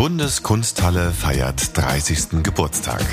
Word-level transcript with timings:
Bundeskunsthalle 0.00 1.12
feiert 1.12 1.76
30. 1.76 2.42
Geburtstag. 2.42 3.04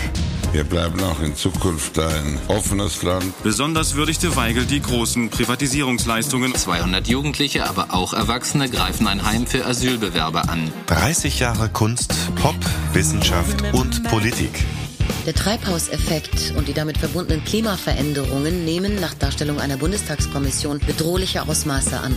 Wir 0.53 0.63
bleiben 0.63 1.03
auch 1.03 1.19
in 1.19 1.35
Zukunft 1.35 1.99
ein 1.99 2.39
offenes 2.47 3.03
Land. 3.03 3.25
Besonders 3.43 3.95
würdigte 3.95 4.37
Weigel 4.37 4.65
die 4.65 4.81
großen 4.81 5.29
Privatisierungsleistungen. 5.29 6.55
200 6.55 7.09
Jugendliche, 7.09 7.67
aber 7.67 7.93
auch 7.93 8.13
Erwachsene 8.13 8.69
greifen 8.69 9.05
ein 9.05 9.25
Heim 9.25 9.47
für 9.47 9.65
Asylbewerber 9.65 10.47
an. 10.47 10.71
30 10.85 11.41
Jahre 11.41 11.67
Kunst, 11.67 12.15
Pop, 12.37 12.55
Wissenschaft 12.93 13.65
und 13.73 14.03
Politik. 14.05 14.63
Der 15.25 15.33
Treibhauseffekt 15.33 16.53
und 16.55 16.69
die 16.69 16.73
damit 16.73 16.99
verbundenen 16.99 17.43
Klimaveränderungen 17.43 18.63
nehmen 18.63 18.97
nach 19.01 19.13
Darstellung 19.13 19.59
einer 19.59 19.75
Bundestagskommission 19.75 20.79
bedrohliche 20.79 21.41
Ausmaße 21.41 21.99
an. 21.99 22.15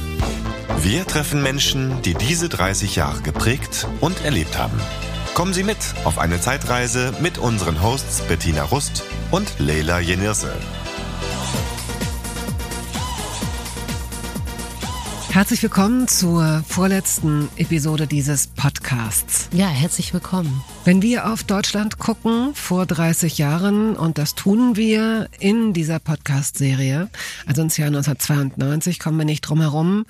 Wir 0.83 1.07
treffen 1.07 1.43
Menschen, 1.43 2.01
die 2.01 2.15
diese 2.15 2.49
30 2.49 2.97
Jahre 2.97 3.21
geprägt 3.21 3.87
und 4.01 4.25
erlebt 4.25 4.57
haben. 4.57 4.81
Kommen 5.35 5.53
Sie 5.53 5.63
mit 5.63 5.77
auf 6.05 6.19
eine 6.19 6.41
Zeitreise 6.41 7.13
mit 7.21 7.37
unseren 7.37 7.83
Hosts 7.83 8.23
Bettina 8.23 8.63
Rust 8.63 9.05
und 9.31 9.53
Leila 9.59 10.01
Jenirse. 10.01 10.51
Herzlich 15.29 15.63
willkommen 15.63 16.09
zur 16.09 16.65
vorletzten 16.67 17.51
Episode 17.57 18.07
dieses 18.07 18.47
Podcasts. 18.47 19.49
Ja, 19.53 19.69
herzlich 19.69 20.15
willkommen. 20.15 20.65
Wenn 20.85 21.03
wir 21.03 21.31
auf 21.31 21.45
Deutschland 21.45 21.99
gucken, 21.99 22.55
vor 22.55 22.87
30 22.87 23.37
Jahren, 23.37 23.97
und 23.97 24.17
das 24.17 24.35
tun 24.35 24.77
wir 24.77 25.29
in 25.39 25.75
dieser 25.75 25.99
Podcast-Serie, 25.99 27.11
also 27.47 27.63
ins 27.63 27.77
Jahr 27.77 27.89
1992, 27.89 28.99
kommen 28.99 29.19
wir 29.19 29.25
nicht 29.27 29.43
drum 29.43 29.61
herum, 29.61 30.07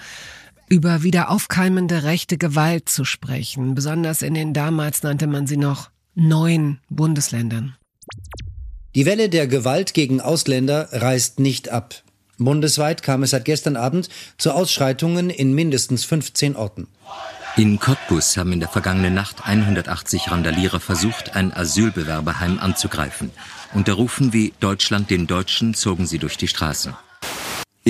über 0.70 1.02
wieder 1.02 1.30
aufkeimende 1.30 2.05
rechte 2.05 2.38
Gewalt 2.38 2.88
zu 2.88 3.05
sprechen, 3.05 3.74
besonders 3.74 4.23
in 4.23 4.34
den 4.34 4.55
damals 4.55 5.02
nannte 5.02 5.27
man 5.27 5.46
sie 5.46 5.56
noch 5.56 5.90
neun 6.15 6.79
Bundesländern. 6.88 7.77
Die 8.95 9.04
Welle 9.04 9.29
der 9.29 9.46
Gewalt 9.46 9.93
gegen 9.95 10.21
Ausländer 10.21 10.88
reißt 10.93 11.40
nicht 11.40 11.68
ab. 11.68 12.02
Bundesweit 12.38 13.02
kam 13.02 13.23
es 13.23 13.30
seit 13.30 13.45
gestern 13.45 13.77
Abend 13.77 14.09
zu 14.38 14.52
Ausschreitungen 14.52 15.29
in 15.29 15.54
mindestens 15.54 16.04
15 16.04 16.57
Orten. 16.57 16.87
In 17.57 17.80
Cottbus 17.80 18.37
haben 18.37 18.52
in 18.52 18.60
der 18.60 18.68
vergangenen 18.68 19.12
Nacht 19.12 19.45
180 19.45 20.30
Randalierer 20.30 20.80
versucht, 20.80 21.34
ein 21.34 21.52
Asylbewerberheim 21.52 22.60
anzugreifen. 22.60 23.32
Unter 23.74 23.95
Rufen 23.95 24.32
wie 24.32 24.55
Deutschland 24.60 25.10
den 25.10 25.27
Deutschen 25.27 25.74
zogen 25.74 26.07
sie 26.07 26.18
durch 26.18 26.37
die 26.37 26.49
Straßen. 26.49 26.95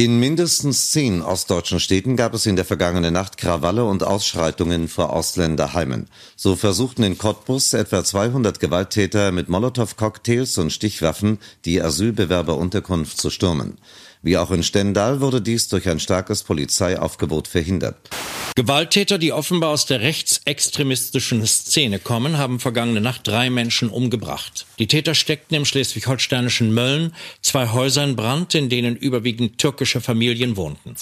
In 0.01 0.19
mindestens 0.19 0.93
zehn 0.93 1.21
ostdeutschen 1.21 1.79
Städten 1.79 2.17
gab 2.17 2.33
es 2.33 2.47
in 2.47 2.57
der 2.57 2.65
vergangenen 2.65 3.13
Nacht 3.13 3.37
Krawalle 3.37 3.85
und 3.85 4.03
Ausschreitungen 4.03 4.89
vor 4.89 5.13
Ausländerheimen. 5.13 6.09
So 6.37 6.57
versuchten 6.57 7.03
in 7.03 7.19
Cottbus 7.19 7.75
etwa 7.75 8.03
200 8.03 8.61
Gewalttäter 8.61 9.31
mit 9.31 9.51
Molotow-Cocktails 9.51 10.57
und 10.57 10.73
Stichwaffen 10.73 11.39
die 11.67 11.83
Asylbewerberunterkunft 11.83 13.21
zu 13.21 13.29
stürmen. 13.29 13.77
Wie 14.23 14.39
auch 14.39 14.53
in 14.53 14.63
Stendal 14.63 15.21
wurde 15.21 15.43
dies 15.43 15.69
durch 15.69 15.87
ein 15.87 16.01
starkes 16.01 16.45
Polizeiaufgebot 16.45 17.47
verhindert. 17.47 18.09
Gewalttäter, 18.57 19.19
die 19.19 19.33
offenbar 19.33 19.71
aus 19.71 19.87
der 19.87 20.01
rechtsextremistischen 20.01 21.47
Szene 21.47 21.99
kommen, 21.99 22.37
haben 22.37 22.61
vergangene 22.61 23.01
Nacht 23.01 23.27
drei 23.27 23.51
Menschen 23.51 23.89
umgebracht. 23.89 24.67
Die 24.79 24.87
Täter 24.87 25.15
steckten 25.15 25.57
im 25.57 25.65
schleswig-holsteinischen 25.65 26.73
Mölln 26.75 27.15
zwei 27.43 27.69
Häuser 27.69 28.05
in 28.05 28.17
Brand, 28.17 28.55
in 28.55 28.69
denen 28.69 28.97
überwiegend 28.97 29.59
türkische 29.59 30.01
Familien 30.01 30.57
wohnten. 30.57 30.95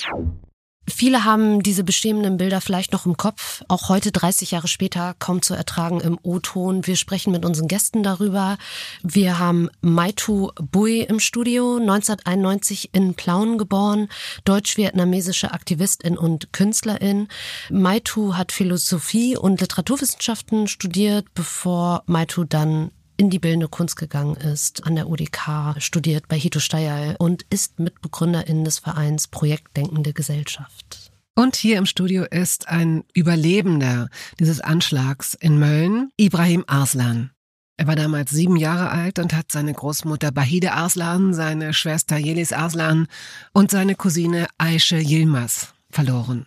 Viele 0.88 1.24
haben 1.24 1.62
diese 1.62 1.84
bestehenden 1.84 2.38
Bilder 2.38 2.60
vielleicht 2.60 2.92
noch 2.92 3.06
im 3.06 3.16
Kopf, 3.16 3.62
auch 3.68 3.88
heute 3.88 4.10
30 4.10 4.52
Jahre 4.52 4.68
später 4.68 5.14
kaum 5.18 5.42
zu 5.42 5.54
ertragen 5.54 6.00
im 6.00 6.18
O-Ton. 6.22 6.86
Wir 6.86 6.96
sprechen 6.96 7.32
mit 7.32 7.44
unseren 7.44 7.68
Gästen 7.68 8.02
darüber. 8.02 8.56
Wir 9.02 9.38
haben 9.38 9.68
Maitu 9.80 10.50
Bui 10.56 11.00
im 11.02 11.20
Studio, 11.20 11.76
1991 11.76 12.90
in 12.92 13.14
Plauen 13.14 13.58
geboren, 13.58 14.08
deutsch-vietnamesische 14.44 15.52
Aktivistin 15.52 16.16
und 16.16 16.52
Künstlerin. 16.52 17.28
Maitu 17.70 18.34
hat 18.34 18.52
Philosophie 18.52 19.36
und 19.36 19.60
Literaturwissenschaften 19.60 20.68
studiert, 20.68 21.26
bevor 21.34 22.02
Maitu 22.06 22.44
dann 22.44 22.90
in 23.18 23.30
die 23.30 23.40
bildende 23.40 23.68
Kunst 23.68 23.96
gegangen 23.96 24.36
ist, 24.36 24.86
an 24.86 24.94
der 24.94 25.08
UDK 25.08 25.74
studiert 25.78 26.28
bei 26.28 26.38
Hito 26.38 26.60
Steyerl 26.60 27.16
und 27.18 27.44
ist 27.50 27.80
Mitbegründerin 27.80 28.64
des 28.64 28.78
Vereins 28.78 29.26
Projektdenkende 29.26 30.12
Gesellschaft. 30.12 31.10
Und 31.34 31.56
hier 31.56 31.78
im 31.78 31.86
Studio 31.86 32.24
ist 32.24 32.68
ein 32.68 33.04
Überlebender 33.14 34.08
dieses 34.38 34.60
Anschlags 34.60 35.34
in 35.34 35.58
Mölln, 35.58 36.10
Ibrahim 36.16 36.64
Arslan. 36.66 37.30
Er 37.76 37.86
war 37.86 37.96
damals 37.96 38.30
sieben 38.30 38.56
Jahre 38.56 38.90
alt 38.90 39.18
und 39.18 39.34
hat 39.34 39.52
seine 39.52 39.72
Großmutter 39.72 40.32
Bahide 40.32 40.72
Arslan, 40.72 41.34
seine 41.34 41.74
Schwester 41.74 42.18
Yelis 42.18 42.52
Arslan 42.52 43.06
und 43.52 43.70
seine 43.70 43.94
Cousine 43.94 44.46
Aische 44.58 44.96
Yilmaz 44.98 45.74
verloren. 45.90 46.46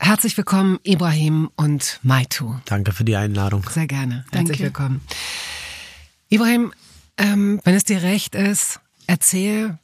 Herzlich 0.00 0.36
willkommen, 0.36 0.78
Ibrahim 0.84 1.50
und 1.56 1.98
Maitu. 2.02 2.54
Danke 2.64 2.92
für 2.92 3.04
die 3.04 3.16
Einladung. 3.16 3.64
Sehr 3.68 3.88
gerne. 3.88 4.24
Herzlich 4.30 4.58
Danke. 4.58 4.62
willkommen. 4.64 5.00
Ibrahim, 6.30 6.72
ähm, 7.16 7.60
wenn 7.64 7.74
es 7.74 7.84
dir 7.84 8.02
recht 8.02 8.34
ist, 8.34 8.80
erzähl, 9.06 9.78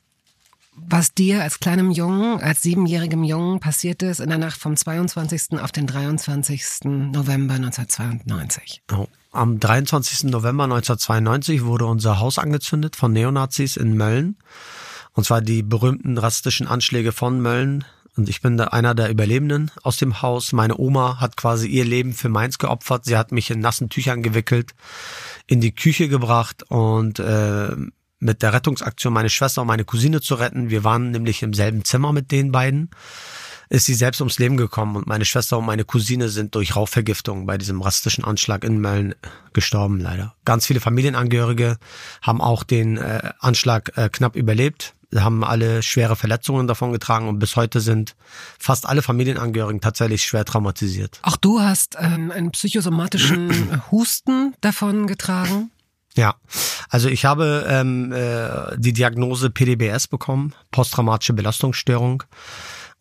was 0.77 1.15
dir 1.15 1.43
als 1.43 1.60
kleinem 1.60 1.91
Jungen, 1.91 2.41
als 2.41 2.62
siebenjährigem 2.62 3.25
Jungen 3.25 3.60
passiert 3.60 4.03
ist 4.03 4.21
in 4.21 4.28
der 4.28 4.38
Nacht 4.38 4.60
vom 4.60 4.77
22. 4.77 5.59
auf 5.60 5.72
den 5.72 5.87
23. 5.87 7.12
November 7.12 7.55
1992. 7.55 8.82
Oh. 8.93 9.06
Am 9.32 9.59
23. 9.59 10.31
November 10.31 10.65
1992 10.65 11.65
wurde 11.65 11.87
unser 11.87 12.21
Haus 12.21 12.38
angezündet 12.38 12.94
von 12.94 13.12
Neonazis 13.12 13.76
in 13.76 13.97
Mölln. 13.97 14.37
Und 15.12 15.25
zwar 15.25 15.41
die 15.41 15.62
berühmten 15.62 16.19
rassistischen 16.19 16.69
Anschläge 16.69 17.11
von 17.11 17.41
Mölln. 17.41 17.84
Und 18.16 18.28
ich 18.28 18.41
bin 18.41 18.56
da 18.56 18.66
einer 18.66 18.94
der 18.94 19.10
Überlebenden 19.10 19.70
aus 19.82 19.97
dem 19.97 20.22
Haus. 20.22 20.52
Meine 20.52 20.78
Oma 20.78 21.20
hat 21.20 21.36
quasi 21.36 21.66
ihr 21.66 21.84
Leben 21.84 22.12
für 22.12 22.28
meins 22.28 22.58
geopfert. 22.58 23.04
Sie 23.04 23.16
hat 23.16 23.32
mich 23.32 23.50
in 23.50 23.58
nassen 23.58 23.88
Tüchern 23.88 24.22
gewickelt 24.22 24.75
in 25.47 25.60
die 25.60 25.75
Küche 25.75 26.08
gebracht 26.08 26.62
und 26.69 27.19
äh, 27.19 27.70
mit 28.20 28.42
der 28.42 28.52
Rettungsaktion 28.52 29.12
meine 29.12 29.30
Schwester 29.30 29.62
und 29.62 29.69
meine 29.69 29.84
Cousine 29.84 30.20
zu 30.20 30.36
retten. 30.36 30.70
Wir 30.70 30.84
waren 30.84 31.10
nämlich 31.10 31.42
im 31.42 31.52
selben 31.52 31.84
Zimmer 31.84 32.12
mit 32.12 32.30
den 32.30 32.52
beiden. 32.52 32.91
Ist 33.69 33.86
sie 33.86 33.94
selbst 33.94 34.20
ums 34.20 34.38
Leben 34.38 34.56
gekommen 34.56 34.94
und 34.94 35.06
meine 35.06 35.25
Schwester 35.25 35.58
und 35.58 35.66
meine 35.66 35.84
Cousine 35.84 36.28
sind 36.28 36.54
durch 36.54 36.76
Rauchvergiftung 36.76 37.46
bei 37.46 37.58
diesem 37.58 37.81
rassistischen 37.82 38.25
Anschlag 38.25 38.62
in 38.62 38.78
Mölln 38.78 39.14
gestorben, 39.52 40.00
leider. 40.00 40.34
Ganz 40.44 40.66
viele 40.66 40.81
Familienangehörige 40.81 41.78
haben 42.22 42.41
auch 42.41 42.62
den 42.62 42.98
äh, 42.98 43.32
Anschlag 43.41 43.96
äh, 43.96 44.08
knapp 44.10 44.36
überlebt 44.36 44.94
haben 45.22 45.44
alle 45.44 45.82
schwere 45.82 46.16
Verletzungen 46.16 46.66
davon 46.66 46.92
getragen 46.92 47.28
und 47.28 47.38
bis 47.38 47.56
heute 47.56 47.80
sind 47.80 48.16
fast 48.58 48.86
alle 48.86 49.02
Familienangehörigen 49.02 49.80
tatsächlich 49.80 50.25
schwer 50.25 50.44
traumatisiert. 50.44 51.20
Auch 51.22 51.36
du 51.36 51.60
hast 51.60 51.97
ähm, 52.00 52.30
einen 52.30 52.50
psychosomatischen 52.50 53.82
Husten 53.91 54.54
davon 54.60 55.06
getragen? 55.06 55.70
Ja, 56.16 56.36
also 56.88 57.08
ich 57.08 57.25
habe 57.25 57.66
ähm, 57.69 58.12
äh, 58.12 58.76
die 58.76 58.92
Diagnose 58.92 59.50
PDBS 59.50 60.06
bekommen, 60.06 60.54
posttraumatische 60.70 61.32
Belastungsstörung 61.32 62.22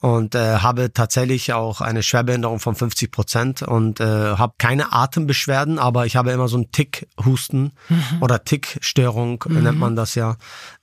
und 0.03 0.35
äh, 0.35 0.57
habe 0.57 0.91
tatsächlich 0.91 1.53
auch 1.53 1.79
eine 1.79 2.03
Schwerbehinderung 2.03 2.59
von 2.59 2.75
50 2.75 3.09
Prozent 3.09 3.61
und 3.61 4.01
äh, 4.01 4.03
habe 4.03 4.55
keine 4.57 4.91
Atembeschwerden, 4.91 5.79
aber 5.79 6.05
ich 6.05 6.17
habe 6.17 6.31
immer 6.31 6.49
so 6.49 6.57
einen 6.57 6.73
Tickhusten 6.73 7.71
mhm. 7.87 8.17
oder 8.19 8.43
Tickstörung 8.43 9.41
mhm. 9.47 9.63
nennt 9.63 9.79
man 9.79 9.95
das 9.95 10.15
ja 10.15 10.35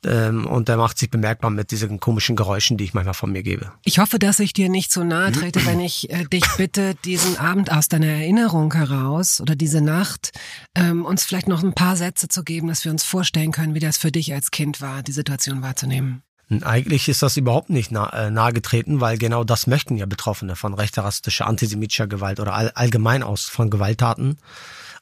ähm, 0.07 0.47
und 0.47 0.69
der 0.69 0.79
macht 0.79 0.97
sich 0.97 1.11
bemerkbar 1.11 1.51
mit 1.51 1.71
diesen 1.71 2.01
komischen 2.01 2.35
Geräuschen, 2.35 2.79
die 2.79 2.85
ich 2.85 2.95
manchmal 2.95 3.13
von 3.13 3.31
mir 3.31 3.43
gebe. 3.43 3.71
Ich 3.85 3.99
hoffe, 3.99 4.19
dass 4.19 4.41
ich 4.41 4.55
dir 4.55 4.71
nicht 4.71 4.91
so 4.91 5.05
nahe 5.05 5.33
trete, 5.33 5.67
wenn 5.67 5.81
ich 5.81 6.09
äh, 6.09 6.25
dich 6.25 6.47
bitte, 6.57 6.95
diesen 7.05 7.37
Abend 7.37 7.71
aus 7.71 7.89
deiner 7.89 8.07
Erinnerung 8.07 8.73
heraus 8.73 9.43
oder 9.43 9.55
diese 9.55 9.83
Nacht 9.83 10.31
ähm, 10.75 11.05
uns 11.05 11.25
vielleicht 11.25 11.47
noch 11.47 11.63
ein 11.63 11.75
paar 11.75 11.97
Sätze 11.97 12.29
zu 12.29 12.43
geben, 12.43 12.69
dass 12.69 12.87
wir 12.87 12.91
uns 12.91 13.05
vorstellen 13.05 13.53
können, 13.53 13.75
wie 13.75 13.81
das 13.81 13.99
für 13.99 14.11
dich 14.11 14.33
als 14.33 14.51
Kind 14.51 14.81
war, 14.81 15.03
die 15.03 15.13
Situation 15.13 15.61
wahrzunehmen. 15.61 16.23
Eigentlich 16.63 17.09
ist 17.09 17.23
das 17.23 17.37
überhaupt 17.37 17.71
nicht 17.71 17.93
äh, 17.93 18.31
nahegetreten, 18.31 19.01
weil 19.01 19.19
genau 19.19 19.45
das 19.45 19.69
möchten 19.69 19.97
ja 19.97 20.07
Betroffene 20.07 20.57
von 20.57 20.75
rechter, 20.75 21.05
rassistischer, 21.05 21.47
antisemitischer 21.47 22.09
Gewalt 22.09 22.41
oder 22.41 22.55
all, 22.55 22.71
allgemein 22.75 23.23
aus 23.23 23.45
von 23.45 23.71
Gewalttaten. 23.71 24.37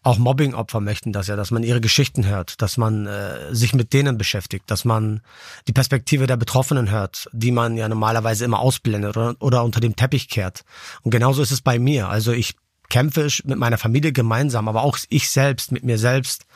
Auch 0.03 0.19
Mobbingopfer 0.19 0.81
möchten 0.81 1.13
das 1.13 1.27
ja, 1.27 1.37
dass 1.37 1.51
man 1.51 1.63
ihre 1.63 1.81
Geschichten 1.81 2.27
hört, 2.27 2.61
dass 2.63 2.77
man 2.77 3.07
äh, 3.07 3.55
sich 3.55 3.75
mit 3.75 3.93
denen 3.93 4.19
beschäftigt, 4.19 4.71
dass 4.71 4.85
man 4.85 5.23
die 5.67 5.73
Perspektive 5.73 6.27
der 6.27 6.37
Betroffenen 6.37 6.91
hört, 6.91 7.29
die 7.33 7.51
man 7.51 7.77
ja 7.77 7.89
normalerweise 7.89 8.45
immer 8.45 8.61
ausblendet 8.61 9.17
oder, 9.17 9.35
oder 9.41 9.65
unter 9.65 9.81
dem 9.81 9.97
Teppich 9.97 10.29
kehrt. 10.29 10.65
Und 11.03 11.11
genauso 11.11 11.43
ist 11.43 11.51
es 11.51 11.63
bei 11.63 11.79
mir. 11.79 12.09
Also 12.09 12.33
ich 12.33 12.57
kämpfe 12.91 13.29
mit 13.45 13.59
meiner 13.59 13.79
Familie 13.79 14.13
gemeinsam, 14.13 14.69
aber 14.69 14.83
auch 14.83 14.99
ich 15.09 15.31
selbst, 15.31 15.73
mit 15.73 15.85
mir 15.85 15.99
selbst, 15.99 16.47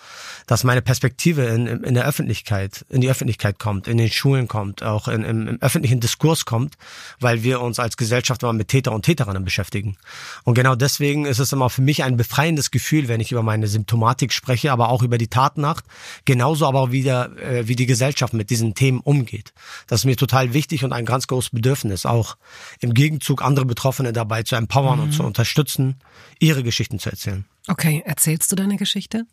dass 0.46 0.64
meine 0.64 0.82
Perspektive 0.82 1.46
in, 1.46 1.66
in 1.66 1.94
der 1.94 2.04
Öffentlichkeit, 2.04 2.84
in 2.88 3.00
die 3.00 3.10
Öffentlichkeit 3.10 3.58
kommt, 3.58 3.88
in 3.88 3.98
den 3.98 4.10
Schulen 4.10 4.48
kommt, 4.48 4.82
auch 4.82 5.08
in, 5.08 5.22
im, 5.24 5.48
im 5.48 5.62
öffentlichen 5.62 6.00
Diskurs 6.00 6.44
kommt, 6.44 6.76
weil 7.20 7.42
wir 7.42 7.60
uns 7.60 7.78
als 7.78 7.96
Gesellschaft 7.96 8.42
immer 8.42 8.52
mit 8.52 8.68
Täter 8.68 8.92
und 8.92 9.04
Täterinnen 9.04 9.44
beschäftigen. 9.44 9.96
Und 10.44 10.54
genau 10.54 10.74
deswegen 10.74 11.24
ist 11.26 11.38
es 11.38 11.52
immer 11.52 11.70
für 11.70 11.82
mich 11.82 12.02
ein 12.04 12.16
befreiendes 12.16 12.70
Gefühl, 12.70 13.08
wenn 13.08 13.20
ich 13.20 13.32
über 13.32 13.42
meine 13.42 13.66
Symptomatik 13.66 14.32
spreche, 14.32 14.72
aber 14.72 14.88
auch 14.88 15.02
über 15.02 15.18
die 15.18 15.28
Tatnacht, 15.28 15.84
genauso 16.24 16.66
aber 16.66 16.92
wieder, 16.92 17.36
äh, 17.38 17.68
wie 17.68 17.76
die 17.76 17.86
Gesellschaft 17.86 18.34
mit 18.34 18.50
diesen 18.50 18.74
Themen 18.74 19.00
umgeht. 19.00 19.52
Das 19.86 20.00
ist 20.00 20.04
mir 20.04 20.16
total 20.16 20.54
wichtig 20.54 20.84
und 20.84 20.92
ein 20.92 21.04
ganz 21.04 21.26
großes 21.26 21.50
Bedürfnis, 21.50 22.06
auch 22.06 22.36
im 22.80 22.94
Gegenzug 22.94 23.42
andere 23.42 23.64
Betroffene 23.64 24.12
dabei 24.12 24.42
zu 24.42 24.56
empowern 24.56 24.98
mhm. 24.98 25.04
und 25.04 25.12
zu 25.12 25.22
unterstützen, 25.22 25.96
ihre 26.38 26.62
Geschichten 26.62 26.98
zu 26.98 27.10
erzählen. 27.10 27.44
Okay, 27.68 28.02
erzählst 28.04 28.50
du 28.50 28.56
deine 28.56 28.76
Geschichte? 28.76 29.24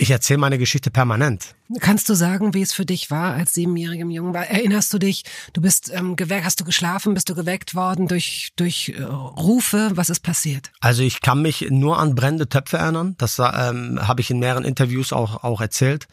Ich 0.00 0.12
erzähle 0.12 0.38
meine 0.38 0.58
Geschichte 0.58 0.92
permanent. 0.92 1.56
Kannst 1.80 2.08
du 2.08 2.14
sagen, 2.14 2.54
wie 2.54 2.62
es 2.62 2.72
für 2.72 2.86
dich 2.86 3.10
war 3.10 3.34
als 3.34 3.54
siebenjährigem 3.54 4.10
Jungen? 4.10 4.32
Erinnerst 4.32 4.94
du 4.94 4.98
dich, 4.98 5.24
du 5.54 5.60
bist 5.60 5.90
ähm, 5.92 6.14
geweckt, 6.14 6.44
hast 6.44 6.60
du 6.60 6.64
geschlafen, 6.64 7.14
bist 7.14 7.28
du 7.28 7.34
geweckt 7.34 7.74
worden 7.74 8.06
durch, 8.06 8.52
durch 8.54 8.94
äh, 8.96 9.02
Rufe? 9.02 9.90
Was 9.94 10.08
ist 10.08 10.20
passiert? 10.20 10.70
Also 10.78 11.02
ich 11.02 11.20
kann 11.20 11.42
mich 11.42 11.66
nur 11.70 11.98
an 11.98 12.14
brennende 12.14 12.48
Töpfe 12.48 12.76
erinnern. 12.76 13.16
Das 13.18 13.40
ähm, 13.40 13.98
habe 14.06 14.20
ich 14.20 14.30
in 14.30 14.38
mehreren 14.38 14.64
Interviews 14.64 15.12
auch, 15.12 15.42
auch 15.42 15.60
erzählt. 15.60 16.06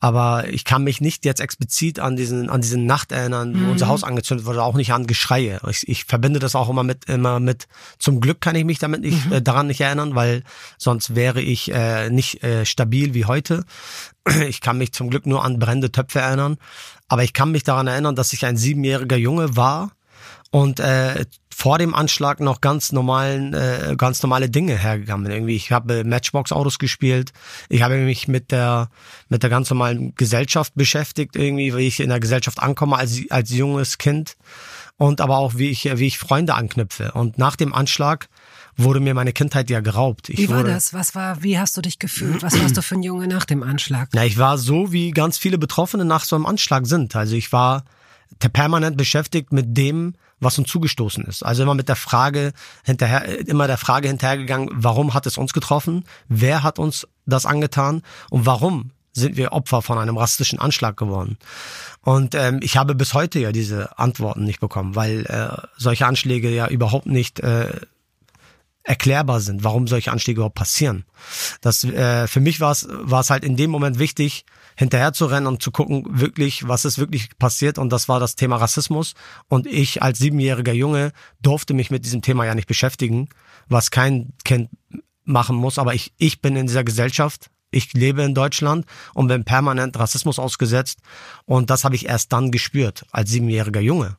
Aber 0.00 0.48
ich 0.48 0.64
kann 0.64 0.84
mich 0.84 1.00
nicht 1.00 1.24
jetzt 1.24 1.40
explizit 1.40 1.98
an 1.98 2.14
diesen, 2.14 2.48
an 2.50 2.60
diesen 2.60 2.86
Nacht 2.86 3.10
erinnern, 3.10 3.54
wo 3.54 3.64
mhm. 3.64 3.70
unser 3.70 3.88
Haus 3.88 4.04
angezündet 4.04 4.46
wurde, 4.46 4.62
auch 4.62 4.76
nicht 4.76 4.92
an 4.92 5.08
Geschreie. 5.08 5.60
Ich, 5.68 5.88
ich 5.88 6.04
verbinde 6.04 6.38
das 6.38 6.54
auch 6.54 6.68
immer 6.68 6.84
mit, 6.84 7.06
immer 7.06 7.40
mit, 7.40 7.66
zum 7.98 8.20
Glück 8.20 8.40
kann 8.40 8.54
ich 8.54 8.64
mich 8.64 8.78
damit 8.78 9.00
nicht, 9.00 9.26
mhm. 9.26 9.32
äh, 9.32 9.42
daran 9.42 9.66
nicht 9.66 9.80
erinnern, 9.80 10.14
weil 10.14 10.44
sonst 10.78 11.16
wäre 11.16 11.40
ich 11.40 11.72
äh, 11.72 12.10
nicht 12.10 12.44
äh, 12.44 12.64
stabil 12.64 13.14
wie 13.14 13.24
heute. 13.24 13.64
Ich 14.48 14.60
kann 14.60 14.76
mich 14.76 14.92
zum 14.92 15.08
Glück 15.08 15.24
nur 15.24 15.42
an 15.42 15.58
brennende 15.58 15.90
Töpfe 15.90 16.20
erinnern. 16.20 16.58
Aber 17.08 17.24
ich 17.24 17.32
kann 17.32 17.50
mich 17.50 17.64
daran 17.64 17.86
erinnern, 17.86 18.14
dass 18.14 18.34
ich 18.34 18.44
ein 18.44 18.58
siebenjähriger 18.58 19.16
Junge 19.16 19.56
war 19.56 19.92
und 20.50 20.80
äh, 20.80 21.26
vor 21.54 21.78
dem 21.78 21.94
Anschlag 21.94 22.40
noch 22.40 22.60
ganz 22.60 22.92
normalen, 22.92 23.52
äh, 23.52 23.94
ganz 23.98 24.22
normale 24.22 24.48
Dinge 24.48 24.76
hergegangen 24.76 25.30
Irgendwie, 25.30 25.56
ich 25.56 25.72
habe 25.72 26.04
Matchbox-Autos 26.04 26.78
gespielt, 26.78 27.32
ich 27.68 27.82
habe 27.82 27.96
mich 27.96 28.28
mit 28.28 28.52
der 28.52 28.88
mit 29.28 29.42
der 29.42 29.50
ganz 29.50 29.68
normalen 29.68 30.14
Gesellschaft 30.14 30.72
beschäftigt, 30.76 31.36
irgendwie, 31.36 31.74
wie 31.76 31.86
ich 31.86 32.00
in 32.00 32.10
der 32.10 32.20
Gesellschaft 32.20 32.60
ankomme 32.60 32.96
als 32.96 33.20
als 33.30 33.50
junges 33.50 33.98
Kind 33.98 34.36
und 34.96 35.20
aber 35.20 35.38
auch 35.38 35.56
wie 35.56 35.70
ich 35.70 35.84
wie 35.98 36.06
ich 36.06 36.18
Freunde 36.18 36.54
anknüpfe. 36.54 37.12
Und 37.12 37.38
nach 37.38 37.56
dem 37.56 37.74
Anschlag 37.74 38.28
wurde 38.78 39.00
mir 39.00 39.12
meine 39.12 39.32
Kindheit 39.32 39.68
ja 39.68 39.80
geraubt. 39.80 40.28
Ich 40.28 40.38
wie 40.38 40.48
war 40.48 40.58
wurde, 40.58 40.70
das? 40.70 40.94
Was 40.94 41.14
war, 41.14 41.42
wie 41.42 41.58
hast 41.58 41.76
du 41.76 41.82
dich 41.82 41.98
gefühlt? 41.98 42.42
Was 42.42 42.58
warst 42.60 42.76
du 42.76 42.82
für 42.82 42.94
ein 42.94 43.02
Junge 43.02 43.26
nach 43.26 43.44
dem 43.44 43.64
Anschlag? 43.64 44.10
Na, 44.12 44.24
ich 44.24 44.38
war 44.38 44.56
so, 44.56 44.92
wie 44.92 45.10
ganz 45.10 45.36
viele 45.36 45.58
Betroffene 45.58 46.04
nach 46.04 46.24
so 46.24 46.36
einem 46.36 46.46
Anschlag 46.46 46.86
sind. 46.86 47.16
Also 47.16 47.34
ich 47.34 47.52
war 47.52 47.84
permanent 48.52 48.96
beschäftigt 48.96 49.52
mit 49.52 49.76
dem, 49.76 50.14
was 50.40 50.58
uns 50.58 50.68
zugestoßen 50.68 51.24
ist. 51.24 51.44
Also 51.44 51.62
immer 51.62 51.74
mit 51.74 51.88
der 51.88 51.96
Frage 51.96 52.52
hinterher, 52.84 53.46
immer 53.46 53.66
der 53.66 53.78
Frage 53.78 54.08
hinterhergegangen, 54.08 54.70
warum 54.72 55.14
hat 55.14 55.26
es 55.26 55.38
uns 55.38 55.52
getroffen? 55.52 56.04
Wer 56.28 56.62
hat 56.62 56.78
uns 56.78 57.06
das 57.26 57.46
angetan? 57.46 58.02
Und 58.30 58.46
warum 58.46 58.90
sind 59.12 59.36
wir 59.36 59.52
Opfer 59.52 59.82
von 59.82 59.98
einem 59.98 60.16
rassistischen 60.16 60.58
Anschlag 60.58 60.96
geworden? 60.96 61.38
Und 62.02 62.34
ähm, 62.34 62.60
ich 62.62 62.76
habe 62.76 62.94
bis 62.94 63.14
heute 63.14 63.38
ja 63.40 63.52
diese 63.52 63.98
Antworten 63.98 64.44
nicht 64.44 64.60
bekommen, 64.60 64.94
weil 64.94 65.26
äh, 65.26 65.60
solche 65.76 66.06
Anschläge 66.06 66.50
ja 66.50 66.68
überhaupt 66.68 67.06
nicht 67.06 67.40
äh, 67.40 67.72
erklärbar 68.88 69.40
sind, 69.40 69.64
warum 69.64 69.86
solche 69.86 70.10
Anschläge 70.10 70.38
überhaupt 70.38 70.54
passieren. 70.54 71.04
Das 71.60 71.84
äh, 71.84 72.26
für 72.26 72.40
mich 72.40 72.58
war 72.58 72.72
es 72.72 72.88
war 72.90 73.20
es 73.20 73.28
halt 73.28 73.44
in 73.44 73.54
dem 73.54 73.70
Moment 73.70 73.98
wichtig, 73.98 74.46
hinterher 74.76 75.12
zu 75.12 75.26
rennen 75.26 75.46
und 75.46 75.62
zu 75.62 75.70
gucken, 75.70 76.04
wirklich, 76.08 76.66
was 76.68 76.86
ist 76.86 76.96
wirklich 76.96 77.36
passiert. 77.38 77.76
Und 77.76 77.90
das 77.90 78.08
war 78.08 78.18
das 78.18 78.34
Thema 78.34 78.56
Rassismus. 78.56 79.14
Und 79.48 79.66
ich 79.66 80.02
als 80.02 80.18
siebenjähriger 80.18 80.72
Junge 80.72 81.12
durfte 81.42 81.74
mich 81.74 81.90
mit 81.90 82.06
diesem 82.06 82.22
Thema 82.22 82.46
ja 82.46 82.54
nicht 82.54 82.66
beschäftigen, 82.66 83.28
was 83.68 83.90
kein 83.90 84.32
Kind 84.44 84.70
machen 85.24 85.56
muss. 85.56 85.78
Aber 85.78 85.94
ich, 85.94 86.14
ich 86.16 86.40
bin 86.40 86.56
in 86.56 86.66
dieser 86.66 86.84
Gesellschaft. 86.84 87.50
Ich 87.70 87.92
lebe 87.92 88.22
in 88.22 88.34
Deutschland 88.34 88.86
und 89.12 89.28
bin 89.28 89.44
permanent 89.44 89.98
Rassismus 89.98 90.38
ausgesetzt. 90.38 91.00
Und 91.44 91.68
das 91.68 91.84
habe 91.84 91.94
ich 91.94 92.06
erst 92.06 92.32
dann 92.32 92.50
gespürt, 92.50 93.04
als 93.10 93.30
siebenjähriger 93.30 93.80
Junge. 93.80 94.16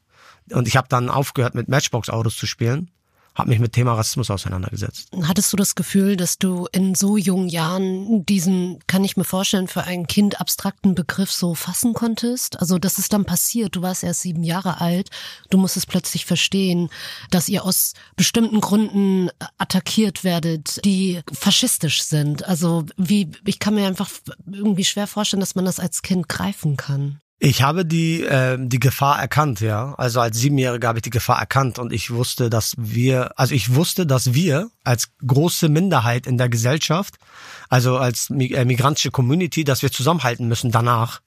Und 0.51 0.67
ich 0.67 0.77
habe 0.77 0.87
dann 0.87 1.09
aufgehört, 1.09 1.55
mit 1.55 1.69
Matchbox-Autos 1.69 2.37
zu 2.37 2.45
spielen 2.45 2.91
habe 3.35 3.49
mich 3.49 3.59
mit 3.59 3.73
Thema 3.73 3.93
Rassismus 3.93 4.29
auseinandergesetzt. 4.29 5.09
Hattest 5.23 5.51
du 5.53 5.57
das 5.57 5.75
Gefühl, 5.75 6.17
dass 6.17 6.37
du 6.37 6.67
in 6.71 6.95
so 6.95 7.17
jungen 7.17 7.49
Jahren 7.49 8.25
diesen, 8.25 8.79
kann 8.87 9.03
ich 9.03 9.17
mir 9.17 9.23
vorstellen, 9.23 9.67
für 9.67 9.83
ein 9.83 10.07
Kind 10.07 10.41
abstrakten 10.41 10.95
Begriff 10.95 11.31
so 11.31 11.55
fassen 11.55 11.93
konntest? 11.93 12.59
Also, 12.59 12.79
dass 12.79 12.97
es 12.97 13.09
dann 13.09 13.25
passiert, 13.25 13.75
du 13.75 13.81
warst 13.81 14.03
erst 14.03 14.21
sieben 14.21 14.43
Jahre 14.43 14.81
alt, 14.81 15.09
du 15.49 15.57
musstest 15.57 15.87
plötzlich 15.87 16.25
verstehen, 16.25 16.89
dass 17.31 17.49
ihr 17.49 17.63
aus 17.63 17.93
bestimmten 18.15 18.59
Gründen 18.61 19.29
attackiert 19.57 20.23
werdet, 20.23 20.83
die 20.83 21.21
faschistisch 21.31 22.03
sind. 22.03 22.45
Also, 22.45 22.85
wie, 22.97 23.29
ich 23.45 23.59
kann 23.59 23.75
mir 23.75 23.87
einfach 23.87 24.09
irgendwie 24.51 24.85
schwer 24.85 25.07
vorstellen, 25.07 25.39
dass 25.39 25.55
man 25.55 25.65
das 25.65 25.79
als 25.79 26.01
Kind 26.01 26.27
greifen 26.27 26.77
kann. 26.77 27.21
Ich 27.41 27.61
habe 27.61 27.85
die 27.85 28.21
äh, 28.23 28.57
die 28.59 28.79
Gefahr 28.79 29.19
erkannt, 29.19 29.61
ja. 29.61 29.95
Also 29.97 30.19
als 30.19 30.37
Siebenjähriger 30.37 30.89
habe 30.89 30.99
ich 30.99 31.03
die 31.03 31.09
Gefahr 31.09 31.39
erkannt 31.39 31.79
und 31.79 31.93
ich 31.93 32.11
wusste, 32.11 32.49
dass 32.49 32.75
wir, 32.77 33.31
also 33.39 33.55
ich 33.55 33.73
wusste, 33.75 34.05
dass 34.05 34.33
wir 34.33 34.69
als 34.83 35.07
große 35.25 35.69
Minderheit 35.69 36.27
in 36.27 36.37
der 36.37 36.49
Gesellschaft, 36.49 37.15
also 37.69 37.97
als 37.97 38.29
äh, 38.29 38.65
migrantische 38.65 39.11
Community, 39.11 39.63
dass 39.63 39.81
wir 39.81 39.91
zusammenhalten 39.91 40.49
müssen 40.49 40.71
danach. 40.71 41.21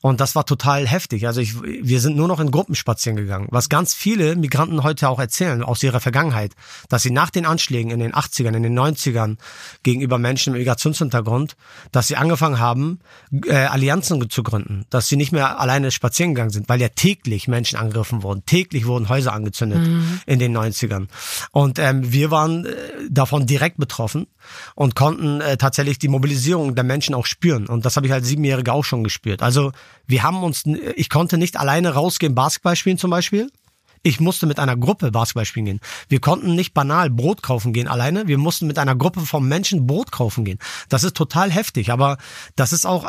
Und 0.00 0.20
das 0.20 0.34
war 0.34 0.46
total 0.46 0.86
heftig. 0.86 1.26
Also 1.26 1.40
ich, 1.40 1.60
wir 1.62 2.00
sind 2.00 2.16
nur 2.16 2.28
noch 2.28 2.40
in 2.40 2.50
Gruppen 2.50 2.74
spazieren 2.74 3.16
gegangen. 3.16 3.48
Was 3.50 3.68
ganz 3.68 3.94
viele 3.94 4.36
Migranten 4.36 4.82
heute 4.82 5.08
auch 5.08 5.18
erzählen 5.18 5.62
aus 5.62 5.82
ihrer 5.82 6.00
Vergangenheit, 6.00 6.54
dass 6.88 7.02
sie 7.02 7.10
nach 7.10 7.30
den 7.30 7.46
Anschlägen 7.46 7.90
in 7.90 8.00
den 8.00 8.12
80ern, 8.12 8.54
in 8.54 8.62
den 8.62 8.78
90ern 8.78 9.36
gegenüber 9.82 10.18
Menschen 10.18 10.52
mit 10.52 10.60
Migrationshintergrund, 10.60 11.56
dass 11.92 12.08
sie 12.08 12.16
angefangen 12.16 12.58
haben, 12.58 13.00
äh, 13.46 13.54
Allianzen 13.54 14.28
zu 14.30 14.42
gründen, 14.42 14.84
dass 14.90 15.08
sie 15.08 15.16
nicht 15.16 15.32
mehr 15.32 15.60
alleine 15.60 15.90
spazieren 15.90 16.34
gegangen 16.34 16.50
sind, 16.50 16.68
weil 16.68 16.80
ja 16.80 16.88
täglich 16.88 17.48
Menschen 17.48 17.78
angegriffen 17.78 18.22
wurden. 18.22 18.44
Täglich 18.46 18.86
wurden 18.86 19.08
Häuser 19.08 19.32
angezündet 19.32 19.86
mhm. 19.86 20.20
in 20.26 20.38
den 20.38 20.56
90ern. 20.56 21.08
Und 21.52 21.78
ähm, 21.78 22.12
wir 22.12 22.30
waren 22.30 22.66
äh, 22.66 22.70
davon 23.10 23.46
direkt 23.46 23.78
betroffen 23.78 24.26
und 24.74 24.94
konnten 24.94 25.40
äh, 25.40 25.56
tatsächlich 25.56 25.98
die 25.98 26.08
Mobilisierung 26.08 26.74
der 26.74 26.84
Menschen 26.84 27.14
auch 27.14 27.26
spüren. 27.26 27.66
Und 27.66 27.84
das 27.84 27.96
habe 27.96 28.06
ich 28.06 28.12
als 28.12 28.26
Siebenjähriger 28.26 28.72
auch 28.72 28.84
schon 28.84 29.04
gespürt. 29.04 29.42
Also 29.42 29.57
wir 30.06 30.22
haben 30.22 30.42
uns, 30.42 30.64
ich 30.96 31.10
konnte 31.10 31.38
nicht 31.38 31.58
alleine 31.58 31.94
rausgehen, 31.94 32.34
Basketball 32.34 32.76
spielen 32.76 32.98
zum 32.98 33.10
Beispiel. 33.10 33.50
Ich 34.02 34.20
musste 34.20 34.46
mit 34.46 34.58
einer 34.58 34.76
Gruppe 34.76 35.10
Basketball 35.10 35.44
spielen 35.44 35.66
gehen. 35.66 35.80
Wir 36.08 36.20
konnten 36.20 36.54
nicht 36.54 36.72
banal 36.72 37.10
Brot 37.10 37.42
kaufen 37.42 37.72
gehen 37.72 37.88
alleine. 37.88 38.28
Wir 38.28 38.38
mussten 38.38 38.66
mit 38.66 38.78
einer 38.78 38.94
Gruppe 38.94 39.20
von 39.20 39.46
Menschen 39.46 39.86
Brot 39.86 40.12
kaufen 40.12 40.44
gehen. 40.44 40.58
Das 40.88 41.04
ist 41.04 41.16
total 41.16 41.50
heftig, 41.50 41.90
aber 41.90 42.18
das 42.56 42.72
ist 42.72 42.86
auch 42.86 43.08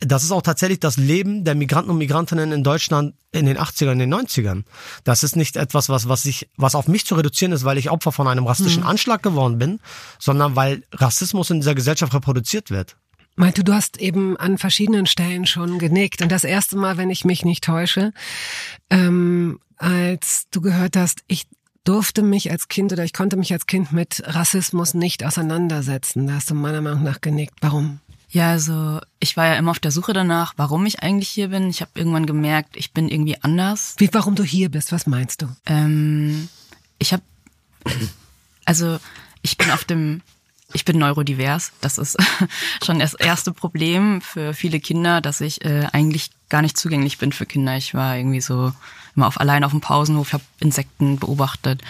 das 0.00 0.22
ist 0.22 0.30
auch 0.30 0.42
tatsächlich 0.42 0.78
das 0.78 0.96
Leben 0.96 1.44
der 1.44 1.56
Migranten 1.56 1.90
und 1.90 1.98
Migrantinnen 1.98 2.52
in 2.52 2.62
Deutschland 2.62 3.14
in 3.32 3.46
den 3.46 3.58
80ern, 3.58 3.92
in 3.92 3.98
den 3.98 4.14
90ern. 4.14 4.62
Das 5.02 5.24
ist 5.24 5.34
nicht 5.34 5.56
etwas, 5.56 5.88
was, 5.88 6.08
was 6.08 6.24
ich, 6.24 6.48
was 6.56 6.76
auf 6.76 6.86
mich 6.86 7.04
zu 7.04 7.16
reduzieren 7.16 7.50
ist, 7.50 7.64
weil 7.64 7.78
ich 7.78 7.90
Opfer 7.90 8.12
von 8.12 8.28
einem 8.28 8.46
rassistischen 8.46 8.84
mhm. 8.84 8.88
Anschlag 8.88 9.24
geworden 9.24 9.58
bin, 9.58 9.80
sondern 10.20 10.54
weil 10.54 10.84
Rassismus 10.92 11.50
in 11.50 11.60
dieser 11.60 11.74
Gesellschaft 11.74 12.14
reproduziert 12.14 12.70
wird. 12.70 12.96
Meinte, 13.38 13.62
du 13.62 13.72
hast 13.72 13.98
eben 13.98 14.36
an 14.36 14.58
verschiedenen 14.58 15.06
Stellen 15.06 15.46
schon 15.46 15.78
genickt. 15.78 16.22
Und 16.22 16.32
das 16.32 16.42
erste 16.44 16.76
Mal, 16.76 16.96
wenn 16.96 17.08
ich 17.08 17.24
mich 17.24 17.44
nicht 17.44 17.62
täusche, 17.62 18.12
ähm, 18.90 19.60
als 19.76 20.46
du 20.50 20.60
gehört 20.60 20.96
hast, 20.96 21.22
ich 21.28 21.46
durfte 21.84 22.22
mich 22.22 22.50
als 22.50 22.66
Kind 22.66 22.92
oder 22.92 23.04
ich 23.04 23.12
konnte 23.12 23.36
mich 23.36 23.52
als 23.52 23.66
Kind 23.66 23.92
mit 23.92 24.22
Rassismus 24.26 24.92
nicht 24.92 25.24
auseinandersetzen. 25.24 26.26
Da 26.26 26.34
hast 26.34 26.50
du 26.50 26.54
meiner 26.54 26.80
Meinung 26.80 27.04
nach 27.04 27.20
genickt. 27.20 27.54
Warum? 27.60 28.00
Ja, 28.28 28.50
also 28.50 29.00
ich 29.20 29.36
war 29.36 29.46
ja 29.46 29.54
immer 29.54 29.70
auf 29.70 29.78
der 29.78 29.92
Suche 29.92 30.12
danach, 30.12 30.54
warum 30.56 30.84
ich 30.84 31.02
eigentlich 31.02 31.28
hier 31.28 31.48
bin. 31.48 31.70
Ich 31.70 31.80
habe 31.80 31.92
irgendwann 31.94 32.26
gemerkt, 32.26 32.76
ich 32.76 32.92
bin 32.92 33.08
irgendwie 33.08 33.40
anders. 33.40 33.94
Wie, 33.98 34.10
warum 34.12 34.34
du 34.34 34.42
hier 34.42 34.68
bist? 34.68 34.90
Was 34.90 35.06
meinst 35.06 35.42
du? 35.42 35.46
Ähm, 35.64 36.48
ich 36.98 37.12
habe, 37.12 37.22
also 38.64 38.98
ich 39.42 39.56
bin 39.56 39.70
auf 39.70 39.84
dem 39.84 40.20
ich 40.72 40.84
bin 40.84 40.98
neurodivers. 40.98 41.72
Das 41.80 41.98
ist 41.98 42.16
schon 42.84 42.98
das 42.98 43.14
erste 43.14 43.52
Problem 43.52 44.20
für 44.20 44.54
viele 44.54 44.80
Kinder, 44.80 45.20
dass 45.20 45.40
ich 45.40 45.64
äh, 45.64 45.86
eigentlich 45.92 46.30
gar 46.48 46.62
nicht 46.62 46.76
zugänglich 46.76 47.18
bin 47.18 47.32
für 47.32 47.46
Kinder. 47.46 47.76
Ich 47.76 47.94
war 47.94 48.16
irgendwie 48.16 48.40
so 48.40 48.72
immer 49.16 49.26
auf 49.26 49.40
allein 49.40 49.64
auf 49.64 49.72
dem 49.72 49.80
Pausenhof, 49.80 50.32
habe 50.32 50.44
Insekten 50.60 51.18
beobachtet 51.18 51.82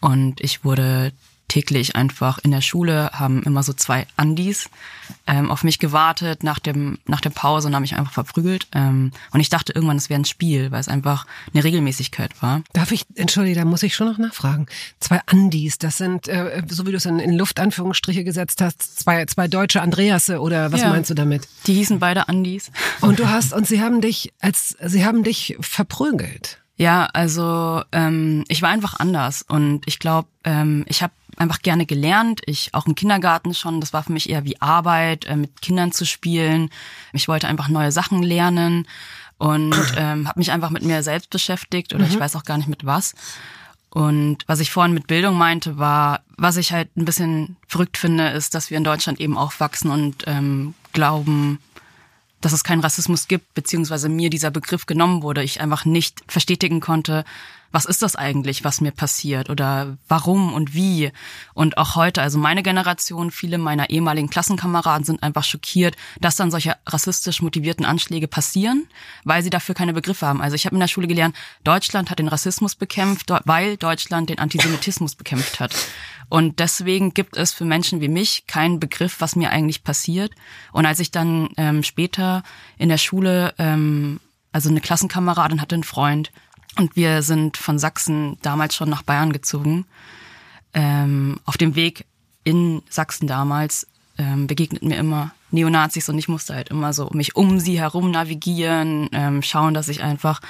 und 0.00 0.40
ich 0.40 0.64
wurde 0.64 1.12
täglich 1.48 1.94
einfach 1.96 2.38
in 2.38 2.50
der 2.50 2.60
Schule, 2.60 3.10
haben 3.12 3.42
immer 3.42 3.62
so 3.62 3.72
zwei 3.72 4.06
Andis 4.16 4.68
ähm, 5.26 5.50
auf 5.50 5.62
mich 5.64 5.78
gewartet 5.78 6.42
nach 6.42 6.58
dem 6.58 6.98
nach 7.06 7.20
der 7.20 7.30
Pause 7.30 7.68
und 7.68 7.74
haben 7.74 7.82
mich 7.82 7.96
einfach 7.96 8.12
verprügelt. 8.12 8.66
Ähm, 8.72 9.12
und 9.32 9.40
ich 9.40 9.48
dachte 9.48 9.72
irgendwann, 9.72 9.96
es 9.96 10.10
wäre 10.10 10.20
ein 10.20 10.24
Spiel, 10.24 10.70
weil 10.70 10.80
es 10.80 10.88
einfach 10.88 11.26
eine 11.54 11.62
Regelmäßigkeit 11.62 12.42
war. 12.42 12.62
Darf 12.72 12.92
ich, 12.92 13.06
entschuldige, 13.14 13.60
da 13.60 13.64
muss 13.64 13.82
ich 13.82 13.94
schon 13.94 14.08
noch 14.08 14.18
nachfragen. 14.18 14.66
Zwei 15.00 15.20
Andis, 15.26 15.78
das 15.78 15.96
sind, 15.96 16.28
äh, 16.28 16.62
so 16.68 16.86
wie 16.86 16.90
du 16.90 16.96
es 16.96 17.06
in, 17.06 17.18
in 17.18 17.34
Luftanführungsstriche 17.34 18.24
gesetzt 18.24 18.60
hast, 18.60 18.98
zwei, 18.98 19.24
zwei 19.26 19.48
deutsche 19.48 19.82
Andreasse 19.82 20.40
oder 20.40 20.72
was 20.72 20.80
Ja. 20.80 20.88
meinst 20.90 21.10
du 21.10 21.14
damit? 21.14 21.46
Die 21.66 21.74
hießen 21.74 21.98
beide 21.98 22.28
Andis. 22.28 22.70
Und 23.00 23.18
du 23.18 23.28
hast, 23.28 23.52
und 23.52 23.66
sie 23.66 23.80
haben 23.80 24.00
dich 24.00 24.32
als, 24.40 24.76
sie 24.84 25.04
haben 25.04 25.22
dich 25.22 25.56
verprügelt. 25.60 26.58
Ja, 26.76 27.08
also 27.12 27.82
ähm, 27.92 28.44
ich 28.48 28.60
war 28.60 28.68
einfach 28.70 29.00
anders 29.00 29.42
und 29.42 29.82
ich 29.86 29.98
glaube, 29.98 30.28
ähm, 30.44 30.84
ich 30.88 31.02
habe 31.02 31.12
einfach 31.38 31.60
gerne 31.62 31.86
gelernt. 31.86 32.42
Ich 32.46 32.74
auch 32.74 32.86
im 32.86 32.94
Kindergarten 32.94 33.54
schon. 33.54 33.80
Das 33.80 33.92
war 33.92 34.02
für 34.02 34.12
mich 34.12 34.28
eher 34.28 34.44
wie 34.44 34.60
Arbeit, 34.60 35.24
äh, 35.24 35.36
mit 35.36 35.62
Kindern 35.62 35.92
zu 35.92 36.04
spielen. 36.04 36.70
Ich 37.12 37.28
wollte 37.28 37.48
einfach 37.48 37.68
neue 37.68 37.92
Sachen 37.92 38.22
lernen 38.22 38.86
und 39.38 39.74
ähm, 39.96 40.28
habe 40.28 40.38
mich 40.38 40.52
einfach 40.52 40.70
mit 40.70 40.82
mir 40.82 41.02
selbst 41.02 41.30
beschäftigt 41.30 41.94
oder 41.94 42.04
ich 42.06 42.16
Mhm. 42.16 42.20
weiß 42.20 42.36
auch 42.36 42.44
gar 42.44 42.58
nicht 42.58 42.68
mit 42.68 42.84
was. 42.84 43.14
Und 43.88 44.38
was 44.46 44.60
ich 44.60 44.70
vorhin 44.70 44.92
mit 44.92 45.06
Bildung 45.06 45.38
meinte, 45.38 45.78
war, 45.78 46.20
was 46.36 46.58
ich 46.58 46.72
halt 46.72 46.94
ein 46.98 47.06
bisschen 47.06 47.56
verrückt 47.66 47.96
finde, 47.96 48.28
ist, 48.28 48.54
dass 48.54 48.68
wir 48.68 48.76
in 48.76 48.84
Deutschland 48.84 49.18
eben 49.20 49.38
aufwachsen 49.38 49.90
und 49.90 50.24
ähm, 50.26 50.74
glauben, 50.92 51.58
dass 52.46 52.52
es 52.52 52.62
keinen 52.62 52.80
Rassismus 52.80 53.26
gibt, 53.26 53.54
beziehungsweise 53.54 54.08
mir 54.08 54.30
dieser 54.30 54.52
Begriff 54.52 54.86
genommen 54.86 55.24
wurde, 55.24 55.42
ich 55.42 55.60
einfach 55.60 55.84
nicht 55.84 56.22
verstetigen 56.28 56.78
konnte, 56.78 57.24
was 57.72 57.84
ist 57.84 58.02
das 58.02 58.16
eigentlich, 58.16 58.64
was 58.64 58.80
mir 58.80 58.92
passiert 58.92 59.50
oder 59.50 59.96
warum 60.08 60.52
und 60.52 60.74
wie. 60.74 61.12
Und 61.54 61.78
auch 61.78 61.96
heute, 61.96 62.22
also 62.22 62.38
meine 62.38 62.62
Generation, 62.62 63.30
viele 63.30 63.58
meiner 63.58 63.90
ehemaligen 63.90 64.30
Klassenkameraden 64.30 65.04
sind 65.04 65.22
einfach 65.22 65.44
schockiert, 65.44 65.96
dass 66.20 66.36
dann 66.36 66.50
solche 66.50 66.76
rassistisch 66.86 67.42
motivierten 67.42 67.84
Anschläge 67.84 68.28
passieren, 68.28 68.86
weil 69.24 69.42
sie 69.42 69.50
dafür 69.50 69.74
keine 69.74 69.92
Begriffe 69.92 70.26
haben. 70.26 70.42
Also 70.42 70.54
ich 70.54 70.66
habe 70.66 70.76
in 70.76 70.80
der 70.80 70.88
Schule 70.88 71.06
gelernt, 71.06 71.36
Deutschland 71.64 72.10
hat 72.10 72.18
den 72.18 72.28
Rassismus 72.28 72.74
bekämpft, 72.74 73.30
weil 73.44 73.76
Deutschland 73.76 74.30
den 74.30 74.38
Antisemitismus 74.38 75.14
bekämpft 75.14 75.60
hat. 75.60 75.74
Und 76.28 76.58
deswegen 76.58 77.14
gibt 77.14 77.36
es 77.36 77.52
für 77.52 77.64
Menschen 77.64 78.00
wie 78.00 78.08
mich 78.08 78.46
keinen 78.46 78.80
Begriff, 78.80 79.20
was 79.20 79.36
mir 79.36 79.50
eigentlich 79.50 79.84
passiert. 79.84 80.32
Und 80.72 80.86
als 80.86 80.98
ich 80.98 81.10
dann 81.10 81.50
ähm, 81.56 81.82
später 81.82 82.42
in 82.78 82.88
der 82.88 82.98
Schule, 82.98 83.54
ähm, 83.58 84.20
also 84.52 84.68
eine 84.68 84.80
Klassenkameradin 84.80 85.60
hatte 85.60 85.74
einen 85.74 85.84
Freund 85.84 86.32
und 86.78 86.96
wir 86.96 87.22
sind 87.22 87.56
von 87.56 87.78
Sachsen 87.78 88.38
damals 88.42 88.74
schon 88.74 88.88
nach 88.88 89.02
Bayern 89.02 89.32
gezogen. 89.32 89.86
Ähm, 90.74 91.40
auf 91.44 91.56
dem 91.56 91.74
Weg 91.74 92.06
in 92.44 92.82
Sachsen 92.88 93.26
damals 93.26 93.86
ähm, 94.18 94.46
begegneten 94.46 94.88
mir 94.88 94.98
immer 94.98 95.32
Neonazis 95.50 96.08
und 96.08 96.18
ich 96.18 96.28
musste 96.28 96.54
halt 96.54 96.68
immer 96.68 96.92
so 96.92 97.10
mich 97.12 97.36
um 97.36 97.58
sie 97.60 97.80
herum 97.80 98.10
navigieren, 98.10 99.08
ähm, 99.12 99.42
schauen, 99.42 99.74
dass 99.74 99.88
ich 99.88 100.02
einfach 100.02 100.40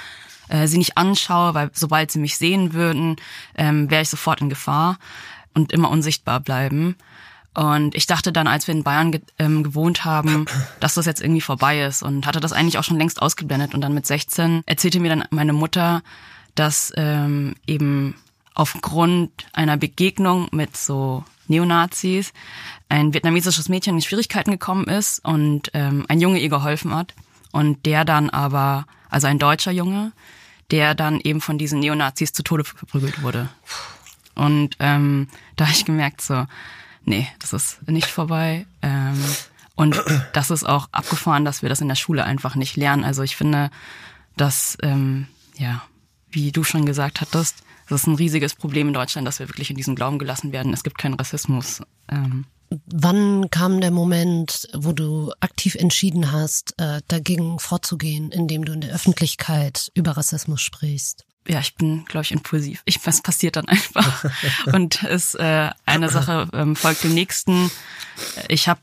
äh, 0.49 0.67
sie 0.67 0.77
nicht 0.77 0.97
anschaue, 0.97 1.53
weil 1.53 1.69
sobald 1.73 2.11
sie 2.11 2.19
mich 2.19 2.37
sehen 2.37 2.73
würden, 2.73 3.17
ähm, 3.55 3.89
wäre 3.89 4.01
ich 4.01 4.09
sofort 4.09 4.41
in 4.41 4.49
Gefahr 4.49 4.97
und 5.53 5.71
immer 5.71 5.89
unsichtbar 5.89 6.39
bleiben. 6.39 6.95
Und 7.57 7.95
ich 7.95 8.05
dachte 8.05 8.31
dann, 8.31 8.45
als 8.45 8.67
wir 8.67 8.75
in 8.75 8.83
Bayern 8.83 9.11
ge 9.11 9.21
ähm, 9.39 9.63
gewohnt 9.63 10.05
haben, 10.05 10.45
dass 10.79 10.93
das 10.93 11.07
jetzt 11.07 11.21
irgendwie 11.21 11.41
vorbei 11.41 11.81
ist 11.81 12.03
und 12.03 12.27
hatte 12.27 12.39
das 12.39 12.53
eigentlich 12.53 12.77
auch 12.77 12.83
schon 12.83 12.99
längst 12.99 13.19
ausgeblendet. 13.19 13.73
Und 13.73 13.81
dann 13.81 13.95
mit 13.95 14.05
16 14.05 14.61
erzählte 14.67 14.99
mir 14.99 15.09
dann 15.09 15.25
meine 15.31 15.53
Mutter, 15.53 16.03
dass 16.53 16.93
ähm, 16.97 17.55
eben 17.65 18.13
aufgrund 18.53 19.31
einer 19.53 19.75
Begegnung 19.75 20.49
mit 20.51 20.77
so 20.77 21.23
Neonazis 21.47 22.31
ein 22.89 23.15
vietnamesisches 23.15 23.69
Mädchen 23.69 23.95
in 23.95 24.01
Schwierigkeiten 24.03 24.51
gekommen 24.51 24.85
ist 24.85 25.25
und 25.25 25.71
ähm, 25.73 26.05
ein 26.09 26.21
Junge 26.21 26.37
ihr 26.37 26.49
geholfen 26.49 26.93
hat. 26.93 27.15
Und 27.51 27.87
der 27.87 28.05
dann 28.05 28.29
aber, 28.29 28.85
also 29.09 29.25
ein 29.25 29.39
deutscher 29.39 29.71
Junge, 29.71 30.11
der 30.69 30.93
dann 30.93 31.19
eben 31.21 31.41
von 31.41 31.57
diesen 31.57 31.79
Neonazis 31.79 32.33
zu 32.33 32.43
Tode 32.43 32.63
verprügelt 32.63 33.23
wurde. 33.23 33.49
Und 34.35 34.75
ähm, 34.79 35.27
da 35.55 35.65
habe 35.65 35.75
ich 35.75 35.85
gemerkt, 35.85 36.21
so, 36.21 36.45
nee, 37.07 37.27
das 37.39 37.53
ist 37.53 37.87
nicht 37.87 38.07
vorbei. 38.07 38.67
Ähm, 38.81 39.23
und 39.75 40.01
das 40.33 40.51
ist 40.51 40.67
auch 40.67 40.89
abgefahren, 40.91 41.45
dass 41.45 41.61
wir 41.61 41.69
das 41.69 41.81
in 41.81 41.87
der 41.87 41.95
Schule 41.95 42.23
einfach 42.23 42.55
nicht 42.55 42.75
lernen. 42.75 43.03
Also 43.03 43.23
ich 43.23 43.35
finde, 43.35 43.71
dass, 44.35 44.77
ähm, 44.83 45.27
ja, 45.57 45.83
wie 46.29 46.51
du 46.51 46.63
schon 46.63 46.85
gesagt 46.85 47.21
hattest, 47.21 47.63
das 47.89 48.01
ist 48.01 48.07
ein 48.07 48.15
riesiges 48.15 48.53
Problem 48.53 48.89
in 48.89 48.93
Deutschland, 48.93 49.25
dass 49.27 49.39
wir 49.39 49.47
wirklich 49.47 49.69
in 49.69 49.77
diesen 49.77 49.95
Glauben 49.95 50.19
gelassen 50.19 50.51
werden. 50.51 50.73
Es 50.73 50.83
gibt 50.83 50.97
keinen 50.97 51.13
Rassismus. 51.13 51.81
Ähm, 52.09 52.45
Wann 52.69 53.49
kam 53.49 53.79
der 53.79 53.91
Moment, 53.91 54.67
wo 54.73 54.91
du 54.91 55.31
aktiv 55.39 55.75
entschieden 55.75 56.33
hast, 56.33 56.73
äh, 56.77 57.01
dagegen 57.07 57.59
vorzugehen, 57.59 58.29
indem 58.31 58.65
du 58.65 58.73
in 58.73 58.81
der 58.81 58.93
Öffentlichkeit 58.93 59.89
über 59.93 60.17
Rassismus 60.17 60.61
sprichst? 60.61 61.25
Ja, 61.47 61.59
ich 61.59 61.75
bin, 61.75 62.05
glaube 62.05 62.25
ich, 62.25 62.31
impulsiv. 62.31 62.81
Ich, 62.85 63.05
was 63.05 63.21
passiert 63.21 63.55
dann 63.55 63.67
einfach. 63.67 64.25
Und 64.73 65.03
es 65.03 65.35
äh, 65.35 65.69
eine 65.85 66.09
Sache 66.09 66.47
ähm, 66.53 66.75
folgt 66.75 67.03
dem 67.03 67.13
nächsten. 67.13 67.71
Ich 68.49 68.67
habe 68.67 68.79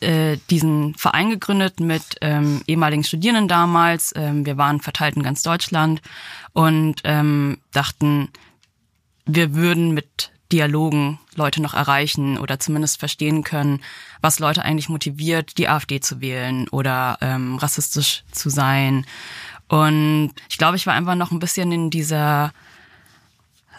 äh, 0.00 0.38
diesen 0.50 0.94
Verein 0.94 1.30
gegründet 1.30 1.80
mit 1.80 2.02
ähm, 2.20 2.62
ehemaligen 2.66 3.04
Studierenden 3.04 3.48
damals. 3.48 4.12
Ähm, 4.16 4.46
wir 4.46 4.56
waren 4.56 4.80
verteilt 4.80 5.16
in 5.16 5.22
ganz 5.22 5.42
Deutschland 5.42 6.02
und 6.52 6.96
ähm, 7.04 7.58
dachten, 7.72 8.30
wir 9.26 9.54
würden 9.54 9.94
mit 9.94 10.30
Dialogen 10.50 11.18
Leute 11.34 11.60
noch 11.60 11.74
erreichen 11.74 12.38
oder 12.38 12.58
zumindest 12.58 12.98
verstehen 12.98 13.44
können, 13.44 13.82
was 14.22 14.38
Leute 14.38 14.64
eigentlich 14.64 14.88
motiviert, 14.88 15.58
die 15.58 15.68
AfD 15.68 16.00
zu 16.00 16.20
wählen 16.20 16.68
oder 16.68 17.18
ähm, 17.20 17.56
rassistisch 17.56 18.24
zu 18.32 18.48
sein. 18.48 19.04
Und 19.68 20.32
ich 20.48 20.58
glaube, 20.58 20.76
ich 20.76 20.86
war 20.86 20.94
einfach 20.94 21.14
noch 21.14 21.30
ein 21.30 21.38
bisschen 21.38 21.70
in 21.72 21.90
dieser 21.90 22.52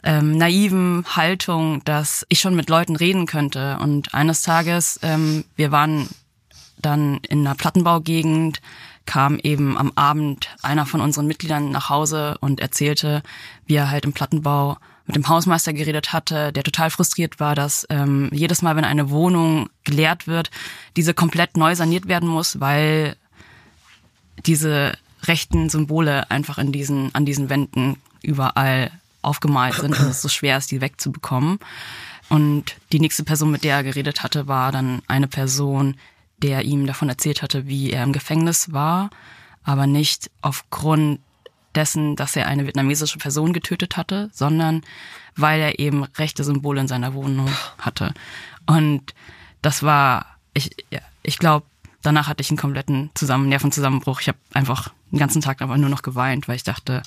ähm, 0.04 0.38
naiven 0.38 1.04
Haltung, 1.16 1.84
dass 1.84 2.26
ich 2.30 2.40
schon 2.40 2.56
mit 2.56 2.70
Leuten 2.70 2.96
reden 2.96 3.26
könnte. 3.26 3.78
Und 3.80 4.14
eines 4.14 4.42
Tages, 4.44 5.00
ähm, 5.02 5.44
wir 5.56 5.72
waren 5.72 6.08
dann 6.78 7.20
in 7.28 7.46
einer 7.46 7.56
Plattenbaugegend, 7.56 8.62
kam 9.06 9.40
eben 9.40 9.78
am 9.78 9.92
Abend 9.96 10.50
einer 10.62 10.86
von 10.86 11.02
unseren 11.02 11.28
Mitgliedern 11.28 11.72
nach 11.72 11.90
Hause 11.90 12.38
und 12.40 12.60
erzählte, 12.60 13.24
wie 13.66 13.76
er 13.76 13.90
halt 13.90 14.06
im 14.06 14.14
Plattenbau 14.14 14.78
mit 15.08 15.16
dem 15.16 15.28
Hausmeister 15.28 15.74
geredet 15.74 16.14
hatte, 16.14 16.54
der 16.54 16.64
total 16.64 16.92
frustriert 16.92 17.40
war, 17.40 17.56
dass 17.56 17.88
ähm, 17.90 18.30
jedes 18.32 18.62
Mal, 18.62 18.76
wenn 18.76 18.86
eine 18.86 19.10
Wohnung 19.10 19.68
geleert 19.84 20.28
wird, 20.28 20.52
diese 20.96 21.16
komplett 21.16 21.58
neu 21.58 21.74
saniert 21.74 22.08
werden 22.08 22.30
muss, 22.30 22.60
weil 22.60 23.16
diese 24.46 24.94
rechten 25.24 25.70
Symbole 25.70 26.30
einfach 26.32 26.58
in 26.58 26.72
diesen, 26.72 27.14
an 27.14 27.26
diesen 27.26 27.50
Wänden 27.50 27.98
überall 28.22 28.92
aufgemalt 29.22 29.76
sind 29.76 30.00
und 30.00 30.08
es 30.08 30.22
so 30.22 30.30
schwer 30.30 30.58
ist, 30.58 30.72
die 30.72 30.82
wegzubekommen. 30.82 31.60
Und 32.30 32.76
die 32.92 33.00
nächste 33.00 33.24
Person, 33.24 33.52
mit 33.52 33.64
der 33.64 33.78
er 33.78 33.84
geredet 33.84 34.24
hatte, 34.24 34.48
war 34.48 34.72
dann 34.72 35.02
eine 35.08 35.28
Person, 35.28 35.96
der 36.38 36.64
ihm 36.64 36.86
davon 36.86 37.10
erzählt 37.10 37.42
hatte, 37.42 37.68
wie 37.68 37.92
er 37.92 38.04
im 38.04 38.14
Gefängnis 38.14 38.72
war, 38.72 39.10
aber 39.64 39.88
nicht 39.88 40.30
aufgrund 40.42 41.20
dessen, 41.76 42.16
dass 42.16 42.36
er 42.36 42.48
eine 42.48 42.66
vietnamesische 42.66 43.18
Person 43.18 43.54
getötet 43.54 43.98
hatte, 43.98 44.30
sondern 44.34 44.84
weil 45.36 45.60
er 45.60 45.80
eben 45.80 46.04
rechte 46.04 46.44
Symbole 46.44 46.82
in 46.82 46.88
seiner 46.88 47.14
Wohnung 47.14 47.50
hatte. 47.78 48.14
Und 48.66 49.14
das 49.62 49.84
war, 49.84 50.26
ich, 50.54 50.72
ich 51.24 51.38
glaube, 51.38 51.66
danach 52.02 52.28
hatte 52.28 52.42
ich 52.42 52.50
einen 52.50 52.58
kompletten 52.58 53.10
Zusammen 53.14 53.50
Nervenzusammenbruch. 53.50 54.22
Ich 54.22 54.28
habe 54.28 54.38
einfach 54.54 54.94
den 55.12 55.20
ganzen 55.20 55.42
Tag 55.42 55.62
einfach 55.62 55.78
nur 55.78 55.90
noch 55.90 56.02
geweint, 56.02 56.48
weil 56.48 56.56
ich 56.56 56.64
dachte, 56.64 57.04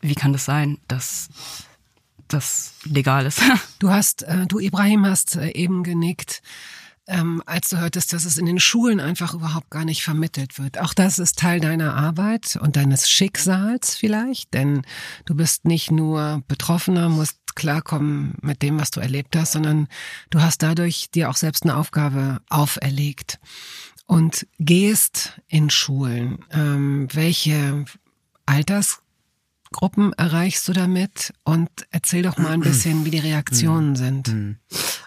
wie 0.00 0.14
kann 0.14 0.32
das 0.32 0.44
sein, 0.44 0.78
dass 0.88 1.28
das 2.28 2.74
legal 2.84 3.26
ist? 3.26 3.40
Du 3.80 3.90
hast, 3.90 4.22
äh, 4.22 4.46
du 4.46 4.60
Ibrahim 4.60 5.04
hast 5.04 5.36
äh, 5.36 5.50
eben 5.50 5.82
genickt, 5.82 6.42
ähm, 7.06 7.42
als 7.46 7.68
du 7.68 7.78
hörtest, 7.78 8.12
dass 8.12 8.24
es 8.24 8.38
in 8.38 8.46
den 8.46 8.60
Schulen 8.60 9.00
einfach 9.00 9.34
überhaupt 9.34 9.70
gar 9.70 9.84
nicht 9.84 10.02
vermittelt 10.02 10.58
wird. 10.58 10.80
Auch 10.80 10.94
das 10.94 11.18
ist 11.18 11.38
Teil 11.38 11.60
deiner 11.60 11.94
Arbeit 11.94 12.56
und 12.60 12.76
deines 12.76 13.08
Schicksals 13.08 13.94
vielleicht, 13.94 14.54
denn 14.54 14.82
du 15.24 15.34
bist 15.34 15.64
nicht 15.64 15.90
nur 15.90 16.42
Betroffener, 16.48 17.08
musst 17.08 17.38
klarkommen 17.54 18.34
mit 18.40 18.62
dem, 18.62 18.80
was 18.80 18.90
du 18.90 19.00
erlebt 19.00 19.36
hast, 19.36 19.52
sondern 19.52 19.88
du 20.30 20.40
hast 20.40 20.62
dadurch 20.62 21.10
dir 21.10 21.30
auch 21.30 21.36
selbst 21.36 21.62
eine 21.62 21.76
Aufgabe 21.76 22.40
auferlegt 22.48 23.38
und 24.06 24.46
gehst 24.58 25.40
in 25.46 25.70
Schulen. 25.70 26.44
Ähm, 26.50 27.08
welche 27.12 27.84
Altersgruppen 29.74 30.12
erreichst 30.14 30.68
du 30.68 30.72
damit? 30.72 31.32
Und 31.44 31.68
erzähl 31.90 32.22
doch 32.22 32.38
mal 32.38 32.52
ein 32.52 32.60
bisschen, 32.60 33.04
wie 33.04 33.10
die 33.10 33.18
Reaktionen 33.18 33.96
sind. 33.96 34.58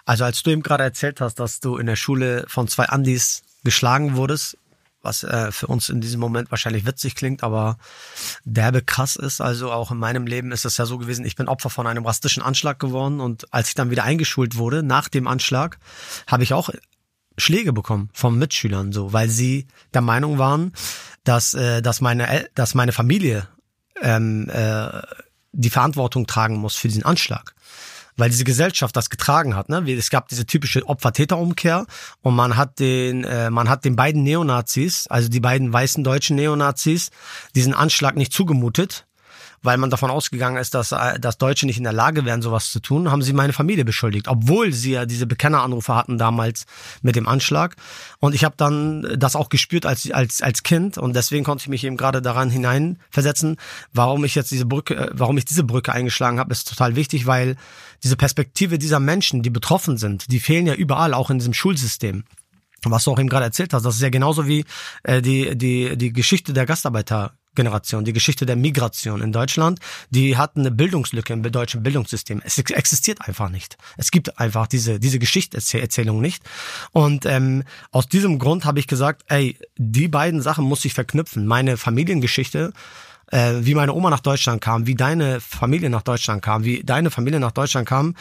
Also 0.04 0.24
als 0.24 0.42
du 0.42 0.50
eben 0.50 0.62
gerade 0.62 0.84
erzählt 0.84 1.20
hast, 1.20 1.36
dass 1.36 1.60
du 1.60 1.76
in 1.76 1.86
der 1.86 1.96
Schule 1.96 2.44
von 2.48 2.68
zwei 2.68 2.86
Andis 2.86 3.42
geschlagen 3.64 4.16
wurdest, 4.16 4.56
was 5.02 5.22
äh, 5.22 5.52
für 5.52 5.66
uns 5.68 5.88
in 5.88 6.00
diesem 6.00 6.20
Moment 6.20 6.50
wahrscheinlich 6.50 6.86
witzig 6.86 7.14
klingt, 7.14 7.42
aber 7.42 7.78
derbe 8.44 8.82
krass 8.82 9.16
ist. 9.16 9.40
Also 9.40 9.70
auch 9.70 9.90
in 9.90 9.98
meinem 9.98 10.26
Leben 10.26 10.52
ist 10.52 10.64
es 10.64 10.76
ja 10.76 10.86
so 10.86 10.98
gewesen, 10.98 11.24
ich 11.24 11.36
bin 11.36 11.48
Opfer 11.48 11.70
von 11.70 11.86
einem 11.86 12.04
rassistischen 12.04 12.42
Anschlag 12.42 12.78
geworden 12.78 13.20
und 13.20 13.52
als 13.52 13.68
ich 13.68 13.74
dann 13.74 13.90
wieder 13.90 14.04
eingeschult 14.04 14.56
wurde 14.56 14.82
nach 14.82 15.08
dem 15.08 15.28
Anschlag, 15.28 15.78
habe 16.26 16.42
ich 16.42 16.52
auch 16.52 16.70
Schläge 17.36 17.72
bekommen 17.72 18.10
von 18.12 18.36
Mitschülern, 18.36 18.92
so, 18.92 19.12
weil 19.12 19.28
sie 19.28 19.68
der 19.94 20.00
Meinung 20.00 20.38
waren, 20.38 20.72
dass, 21.22 21.54
äh, 21.54 21.80
dass, 21.80 22.00
meine, 22.00 22.48
dass 22.54 22.74
meine 22.74 22.92
Familie 22.92 23.46
ähm, 24.02 24.48
äh, 24.50 25.02
die 25.52 25.70
Verantwortung 25.70 26.26
tragen 26.26 26.56
muss 26.56 26.76
für 26.76 26.88
diesen 26.88 27.04
Anschlag 27.04 27.54
weil 28.18 28.30
diese 28.30 28.44
Gesellschaft 28.44 28.94
das 28.96 29.08
getragen 29.08 29.56
hat. 29.56 29.68
Ne? 29.70 29.88
Es 29.92 30.10
gab 30.10 30.28
diese 30.28 30.44
typische 30.44 30.84
Opfer-Täter-Umkehr 30.86 31.86
und 32.20 32.34
man 32.34 32.56
hat 32.56 32.80
den, 32.80 33.24
äh, 33.24 33.48
man 33.48 33.68
hat 33.68 33.84
den 33.84 33.96
beiden 33.96 34.24
Neonazis, 34.24 35.06
also 35.06 35.28
die 35.28 35.40
beiden 35.40 35.72
weißen 35.72 36.04
deutschen 36.04 36.36
Neonazis, 36.36 37.10
diesen 37.54 37.74
Anschlag 37.74 38.16
nicht 38.16 38.32
zugemutet 38.32 39.06
weil 39.62 39.78
man 39.78 39.90
davon 39.90 40.10
ausgegangen 40.10 40.56
ist, 40.56 40.74
dass, 40.74 40.92
äh, 40.92 41.18
dass 41.18 41.38
Deutsche 41.38 41.66
nicht 41.66 41.78
in 41.78 41.84
der 41.84 41.92
Lage 41.92 42.24
wären, 42.24 42.42
sowas 42.42 42.70
zu 42.70 42.80
tun, 42.80 43.10
haben 43.10 43.22
sie 43.22 43.32
meine 43.32 43.52
Familie 43.52 43.84
beschuldigt, 43.84 44.28
obwohl 44.28 44.72
sie 44.72 44.92
ja 44.92 45.06
diese 45.06 45.26
Bekenneranrufe 45.26 45.94
hatten 45.94 46.18
damals 46.18 46.66
mit 47.02 47.16
dem 47.16 47.28
Anschlag. 47.28 47.76
Und 48.18 48.34
ich 48.34 48.44
habe 48.44 48.54
dann 48.56 49.06
das 49.16 49.36
auch 49.36 49.48
gespürt 49.48 49.86
als, 49.86 50.10
als, 50.10 50.42
als 50.42 50.62
Kind. 50.62 50.98
Und 50.98 51.14
deswegen 51.14 51.44
konnte 51.44 51.62
ich 51.62 51.68
mich 51.68 51.84
eben 51.84 51.96
gerade 51.96 52.22
daran 52.22 52.50
hineinversetzen, 52.50 53.56
warum 53.92 54.24
ich 54.24 54.34
jetzt 54.34 54.50
diese 54.50 54.66
Brücke, 54.66 54.96
äh, 54.96 55.10
warum 55.12 55.38
ich 55.38 55.44
diese 55.44 55.64
Brücke 55.64 55.92
eingeschlagen 55.92 56.38
habe, 56.38 56.52
ist 56.52 56.68
total 56.68 56.96
wichtig, 56.96 57.26
weil 57.26 57.56
diese 58.02 58.16
Perspektive 58.16 58.78
dieser 58.78 59.00
Menschen, 59.00 59.42
die 59.42 59.50
betroffen 59.50 59.96
sind, 59.96 60.30
die 60.30 60.40
fehlen 60.40 60.66
ja 60.66 60.74
überall, 60.74 61.14
auch 61.14 61.30
in 61.30 61.38
diesem 61.38 61.54
Schulsystem. 61.54 62.24
Was 62.84 63.04
du 63.04 63.10
auch 63.10 63.18
eben 63.18 63.28
gerade 63.28 63.44
erzählt 63.44 63.74
hast, 63.74 63.84
das 63.84 63.96
ist 63.96 64.02
ja 64.02 64.08
genauso 64.08 64.46
wie 64.46 64.64
äh, 65.02 65.20
die, 65.20 65.56
die, 65.58 65.96
die 65.96 66.12
Geschichte 66.12 66.52
der 66.52 66.64
Gastarbeiter 66.64 67.32
Generation, 67.58 68.04
die 68.04 68.12
Geschichte 68.12 68.46
der 68.46 68.54
Migration 68.54 69.20
in 69.20 69.32
Deutschland, 69.32 69.80
die 70.10 70.36
hat 70.36 70.56
eine 70.56 70.70
Bildungslücke 70.70 71.32
im 71.32 71.42
deutschen 71.42 71.82
Bildungssystem. 71.82 72.40
Es 72.44 72.56
existiert 72.56 73.20
einfach 73.26 73.48
nicht. 73.50 73.76
Es 73.96 74.12
gibt 74.12 74.38
einfach 74.38 74.68
diese, 74.68 75.00
diese 75.00 75.18
Geschichtserzählung 75.18 76.20
nicht. 76.20 76.44
Und 76.92 77.26
ähm, 77.26 77.64
aus 77.90 78.08
diesem 78.08 78.38
Grund 78.38 78.64
habe 78.64 78.78
ich 78.78 78.86
gesagt, 78.86 79.24
ey, 79.26 79.58
die 79.76 80.06
beiden 80.06 80.40
Sachen 80.40 80.64
muss 80.64 80.84
ich 80.84 80.94
verknüpfen. 80.94 81.46
Meine 81.46 81.76
Familiengeschichte 81.76 82.72
äh, 83.30 83.54
wie 83.60 83.74
meine 83.74 83.92
Oma 83.92 84.10
nach 84.10 84.20
Deutschland 84.20 84.60
kam, 84.60 84.86
wie 84.86 84.94
deine 84.94 85.40
Familie 85.40 85.90
nach 85.90 86.02
Deutschland 86.02 86.42
kam, 86.42 86.64
wie 86.64 86.82
deine 86.82 87.10
Familie 87.10 87.40
nach 87.40 87.52
Deutschland 87.52 87.88
kam 87.88 88.14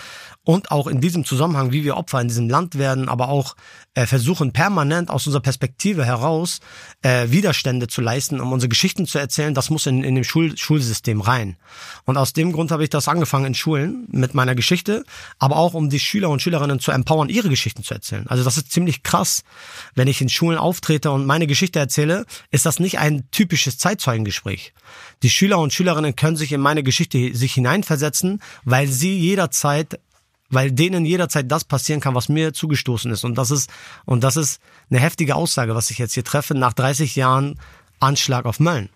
und 0.43 0.71
auch 0.71 0.87
in 0.87 1.01
diesem 1.01 1.25
Zusammenhang, 1.25 1.71
wie 1.71 1.83
wir 1.83 1.97
Opfer 1.97 2.21
in 2.21 2.27
diesem 2.27 2.49
Land 2.49 2.77
werden, 2.77 3.09
aber 3.09 3.29
auch 3.29 3.55
äh, 3.93 4.05
versuchen 4.05 4.53
permanent 4.53 5.09
aus 5.09 5.25
unserer 5.25 5.41
Perspektive 5.41 6.05
heraus 6.05 6.59
äh, 7.01 7.29
Widerstände 7.29 7.87
zu 7.87 8.01
leisten, 8.01 8.39
um 8.39 8.51
unsere 8.51 8.69
Geschichten 8.69 9.05
zu 9.05 9.17
erzählen, 9.17 9.53
das 9.53 9.69
muss 9.69 9.85
in, 9.85 10.03
in 10.03 10.15
dem 10.15 10.23
Schul 10.23 10.57
Schulsystem 10.57 11.21
rein. 11.21 11.57
Und 12.05 12.17
aus 12.17 12.33
dem 12.33 12.51
Grund 12.51 12.71
habe 12.71 12.83
ich 12.83 12.89
das 12.89 13.07
angefangen 13.07 13.45
in 13.45 13.55
Schulen 13.55 14.07
mit 14.11 14.33
meiner 14.33 14.55
Geschichte, 14.55 15.03
aber 15.39 15.57
auch 15.57 15.73
um 15.73 15.89
die 15.89 15.99
Schüler 15.99 16.29
und 16.29 16.41
Schülerinnen 16.41 16.79
zu 16.79 16.91
empowern, 16.91 17.29
ihre 17.29 17.49
Geschichten 17.49 17.83
zu 17.83 17.93
erzählen. 17.93 18.27
Also 18.27 18.43
das 18.43 18.57
ist 18.57 18.71
ziemlich 18.71 19.03
krass, 19.03 19.43
wenn 19.95 20.07
ich 20.07 20.21
in 20.21 20.29
Schulen 20.29 20.57
auftrete 20.57 21.11
und 21.11 21.25
meine 21.25 21.47
Geschichte 21.47 21.79
erzähle, 21.79 22.25
ist 22.51 22.65
das 22.65 22.79
nicht 22.79 22.99
ein 22.99 23.29
typisches 23.31 23.77
Zeitzeugengespräch. 23.77 24.73
Die 25.23 25.29
Schüler 25.29 25.59
und 25.59 25.73
Schülerinnen 25.73 26.15
können 26.15 26.37
sich 26.37 26.51
in 26.51 26.61
meine 26.61 26.83
Geschichte 26.83 27.35
sich 27.35 27.53
hineinversetzen, 27.53 28.41
weil 28.63 28.87
sie 28.87 29.17
jederzeit 29.17 29.99
weil 30.49 30.71
denen 30.71 31.05
jederzeit 31.05 31.51
das 31.51 31.65
passieren 31.65 31.99
kann, 31.99 32.15
was 32.15 32.29
mir 32.29 32.53
zugestoßen 32.53 33.11
ist. 33.11 33.25
Und 33.25 33.37
das 33.37 33.51
ist, 33.51 33.69
und 34.05 34.23
das 34.23 34.37
ist 34.37 34.61
eine 34.89 34.99
heftige 34.99 35.35
Aussage, 35.35 35.75
was 35.75 35.91
ich 35.91 35.97
jetzt 35.97 36.13
hier 36.13 36.23
treffe, 36.23 36.55
nach 36.55 36.73
30 36.73 37.15
Jahren 37.15 37.59
Anschlag 37.99 38.45
auf 38.45 38.59
Mölln. 38.59 38.89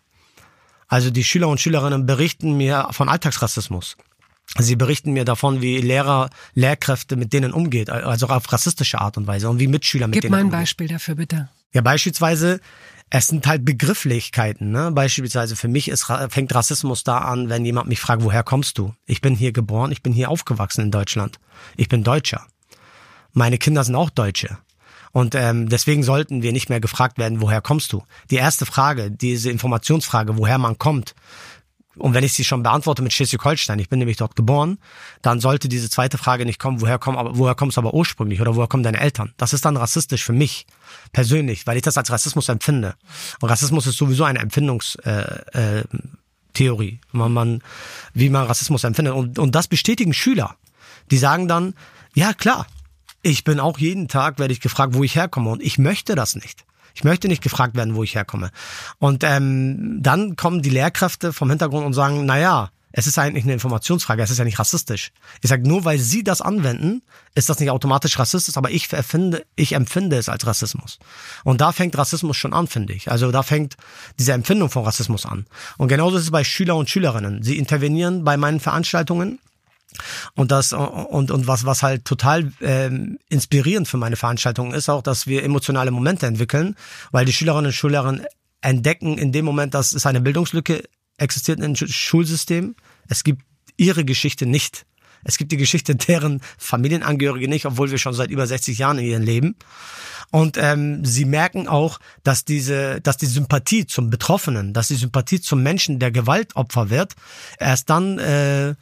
Also 0.88 1.10
die 1.10 1.24
Schüler 1.24 1.48
und 1.48 1.60
Schülerinnen 1.60 2.06
berichten 2.06 2.58
mir 2.58 2.88
von 2.92 3.10
Alltagsrassismus. 3.10 3.98
Sie 4.58 4.76
berichten 4.76 5.14
mir 5.14 5.24
davon, 5.24 5.62
wie 5.62 5.78
Lehrer, 5.78 6.30
Lehrkräfte 6.54 7.16
mit 7.16 7.32
denen 7.32 7.54
umgeht, 7.54 7.90
also 7.90 8.28
auf 8.28 8.52
rassistische 8.52 9.00
Art 9.00 9.18
und 9.18 9.26
Weise 9.28 9.50
und 9.50 9.60
wie 9.60 9.68
Mitschüler 9.68 10.08
mit 10.08 10.16
Gib 10.16 10.24
denen 10.24 10.34
umgeht. 10.34 10.44
Gib 10.44 10.52
mal 10.52 10.58
ein 10.58 10.62
Beispiel 10.62 10.88
dafür, 10.90 11.16
bitte. 11.16 11.50
Ja, 11.74 11.82
beispielsweise 11.82 12.60
es 13.14 13.28
sind 13.28 13.46
halt 13.46 13.66
Begrifflichkeiten. 13.66 14.72
Ne? 14.72 14.92
Beispielsweise 14.92 15.58
für 15.58 15.68
mich 15.68 15.90
ist, 15.90 16.06
fängt 16.30 16.56
Rassismus 16.56 17.04
da 17.04 17.20
an, 17.20 17.50
wenn 17.50 17.66
jemand 17.66 17.90
mich 17.90 18.00
fragt, 18.00 18.24
woher 18.24 18.42
kommst 18.42 18.78
du? 18.78 18.96
Ich 19.06 19.20
bin 19.20 19.36
hier 19.36 19.52
geboren, 19.52 19.92
ich 19.92 20.02
bin 20.02 20.14
hier 20.14 20.30
aufgewachsen 20.30 20.82
in 20.82 20.92
Deutschland. 20.92 21.38
Ich 21.76 21.90
bin 21.90 22.04
Deutscher. 22.04 22.48
Meine 23.34 23.58
Kinder 23.58 23.84
sind 23.84 23.96
auch 23.96 24.10
Deutsche. 24.10 24.58
Und 25.12 25.36
ähm, 25.36 25.68
deswegen 25.68 26.04
sollten 26.04 26.42
wir 26.42 26.54
nicht 26.54 26.70
mehr 26.70 26.80
gefragt 26.80 27.18
werden, 27.18 27.42
woher 27.42 27.60
kommst 27.60 27.92
du? 27.92 28.04
Die 28.30 28.38
erste 28.38 28.66
Frage, 28.66 29.12
diese 29.12 29.52
Informationsfrage, 29.52 30.38
woher 30.38 30.58
man 30.58 30.78
kommt, 30.78 31.16
und 31.98 32.14
wenn 32.14 32.24
ich 32.24 32.34
sie 32.34 32.44
schon 32.44 32.64
beantworte 32.64 33.02
mit 33.02 33.12
Schleswig-Holstein, 33.12 33.78
ich 33.80 33.90
bin 33.90 34.00
nämlich 34.00 34.18
dort 34.18 34.36
geboren, 34.36 34.78
dann 35.22 35.40
sollte 35.42 35.68
diese 35.68 35.90
zweite 35.90 36.18
Frage 36.18 36.46
nicht 36.46 36.60
kommen, 36.60 36.82
woher, 36.82 36.98
komm, 36.98 37.18
aber, 37.18 37.38
woher 37.38 37.56
kommst 37.56 37.78
du 37.78 37.82
aber 37.82 37.94
ursprünglich 37.94 38.40
oder 38.40 38.56
woher 38.56 38.68
kommen 38.68 38.84
deine 38.84 39.00
Eltern? 39.00 39.34
Das 39.38 39.52
ist 39.54 39.66
dann 39.66 39.76
rassistisch 39.76 40.24
für 40.24 40.34
mich 40.34 40.68
persönlich, 41.12 41.68
weil 41.68 41.76
ich 41.76 41.84
das 41.84 41.98
als 41.98 42.10
Rassismus 42.10 42.48
empfinde. 42.48 42.96
Und 43.42 43.50
Rassismus 43.50 43.88
ist 43.88 43.98
sowieso 43.98 44.24
eine 44.24 44.40
Empfindungstheorie, 44.40 45.50
äh, 45.54 45.82
äh, 46.62 47.00
man, 47.12 47.34
man, 47.34 47.62
wie 48.14 48.30
man 48.30 48.46
Rassismus 48.46 48.86
empfindet. 48.86 49.14
Und, 49.14 49.38
und 49.38 49.54
das 49.54 49.68
bestätigen 49.68 50.14
Schüler. 50.14 50.56
Die 51.12 51.18
sagen 51.18 51.50
dann, 51.50 51.74
ja 52.14 52.34
klar, 52.34 52.68
ich 53.22 53.44
bin 53.44 53.60
auch 53.60 53.78
jeden 53.78 54.08
Tag, 54.08 54.40
werde 54.40 54.54
ich 54.54 54.62
gefragt, 54.62 54.94
wo 54.94 55.04
ich 55.04 55.16
herkomme 55.16 55.50
und 55.50 55.62
ich 55.62 55.78
möchte 55.78 56.16
das 56.16 56.36
nicht. 56.36 56.64
Ich 56.94 57.04
möchte 57.04 57.28
nicht 57.28 57.44
gefragt 57.44 57.76
werden, 57.76 57.96
wo 57.96 58.04
ich 58.04 58.16
herkomme. 58.16 58.52
Und 59.00 59.24
ähm, 59.24 60.00
dann 60.02 60.36
kommen 60.36 60.62
die 60.62 60.70
Lehrkräfte 60.70 61.34
vom 61.34 61.50
Hintergrund 61.50 61.86
und 61.86 61.94
sagen, 61.94 62.26
na 62.26 62.40
ja, 62.40 62.70
es 62.94 63.08
ist 63.08 63.18
eigentlich 63.18 63.46
eine 63.46 63.54
Informationsfrage, 63.54 64.22
es 64.22 64.32
ist 64.32 64.38
ja 64.38 64.44
nicht 64.44 64.60
rassistisch. 64.60 65.12
Ich 65.42 65.50
sage, 65.50 65.68
nur 65.68 65.86
weil 65.86 65.98
Sie 65.98 66.24
das 66.24 66.42
anwenden, 66.42 67.02
ist 67.36 67.50
das 67.50 67.60
nicht 67.60 67.70
automatisch 67.70 68.20
rassistisch, 68.20 68.58
aber 68.58 68.70
ich 68.70 68.92
empfinde, 68.92 69.46
ich 69.56 69.74
empfinde 69.74 70.18
es 70.18 70.28
als 70.28 70.46
Rassismus. 70.46 71.00
Und 71.44 71.62
da 71.62 71.72
fängt 71.72 71.98
Rassismus 71.98 72.36
schon 72.36 72.54
an, 72.54 72.68
finde 72.68 72.94
ich. 72.94 73.10
Also 73.10 73.32
da 73.32 73.44
fängt 73.44 73.78
diese 74.20 74.34
Empfindung 74.34 74.70
von 74.70 74.84
Rassismus 74.84 75.26
an. 75.26 75.46
Und 75.78 75.88
genauso 75.88 76.18
ist 76.18 76.24
es 76.24 76.32
bei 76.32 76.44
Schüler 76.44 76.76
und 76.76 76.90
Schülerinnen. 76.90 77.44
Sie 77.44 77.58
intervenieren 77.58 78.26
bei 78.26 78.36
meinen 78.36 78.60
Veranstaltungen 78.60 79.40
und 80.36 80.52
das 80.52 80.74
und 80.74 81.32
und 81.32 81.48
was 81.48 81.66
was 81.66 81.84
halt 81.84 82.06
total 82.06 82.52
ähm, 82.62 83.18
inspirierend 83.30 83.88
für 83.88 83.98
meine 83.98 84.16
Veranstaltungen 84.16 84.74
ist 84.74 84.90
auch, 84.90 85.02
dass 85.02 85.28
wir 85.28 85.44
emotionale 85.44 85.92
Momente 85.92 86.26
entwickeln, 86.28 86.76
weil 87.12 87.26
die 87.26 87.34
Schülerinnen 87.34 87.68
und 87.68 87.74
Schüler 87.74 88.20
entdecken 88.62 89.18
in 89.18 89.32
dem 89.32 89.46
Moment, 89.46 89.74
dass 89.74 89.94
es 89.94 90.06
eine 90.06 90.22
Bildungslücke 90.22 90.84
existiert 91.18 91.60
im 91.60 91.76
Schulsystem. 91.76 92.76
Es 93.08 93.24
gibt 93.24 93.44
ihre 93.78 94.06
Geschichte 94.06 94.46
nicht. 94.46 94.86
Es 95.24 95.38
gibt 95.38 95.52
die 95.52 95.58
Geschichte 95.58 95.96
deren 95.96 96.42
Familienangehörige 96.58 97.48
nicht, 97.48 97.66
obwohl 97.66 97.92
wir 97.92 97.98
schon 97.98 98.14
seit 98.14 98.32
über 98.32 98.48
60 98.48 98.78
Jahren 98.78 98.98
in 98.98 99.06
ihrem 99.06 99.24
Leben. 99.24 99.56
Und 100.32 100.58
ähm, 100.58 101.04
sie 101.06 101.26
merken 101.26 101.68
auch, 101.68 102.00
dass 102.24 102.46
diese, 102.46 103.02
dass 103.02 103.18
die 103.18 103.26
Sympathie 103.26 103.86
zum 103.86 104.10
Betroffenen, 104.10 104.74
dass 104.74 104.88
die 104.88 104.96
Sympathie 104.96 105.42
zum 105.42 105.62
Menschen, 105.62 106.00
der 106.00 106.12
Gewaltopfer 106.12 106.90
wird, 106.90 107.16
erst 107.60 107.90
dann 107.90 108.18
äh, 108.18 108.76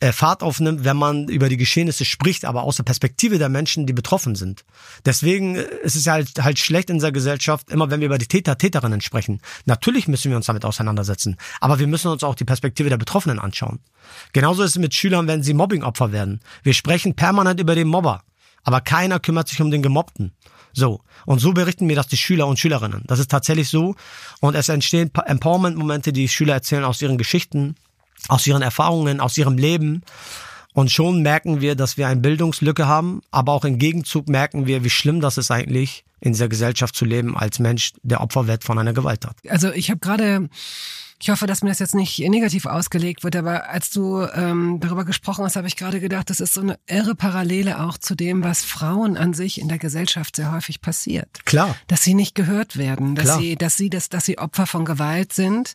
äh, 0.00 0.12
Fahrt 0.12 0.42
aufnimmt, 0.42 0.84
wenn 0.84 0.96
man 0.96 1.28
über 1.28 1.48
die 1.48 1.58
Geschehnisse 1.58 2.04
spricht, 2.04 2.46
aber 2.46 2.62
aus 2.62 2.76
der 2.76 2.84
Perspektive 2.84 3.38
der 3.38 3.50
Menschen, 3.50 3.86
die 3.86 3.92
betroffen 3.92 4.34
sind. 4.34 4.64
Deswegen 5.04 5.56
äh, 5.56 5.66
ist 5.82 5.94
es 5.94 6.06
halt, 6.06 6.42
halt 6.42 6.58
schlecht 6.58 6.90
in 6.90 6.96
dieser 6.96 7.12
Gesellschaft, 7.12 7.70
immer 7.70 7.90
wenn 7.90 8.00
wir 8.00 8.06
über 8.06 8.18
die 8.18 8.26
Täter, 8.26 8.56
Täterinnen 8.56 9.02
sprechen. 9.02 9.40
Natürlich 9.66 10.08
müssen 10.08 10.30
wir 10.30 10.36
uns 10.36 10.46
damit 10.46 10.64
auseinandersetzen, 10.64 11.36
aber 11.60 11.78
wir 11.78 11.86
müssen 11.86 12.08
uns 12.08 12.24
auch 12.24 12.34
die 12.34 12.44
Perspektive 12.44 12.88
der 12.88 12.96
Betroffenen 12.96 13.38
anschauen. 13.38 13.80
Genauso 14.32 14.62
ist 14.62 14.70
es 14.70 14.78
mit 14.78 14.94
Schülern, 14.94 15.28
wenn 15.28 15.42
sie 15.42 15.54
Mobbingopfer 15.54 16.12
werden. 16.12 16.40
Wir 16.62 16.74
sprechen 16.74 17.14
permanent 17.14 17.60
über 17.60 17.74
den 17.74 17.88
Mobber, 17.88 18.22
aber 18.64 18.80
keiner 18.80 19.20
kümmert 19.20 19.48
sich 19.48 19.60
um 19.60 19.70
den 19.70 19.82
Gemobbten. 19.82 20.32
So. 20.72 21.00
Und 21.26 21.40
so 21.40 21.52
berichten 21.52 21.86
mir 21.86 21.96
das 21.96 22.06
die 22.06 22.16
Schüler 22.16 22.46
und 22.46 22.58
Schülerinnen. 22.58 23.02
Das 23.06 23.18
ist 23.18 23.30
tatsächlich 23.30 23.68
so. 23.68 23.96
Und 24.40 24.54
es 24.54 24.68
entstehen 24.68 25.10
Empowerment-Momente, 25.12 26.12
die 26.12 26.28
Schüler 26.28 26.54
erzählen 26.54 26.84
aus 26.84 27.02
ihren 27.02 27.18
Geschichten, 27.18 27.74
aus 28.28 28.46
ihren 28.46 28.62
Erfahrungen, 28.62 29.20
aus 29.20 29.36
ihrem 29.38 29.58
Leben. 29.58 30.02
Und 30.72 30.90
schon 30.90 31.22
merken 31.22 31.60
wir, 31.60 31.74
dass 31.74 31.96
wir 31.96 32.06
eine 32.06 32.20
Bildungslücke 32.20 32.86
haben, 32.86 33.22
aber 33.30 33.52
auch 33.52 33.64
im 33.64 33.78
Gegenzug 33.78 34.28
merken 34.28 34.66
wir, 34.66 34.84
wie 34.84 34.90
schlimm 34.90 35.20
das 35.20 35.36
ist 35.36 35.50
eigentlich, 35.50 36.04
in 36.20 36.32
dieser 36.32 36.48
Gesellschaft 36.48 36.94
zu 36.94 37.04
leben 37.04 37.36
als 37.36 37.58
Mensch, 37.58 37.92
der 38.02 38.20
Opfer 38.20 38.46
wird 38.46 38.62
von 38.62 38.78
einer 38.78 38.92
Gewalttat. 38.92 39.36
Also 39.48 39.72
ich 39.72 39.90
habe 39.90 40.00
gerade 40.00 40.48
ich 41.22 41.28
hoffe, 41.28 41.46
dass 41.46 41.62
mir 41.62 41.68
das 41.68 41.80
jetzt 41.80 41.94
nicht 41.94 42.18
negativ 42.18 42.64
ausgelegt 42.64 43.24
wird, 43.24 43.36
aber 43.36 43.68
als 43.68 43.90
du 43.90 44.26
ähm, 44.34 44.78
darüber 44.80 45.04
gesprochen 45.04 45.44
hast, 45.44 45.54
habe 45.54 45.68
ich 45.68 45.76
gerade 45.76 46.00
gedacht, 46.00 46.30
das 46.30 46.40
ist 46.40 46.54
so 46.54 46.62
eine 46.62 46.78
irre 46.86 47.14
Parallele 47.14 47.78
auch 47.78 47.98
zu 47.98 48.14
dem, 48.14 48.42
was 48.42 48.64
Frauen 48.64 49.18
an 49.18 49.34
sich 49.34 49.60
in 49.60 49.68
der 49.68 49.78
Gesellschaft 49.78 50.36
sehr 50.36 50.50
häufig 50.50 50.80
passiert. 50.80 51.44
Klar. 51.44 51.76
Dass 51.88 52.02
sie 52.02 52.14
nicht 52.14 52.34
gehört 52.34 52.78
werden, 52.78 53.16
dass 53.16 53.26
Klar. 53.26 53.38
sie, 53.38 53.56
dass 53.56 53.76
sie, 53.76 53.90
dass, 53.90 54.08
dass 54.08 54.24
sie 54.24 54.38
Opfer 54.38 54.66
von 54.66 54.86
Gewalt 54.86 55.34
sind 55.34 55.74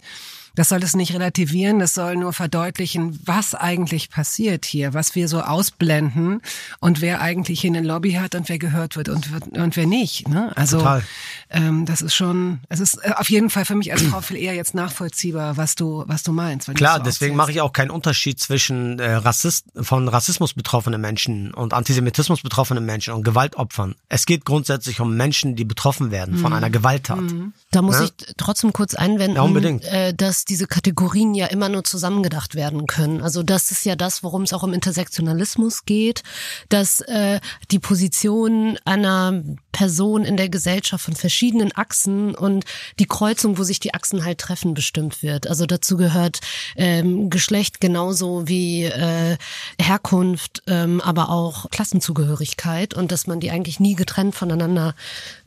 Das 0.55 0.69
soll 0.69 0.83
es 0.83 0.95
nicht 0.95 1.13
relativieren, 1.13 1.79
das 1.79 1.93
soll 1.93 2.15
nur 2.15 2.33
verdeutlichen, 2.33 3.19
was 3.25 3.55
eigentlich 3.55 4.09
passiert 4.09 4.65
hier, 4.65 4.93
was 4.93 5.15
wir 5.15 5.27
so 5.27 5.41
ausblenden 5.41 6.41
und 6.79 7.01
wer 7.01 7.21
eigentlich 7.21 7.61
hier 7.61 7.71
eine 7.71 7.81
Lobby 7.81 8.13
hat 8.13 8.35
und 8.35 8.49
wer 8.49 8.57
gehört 8.57 8.95
wird 8.95 9.09
und, 9.09 9.29
und 9.57 9.75
wer 9.75 9.85
nicht. 9.85 10.27
Ne? 10.27 10.51
Also 10.55 10.77
Total. 10.77 11.03
Ähm, 11.49 11.85
das 11.85 12.01
ist 12.01 12.15
schon, 12.15 12.59
es 12.69 12.79
ist 12.79 12.95
äh, 13.03 13.11
auf 13.15 13.29
jeden 13.29 13.49
Fall 13.49 13.65
für 13.65 13.75
mich 13.75 13.91
als 13.91 14.01
Frau 14.01 14.21
viel 14.21 14.37
eher 14.37 14.55
jetzt 14.55 14.73
nachvollziehbar, 14.73 15.57
was 15.57 15.75
du, 15.75 16.03
was 16.07 16.23
du 16.23 16.31
meinst. 16.31 16.73
Klar, 16.75 16.97
so 16.97 17.03
deswegen 17.03 17.35
mache 17.35 17.51
ich 17.51 17.61
auch 17.61 17.73
keinen 17.73 17.91
Unterschied 17.91 18.39
zwischen 18.39 18.99
äh, 18.99 19.13
Rassist, 19.13 19.65
von 19.75 20.07
Rassismus 20.07 20.53
betroffenen 20.53 21.01
Menschen 21.01 21.53
und 21.53 21.73
Antisemitismus 21.73 22.41
betroffenen 22.41 22.85
Menschen 22.85 23.13
und 23.13 23.23
Gewaltopfern. 23.23 23.95
Es 24.09 24.25
geht 24.25 24.45
grundsätzlich 24.45 24.99
um 24.99 25.15
Menschen, 25.15 25.55
die 25.55 25.65
betroffen 25.65 26.11
werden 26.11 26.37
von 26.37 26.51
mhm. 26.51 26.57
einer 26.57 26.69
Gewalttat. 26.69 27.19
Mhm. 27.19 27.53
Da 27.71 27.81
muss 27.81 27.99
ja? 27.99 28.05
ich 28.05 28.13
trotzdem 28.37 28.73
kurz 28.73 28.95
einwenden, 28.95 29.35
ja, 29.35 29.41
unbedingt. 29.41 29.83
Äh, 29.85 30.13
dass 30.13 30.44
diese 30.47 30.67
Kategorien 30.67 31.33
ja 31.33 31.47
immer 31.47 31.69
nur 31.69 31.83
zusammengedacht 31.83 32.55
werden 32.55 32.87
können. 32.87 33.21
Also 33.21 33.43
das 33.43 33.71
ist 33.71 33.85
ja 33.85 33.95
das, 33.95 34.23
worum 34.23 34.43
es 34.43 34.53
auch 34.53 34.63
im 34.63 34.73
Intersektionalismus 34.73 35.85
geht, 35.85 36.23
dass 36.69 37.01
äh, 37.01 37.39
die 37.71 37.79
Position 37.79 38.77
einer 38.85 39.43
Person 39.75 40.23
in 40.23 40.37
der 40.37 40.47
Gesellschaft 40.47 41.03
von 41.03 41.17
verschiedenen 41.17 41.75
Achsen 41.75 42.33
und 42.33 42.63
die 42.97 43.07
Kreuzung, 43.07 43.57
wo 43.57 43.63
sich 43.63 43.81
die 43.81 43.93
Achsen 43.93 44.23
halt 44.23 44.37
treffen, 44.37 44.73
bestimmt 44.73 45.21
wird. 45.21 45.47
Also 45.47 45.65
dazu 45.65 45.97
gehört 45.97 46.39
ähm, 46.77 47.29
Geschlecht 47.29 47.81
genauso 47.81 48.47
wie 48.47 48.85
äh, 48.85 49.35
Herkunft, 49.77 50.63
ähm, 50.67 51.01
aber 51.01 51.27
auch 51.27 51.69
Klassenzugehörigkeit 51.71 52.93
und 52.93 53.11
dass 53.11 53.27
man 53.27 53.41
die 53.41 53.51
eigentlich 53.51 53.81
nie 53.81 53.95
getrennt 53.95 54.33
voneinander 54.33 54.95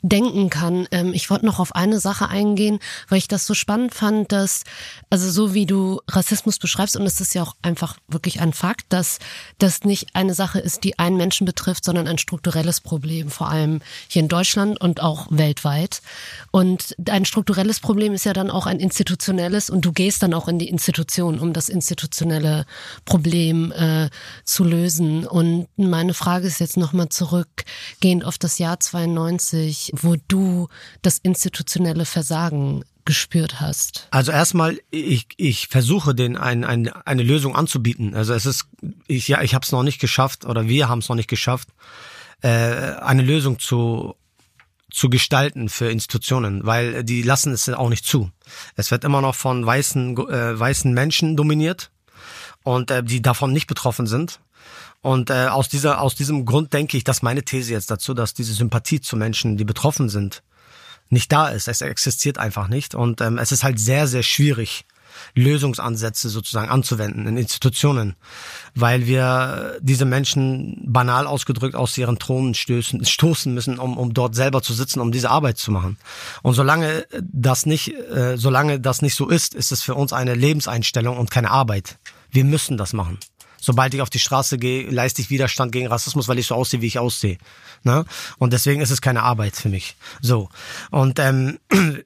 denken 0.03 0.51
kann. 0.51 0.87
Ähm, 0.91 1.11
ich 1.15 1.31
wollte 1.31 1.47
noch 1.47 1.57
auf 1.57 1.73
eine 1.73 1.99
Sache 1.99 2.29
eingehen, 2.29 2.77
weil 3.07 3.17
ich 3.17 3.27
das 3.27 3.47
so 3.47 3.55
spannend 3.55 3.95
fand, 3.95 4.31
dass, 4.31 4.63
also 5.09 5.31
so 5.31 5.55
wie 5.55 5.65
du 5.65 6.01
Rassismus 6.07 6.59
beschreibst, 6.59 6.95
und 6.95 7.07
es 7.07 7.19
ist 7.19 7.33
ja 7.33 7.41
auch 7.41 7.55
einfach 7.63 7.97
wirklich 8.07 8.41
ein 8.41 8.53
Fakt, 8.53 8.85
dass 8.89 9.17
das 9.57 9.85
nicht 9.85 10.09
eine 10.13 10.35
Sache 10.35 10.59
ist, 10.59 10.83
die 10.83 10.99
einen 10.99 11.17
Menschen 11.17 11.45
betrifft, 11.45 11.83
sondern 11.83 12.07
ein 12.07 12.19
strukturelles 12.19 12.79
Problem, 12.79 13.31
vor 13.31 13.49
allem 13.49 13.81
hier 14.07 14.18
hier 14.19 14.23
in 14.23 14.27
Deutschland 14.27 14.79
und 14.79 15.01
auch 15.01 15.27
weltweit. 15.29 16.01
Und 16.51 16.95
ein 17.09 17.25
strukturelles 17.25 17.79
Problem 17.79 18.13
ist 18.13 18.25
ja 18.25 18.33
dann 18.33 18.51
auch 18.51 18.65
ein 18.65 18.79
institutionelles 18.79 19.69
und 19.69 19.85
du 19.85 19.93
gehst 19.93 20.21
dann 20.21 20.33
auch 20.33 20.47
in 20.47 20.59
die 20.59 20.67
Institution, 20.67 21.39
um 21.39 21.53
das 21.53 21.69
institutionelle 21.69 22.65
Problem 23.05 23.71
äh, 23.71 24.09
zu 24.43 24.63
lösen. 24.63 25.25
Und 25.25 25.67
meine 25.77 26.13
Frage 26.13 26.47
ist 26.47 26.59
jetzt 26.59 26.77
nochmal 26.77 27.09
zurückgehend 27.09 28.25
auf 28.25 28.37
das 28.37 28.59
Jahr 28.59 28.79
92, 28.79 29.93
wo 29.95 30.15
du 30.27 30.67
das 31.01 31.17
institutionelle 31.19 32.05
Versagen 32.05 32.83
gespürt 33.05 33.59
hast? 33.59 34.07
Also 34.11 34.31
erstmal, 34.31 34.77
ich, 34.91 35.27
ich 35.37 35.67
versuche 35.67 36.13
den 36.13 36.37
ein, 36.37 36.63
ein, 36.63 36.89
eine 36.89 37.23
Lösung 37.23 37.55
anzubieten. 37.55 38.13
Also 38.13 38.33
es 38.33 38.45
ist, 38.45 38.65
ich, 39.07 39.27
ja, 39.27 39.41
ich 39.41 39.55
habe 39.55 39.63
es 39.63 39.71
noch 39.71 39.81
nicht 39.81 39.99
geschafft 39.99 40.45
oder 40.45 40.67
wir 40.67 40.89
haben 40.89 40.99
es 40.99 41.09
noch 41.09 41.15
nicht 41.15 41.29
geschafft, 41.29 41.69
äh, 42.41 42.47
eine 42.47 43.21
Lösung 43.21 43.59
zu 43.59 44.15
zu 44.91 45.09
gestalten 45.09 45.69
für 45.69 45.91
Institutionen, 45.91 46.65
weil 46.65 47.03
die 47.03 47.21
lassen 47.21 47.53
es 47.53 47.69
auch 47.69 47.89
nicht 47.89 48.05
zu. 48.05 48.31
Es 48.75 48.89
wird 48.89 49.03
immer 49.03 49.21
noch 49.21 49.35
von 49.35 49.65
weißen 49.65 50.17
äh, 50.17 50.59
weißen 50.59 50.93
Menschen 50.93 51.37
dominiert 51.37 51.91
und 52.63 52.89
äh, 52.89 53.03
die 53.03 53.21
davon 53.21 53.53
nicht 53.53 53.67
betroffen 53.67 54.07
sind. 54.07 54.39
Und 55.01 55.29
äh, 55.29 55.47
aus 55.47 55.69
dieser 55.69 56.01
aus 56.01 56.15
diesem 56.15 56.45
Grund 56.45 56.73
denke 56.73 56.97
ich, 56.97 57.03
dass 57.03 57.21
meine 57.21 57.43
These 57.43 57.71
jetzt 57.71 57.91
dazu, 57.91 58.13
dass 58.13 58.33
diese 58.33 58.53
Sympathie 58.53 58.99
zu 58.99 59.15
Menschen, 59.15 59.57
die 59.57 59.63
betroffen 59.63 60.09
sind, 60.09 60.43
nicht 61.09 61.31
da 61.31 61.49
ist. 61.49 61.67
Es 61.67 61.81
existiert 61.81 62.37
einfach 62.37 62.67
nicht 62.67 62.95
und 62.95 63.21
ähm, 63.21 63.37
es 63.37 63.51
ist 63.51 63.63
halt 63.63 63.79
sehr 63.79 64.07
sehr 64.07 64.23
schwierig 64.23 64.85
Lösungsansätze 65.35 66.29
sozusagen 66.29 66.69
anzuwenden 66.69 67.27
in 67.27 67.37
Institutionen, 67.37 68.15
weil 68.75 69.07
wir 69.07 69.77
diese 69.81 70.05
Menschen 70.05 70.81
banal 70.85 71.27
ausgedrückt 71.27 71.75
aus 71.75 71.97
ihren 71.97 72.19
Thronen 72.19 72.53
stößen, 72.53 73.05
stoßen 73.05 73.53
müssen, 73.53 73.79
um, 73.79 73.97
um 73.97 74.13
dort 74.13 74.35
selber 74.35 74.61
zu 74.61 74.73
sitzen, 74.73 74.99
um 74.99 75.11
diese 75.11 75.29
Arbeit 75.29 75.57
zu 75.57 75.71
machen. 75.71 75.97
Und 76.41 76.53
solange 76.53 77.05
das 77.21 77.65
nicht, 77.65 77.93
äh, 77.93 78.37
solange 78.37 78.79
das 78.79 79.01
nicht 79.01 79.15
so 79.15 79.29
ist, 79.29 79.53
ist 79.53 79.71
es 79.71 79.81
für 79.81 79.95
uns 79.95 80.13
eine 80.13 80.35
Lebenseinstellung 80.35 81.17
und 81.17 81.31
keine 81.31 81.51
Arbeit. 81.51 81.97
Wir 82.31 82.45
müssen 82.45 82.77
das 82.77 82.93
machen 82.93 83.17
sobald 83.59 83.93
ich 83.93 84.01
auf 84.01 84.09
die 84.09 84.19
Straße 84.19 84.57
gehe, 84.57 84.89
leiste 84.89 85.21
ich 85.21 85.29
Widerstand 85.29 85.71
gegen 85.71 85.87
Rassismus, 85.87 86.27
weil 86.27 86.39
ich 86.39 86.47
so 86.47 86.55
aussehe, 86.55 86.81
wie 86.81 86.87
ich 86.87 86.99
aussehe. 86.99 87.37
Ne? 87.83 88.05
Und 88.37 88.53
deswegen 88.53 88.81
ist 88.81 88.91
es 88.91 89.01
keine 89.01 89.23
Arbeit 89.23 89.55
für 89.55 89.69
mich. 89.69 89.95
So. 90.21 90.49
Und 90.91 91.19
ähm, 91.19 91.59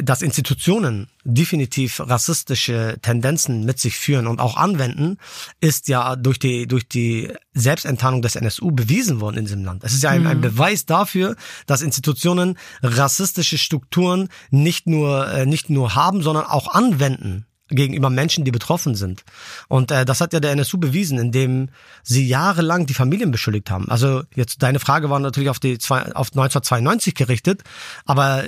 dass 0.00 0.22
Institutionen 0.22 1.08
definitiv 1.24 2.00
rassistische 2.00 2.98
Tendenzen 3.02 3.64
mit 3.64 3.78
sich 3.78 3.96
führen 3.96 4.26
und 4.26 4.40
auch 4.40 4.56
anwenden, 4.56 5.18
ist 5.60 5.88
ja 5.88 6.16
durch 6.16 6.38
die, 6.38 6.66
durch 6.66 6.88
die 6.88 7.32
Selbstenttarnung 7.52 8.22
des 8.22 8.36
NSU 8.36 8.70
bewiesen 8.70 9.20
worden 9.20 9.38
in 9.38 9.44
diesem 9.44 9.64
Land. 9.64 9.84
Es 9.84 9.92
ist 9.92 10.02
ja 10.02 10.10
ein, 10.10 10.26
ein 10.26 10.38
mhm. 10.38 10.42
Beweis 10.42 10.86
dafür, 10.86 11.36
dass 11.66 11.82
Institutionen 11.82 12.58
rassistische 12.82 13.58
Strukturen 13.58 14.28
nicht 14.50 14.86
nur, 14.86 15.28
äh, 15.28 15.46
nicht 15.46 15.68
nur 15.68 15.94
haben, 15.94 16.22
sondern 16.22 16.44
auch 16.44 16.68
anwenden 16.68 17.46
gegenüber 17.74 18.10
Menschen, 18.10 18.44
die 18.44 18.50
betroffen 18.50 18.94
sind. 18.94 19.24
Und 19.68 19.90
äh, 19.90 20.04
das 20.04 20.20
hat 20.20 20.32
ja 20.32 20.40
der 20.40 20.52
NSU 20.52 20.78
bewiesen, 20.78 21.18
indem 21.18 21.70
sie 22.02 22.26
jahrelang 22.26 22.86
die 22.86 22.94
Familien 22.94 23.30
beschuldigt 23.30 23.70
haben. 23.70 23.88
Also 23.88 24.22
jetzt 24.34 24.62
deine 24.62 24.78
Frage 24.78 25.10
war 25.10 25.18
natürlich 25.18 25.50
auf 25.50 25.58
die 25.58 25.78
zwei, 25.78 26.02
auf 26.14 26.28
1992 26.28 27.14
gerichtet, 27.14 27.62
aber 28.04 28.44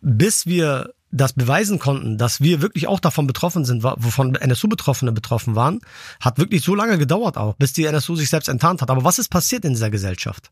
bis 0.00 0.46
wir 0.46 0.92
das 1.12 1.32
beweisen 1.32 1.78
konnten, 1.78 2.18
dass 2.18 2.40
wir 2.40 2.62
wirklich 2.62 2.86
auch 2.86 3.00
davon 3.00 3.26
betroffen 3.26 3.64
sind, 3.64 3.82
wovon 3.82 4.36
NSU-Betroffene 4.36 5.12
betroffen 5.12 5.56
waren, 5.56 5.80
hat 6.20 6.38
wirklich 6.38 6.62
so 6.62 6.74
lange 6.74 6.98
gedauert 6.98 7.36
auch, 7.36 7.56
bis 7.56 7.72
die 7.72 7.84
NSU 7.84 8.14
sich 8.14 8.28
selbst 8.28 8.48
enttarnt 8.48 8.80
hat. 8.80 8.90
Aber 8.90 9.02
was 9.02 9.18
ist 9.18 9.28
passiert 9.28 9.64
in 9.64 9.72
dieser 9.72 9.90
Gesellschaft? 9.90 10.50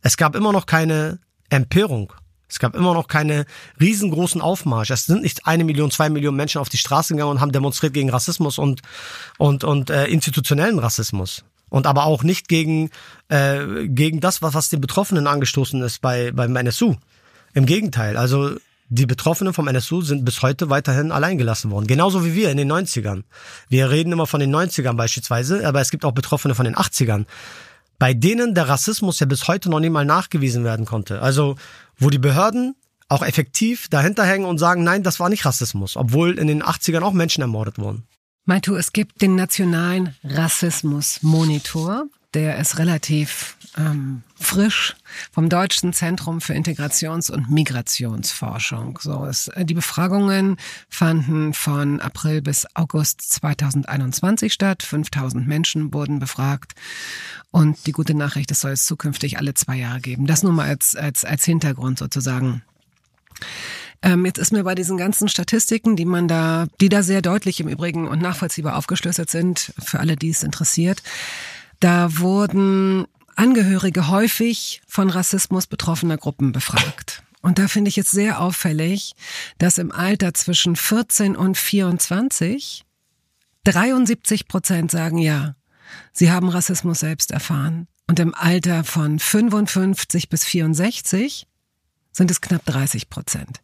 Es 0.00 0.16
gab 0.16 0.34
immer 0.34 0.52
noch 0.52 0.66
keine 0.66 1.18
Empörung. 1.50 2.12
Es 2.52 2.58
gab 2.58 2.76
immer 2.76 2.92
noch 2.92 3.08
keine 3.08 3.46
riesengroßen 3.80 4.42
Aufmarsch. 4.42 4.90
Es 4.90 5.06
sind 5.06 5.22
nicht 5.22 5.46
eine 5.46 5.64
Million, 5.64 5.90
zwei 5.90 6.10
Millionen 6.10 6.36
Menschen 6.36 6.60
auf 6.60 6.68
die 6.68 6.76
Straße 6.76 7.14
gegangen 7.14 7.30
und 7.30 7.40
haben 7.40 7.52
demonstriert 7.52 7.94
gegen 7.94 8.10
Rassismus 8.10 8.58
und 8.58 8.82
und 9.38 9.64
und 9.64 9.88
äh, 9.88 10.06
institutionellen 10.06 10.78
Rassismus 10.78 11.44
und 11.70 11.86
aber 11.86 12.04
auch 12.04 12.22
nicht 12.22 12.48
gegen 12.48 12.90
äh, 13.28 13.88
gegen 13.88 14.20
das, 14.20 14.42
was 14.42 14.52
was 14.52 14.68
den 14.68 14.82
Betroffenen 14.82 15.26
angestoßen 15.26 15.80
ist 15.80 16.02
bei 16.02 16.30
beim 16.30 16.54
NSU. 16.54 16.96
Im 17.54 17.64
Gegenteil, 17.64 18.18
also 18.18 18.56
die 18.90 19.06
Betroffenen 19.06 19.54
vom 19.54 19.68
NSU 19.68 20.02
sind 20.02 20.26
bis 20.26 20.42
heute 20.42 20.68
weiterhin 20.68 21.12
alleingelassen 21.12 21.70
worden. 21.70 21.86
Genauso 21.86 22.26
wie 22.26 22.34
wir 22.34 22.50
in 22.50 22.58
den 22.58 22.70
90ern. 22.70 23.22
Wir 23.70 23.90
reden 23.90 24.12
immer 24.12 24.26
von 24.26 24.40
den 24.40 24.54
90ern 24.54 24.96
beispielsweise, 24.96 25.66
aber 25.66 25.80
es 25.80 25.90
gibt 25.90 26.04
auch 26.04 26.12
Betroffene 26.12 26.54
von 26.54 26.66
den 26.66 26.76
80ern, 26.76 27.24
bei 27.98 28.14
denen 28.14 28.54
der 28.54 28.68
Rassismus 28.68 29.20
ja 29.20 29.26
bis 29.26 29.48
heute 29.48 29.70
noch 29.70 29.80
nie 29.80 29.88
mal 29.88 30.04
nachgewiesen 30.04 30.64
werden 30.64 30.84
konnte. 30.84 31.22
Also, 31.22 31.56
wo 31.98 32.10
die 32.10 32.18
Behörden 32.18 32.74
auch 33.08 33.22
effektiv 33.22 33.88
dahinter 33.88 34.24
hängen 34.24 34.46
und 34.46 34.58
sagen, 34.58 34.84
nein, 34.84 35.02
das 35.02 35.20
war 35.20 35.28
nicht 35.28 35.44
Rassismus, 35.44 35.96
obwohl 35.96 36.38
in 36.38 36.46
den 36.46 36.62
80ern 36.62 37.02
auch 37.02 37.12
Menschen 37.12 37.42
ermordet 37.42 37.78
wurden. 37.78 38.04
Meintu, 38.44 38.74
es 38.74 38.92
gibt 38.92 39.22
den 39.22 39.36
nationalen 39.36 40.16
Rassismus-Monitor 40.24 42.06
der 42.34 42.58
ist 42.58 42.78
relativ 42.78 43.56
ähm, 43.76 44.22
frisch 44.34 44.94
vom 45.30 45.48
Deutschen 45.48 45.92
Zentrum 45.92 46.40
für 46.40 46.54
Integrations- 46.54 47.30
und 47.30 47.50
Migrationsforschung. 47.50 48.98
So 49.00 49.24
ist, 49.24 49.48
äh, 49.48 49.64
die 49.64 49.74
Befragungen 49.74 50.56
fanden 50.88 51.54
von 51.54 52.00
April 52.00 52.42
bis 52.42 52.66
August 52.74 53.22
2021 53.22 54.52
statt. 54.52 54.82
5000 54.82 55.46
Menschen 55.46 55.92
wurden 55.94 56.18
befragt. 56.18 56.72
Und 57.50 57.86
die 57.86 57.92
gute 57.92 58.14
Nachricht, 58.14 58.50
es 58.50 58.60
soll 58.60 58.72
es 58.72 58.86
zukünftig 58.86 59.38
alle 59.38 59.54
zwei 59.54 59.76
Jahre 59.76 60.00
geben. 60.00 60.26
Das 60.26 60.42
nur 60.42 60.52
mal 60.52 60.68
als, 60.68 60.96
als, 60.96 61.24
als 61.24 61.44
Hintergrund 61.44 61.98
sozusagen. 61.98 62.62
Ähm, 64.02 64.26
jetzt 64.26 64.38
ist 64.38 64.52
mir 64.52 64.64
bei 64.64 64.74
diesen 64.74 64.96
ganzen 64.96 65.28
Statistiken, 65.28 65.96
die 65.96 66.04
man 66.04 66.28
da, 66.28 66.66
die 66.80 66.88
da 66.88 67.02
sehr 67.02 67.22
deutlich 67.22 67.60
im 67.60 67.68
Übrigen 67.68 68.08
und 68.08 68.20
nachvollziehbar 68.20 68.76
aufgeschlüsselt 68.76 69.30
sind, 69.30 69.72
für 69.78 70.00
alle, 70.00 70.16
die 70.16 70.30
es 70.30 70.42
interessiert, 70.42 71.02
da 71.78 72.18
wurden 72.18 73.06
Angehörige 73.36 74.08
häufig 74.08 74.82
von 74.86 75.10
Rassismus 75.10 75.66
betroffener 75.66 76.16
Gruppen 76.16 76.52
befragt. 76.52 77.22
Und 77.40 77.58
da 77.58 77.68
finde 77.68 77.88
ich 77.88 77.98
es 77.98 78.10
sehr 78.10 78.40
auffällig, 78.40 79.14
dass 79.58 79.78
im 79.78 79.90
Alter 79.90 80.32
zwischen 80.34 80.76
14 80.76 81.36
und 81.36 81.58
24 81.58 82.84
73 83.64 84.48
Prozent 84.48 84.90
sagen 84.90 85.18
ja, 85.18 85.54
sie 86.12 86.32
haben 86.32 86.48
Rassismus 86.48 87.00
selbst 87.00 87.30
erfahren. 87.30 87.86
Und 88.08 88.18
im 88.18 88.34
Alter 88.34 88.84
von 88.84 89.18
55 89.18 90.28
bis 90.28 90.44
64 90.44 91.46
sind 92.10 92.30
es 92.30 92.40
knapp 92.40 92.64
30 92.66 93.08
Prozent. 93.08 93.60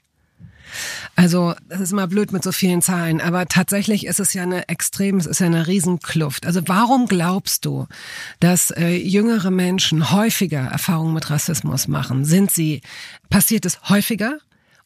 Also, 1.16 1.54
das 1.68 1.80
ist 1.80 1.92
immer 1.92 2.06
blöd 2.06 2.32
mit 2.32 2.42
so 2.42 2.52
vielen 2.52 2.82
Zahlen, 2.82 3.20
aber 3.20 3.46
tatsächlich 3.46 4.06
ist 4.06 4.20
es 4.20 4.34
ja 4.34 4.42
eine 4.42 4.68
extrem, 4.68 5.16
es 5.16 5.26
ist 5.26 5.40
ja 5.40 5.46
eine 5.46 5.66
Riesenkluft. 5.66 6.46
Also, 6.46 6.62
warum 6.66 7.06
glaubst 7.06 7.64
du, 7.64 7.86
dass 8.40 8.70
äh, 8.70 8.96
jüngere 8.96 9.50
Menschen 9.50 10.10
häufiger 10.10 10.66
Erfahrungen 10.66 11.14
mit 11.14 11.30
Rassismus 11.30 11.88
machen? 11.88 12.24
Sind 12.24 12.50
sie, 12.50 12.82
passiert 13.30 13.66
es 13.66 13.80
häufiger? 13.88 14.38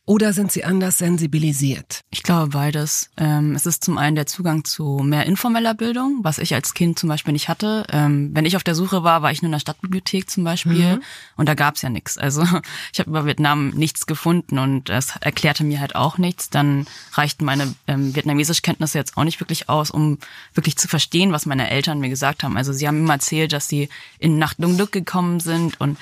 Oder 0.04 0.32
sind 0.32 0.50
sie 0.50 0.64
anders 0.64 0.98
sensibilisiert? 0.98 2.00
Ich 2.10 2.24
glaube 2.24 2.48
beides. 2.48 3.08
Ähm, 3.16 3.54
es 3.54 3.66
ist 3.66 3.84
zum 3.84 3.98
einen 3.98 4.16
der 4.16 4.26
Zugang 4.26 4.64
zu 4.64 4.98
mehr 4.98 5.26
informeller 5.26 5.74
Bildung, 5.74 6.18
was 6.22 6.38
ich 6.38 6.54
als 6.54 6.74
Kind 6.74 6.98
zum 6.98 7.08
Beispiel 7.08 7.32
nicht 7.32 7.48
hatte. 7.48 7.86
Ähm, 7.88 8.30
wenn 8.34 8.44
ich 8.44 8.56
auf 8.56 8.64
der 8.64 8.74
Suche 8.74 9.04
war, 9.04 9.22
war 9.22 9.30
ich 9.30 9.42
nur 9.42 9.46
in 9.46 9.52
der 9.52 9.60
Stadtbibliothek 9.60 10.28
zum 10.28 10.42
Beispiel 10.42 10.96
mhm. 10.96 11.02
und 11.36 11.48
da 11.48 11.54
gab's 11.54 11.82
ja 11.82 11.88
nichts. 11.88 12.18
Also 12.18 12.42
ich 12.92 12.98
habe 12.98 13.10
über 13.10 13.26
Vietnam 13.26 13.70
nichts 13.70 14.06
gefunden 14.06 14.58
und 14.58 14.90
es 14.90 15.14
erklärte 15.20 15.62
mir 15.62 15.78
halt 15.78 15.94
auch 15.94 16.18
nichts. 16.18 16.50
Dann 16.50 16.86
reichten 17.12 17.44
meine 17.44 17.72
ähm, 17.86 18.16
Vietnamesischkenntnisse 18.16 18.98
jetzt 18.98 19.16
auch 19.16 19.24
nicht 19.24 19.38
wirklich 19.38 19.68
aus, 19.68 19.92
um 19.92 20.18
wirklich 20.52 20.76
zu 20.76 20.88
verstehen, 20.88 21.30
was 21.30 21.46
meine 21.46 21.70
Eltern 21.70 22.00
mir 22.00 22.08
gesagt 22.08 22.42
haben. 22.42 22.56
Also 22.56 22.72
sie 22.72 22.88
haben 22.88 22.98
immer 22.98 23.14
erzählt, 23.14 23.52
dass 23.52 23.68
sie 23.68 23.88
in 24.18 24.36
Nacht 24.36 24.56
Duc 24.58 24.90
gekommen 24.90 25.38
sind 25.38 25.80
und 25.80 25.96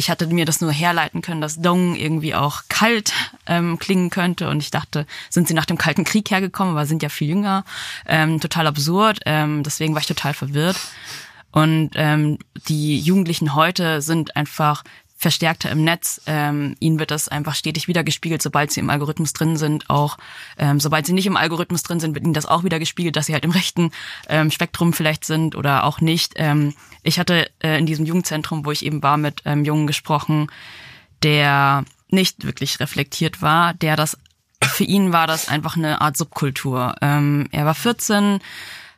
ich 0.00 0.08
hatte 0.08 0.26
mir 0.28 0.46
das 0.46 0.62
nur 0.62 0.72
herleiten 0.72 1.20
können, 1.20 1.42
dass 1.42 1.60
Dong 1.60 1.94
irgendwie 1.94 2.34
auch 2.34 2.62
kalt 2.70 3.12
ähm, 3.46 3.78
klingen 3.78 4.08
könnte. 4.08 4.48
Und 4.48 4.62
ich 4.62 4.70
dachte, 4.70 5.06
sind 5.28 5.46
sie 5.46 5.52
nach 5.52 5.66
dem 5.66 5.76
Kalten 5.76 6.04
Krieg 6.04 6.30
hergekommen, 6.30 6.72
aber 6.72 6.86
sind 6.86 7.02
ja 7.02 7.10
viel 7.10 7.28
jünger. 7.28 7.64
Ähm, 8.06 8.40
total 8.40 8.66
absurd. 8.66 9.20
Ähm, 9.26 9.62
deswegen 9.62 9.92
war 9.92 10.00
ich 10.00 10.06
total 10.06 10.32
verwirrt. 10.32 10.78
Und 11.52 11.90
ähm, 11.96 12.38
die 12.68 12.98
Jugendlichen 12.98 13.54
heute 13.54 14.00
sind 14.00 14.36
einfach 14.36 14.84
verstärkter 15.20 15.70
im 15.70 15.84
Netz. 15.84 16.22
Ähm, 16.26 16.76
ihnen 16.80 16.98
wird 16.98 17.10
das 17.10 17.28
einfach 17.28 17.54
stetig 17.54 17.88
wiedergespiegelt, 17.88 18.40
sobald 18.40 18.72
sie 18.72 18.80
im 18.80 18.88
Algorithmus 18.88 19.34
drin 19.34 19.58
sind. 19.58 19.90
Auch 19.90 20.16
ähm, 20.56 20.80
sobald 20.80 21.04
sie 21.04 21.12
nicht 21.12 21.26
im 21.26 21.36
Algorithmus 21.36 21.82
drin 21.82 22.00
sind, 22.00 22.14
wird 22.14 22.24
ihnen 22.24 22.32
das 22.32 22.46
auch 22.46 22.64
wieder 22.64 22.78
gespiegelt, 22.78 23.16
dass 23.16 23.26
sie 23.26 23.34
halt 23.34 23.44
im 23.44 23.50
rechten 23.50 23.92
ähm, 24.30 24.50
Spektrum 24.50 24.94
vielleicht 24.94 25.26
sind 25.26 25.56
oder 25.56 25.84
auch 25.84 26.00
nicht. 26.00 26.32
Ähm, 26.36 26.74
ich 27.02 27.18
hatte 27.18 27.50
äh, 27.62 27.78
in 27.78 27.84
diesem 27.84 28.06
Jugendzentrum, 28.06 28.64
wo 28.64 28.70
ich 28.70 28.82
eben 28.84 29.02
war, 29.02 29.18
mit 29.18 29.44
einem 29.44 29.66
Jungen 29.66 29.86
gesprochen, 29.86 30.50
der 31.22 31.84
nicht 32.08 32.44
wirklich 32.46 32.80
reflektiert 32.80 33.42
war, 33.42 33.74
der 33.74 33.96
das 33.96 34.16
für 34.64 34.84
ihn 34.84 35.12
war 35.12 35.26
das 35.26 35.48
einfach 35.48 35.76
eine 35.76 36.00
Art 36.00 36.16
Subkultur. 36.16 36.94
Ähm, 37.02 37.46
er 37.50 37.66
war 37.66 37.74
14, 37.74 38.40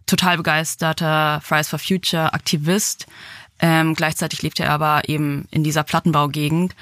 total 0.06 0.36
begeisterter 0.36 1.40
Fridays 1.42 1.68
for 1.68 1.78
Future 1.80 2.32
Aktivist, 2.32 3.06
ähm, 3.62 3.94
gleichzeitig 3.94 4.42
lebte 4.42 4.64
er 4.64 4.72
aber 4.72 5.08
eben 5.08 5.46
in 5.50 5.64
dieser 5.64 5.84
Plattenbaugegend 5.84 6.74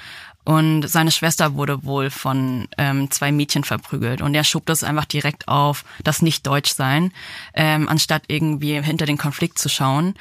und 0.43 0.87
seine 0.87 1.11
Schwester 1.11 1.53
wurde 1.53 1.83
wohl 1.83 2.09
von 2.09 2.67
ähm, 2.77 3.11
zwei 3.11 3.31
Mädchen 3.31 3.63
verprügelt. 3.63 4.21
Und 4.21 4.33
er 4.33 4.43
schob 4.43 4.65
das 4.65 4.83
einfach 4.83 5.05
direkt 5.05 5.47
auf 5.47 5.85
das 6.03 6.21
Nicht-Deutsch-Sein, 6.21 7.13
ähm, 7.53 7.87
anstatt 7.87 8.23
irgendwie 8.27 8.81
hinter 8.81 9.05
den 9.05 9.17
Konflikt 9.17 9.59
zu 9.59 9.69
schauen. 9.69 10.15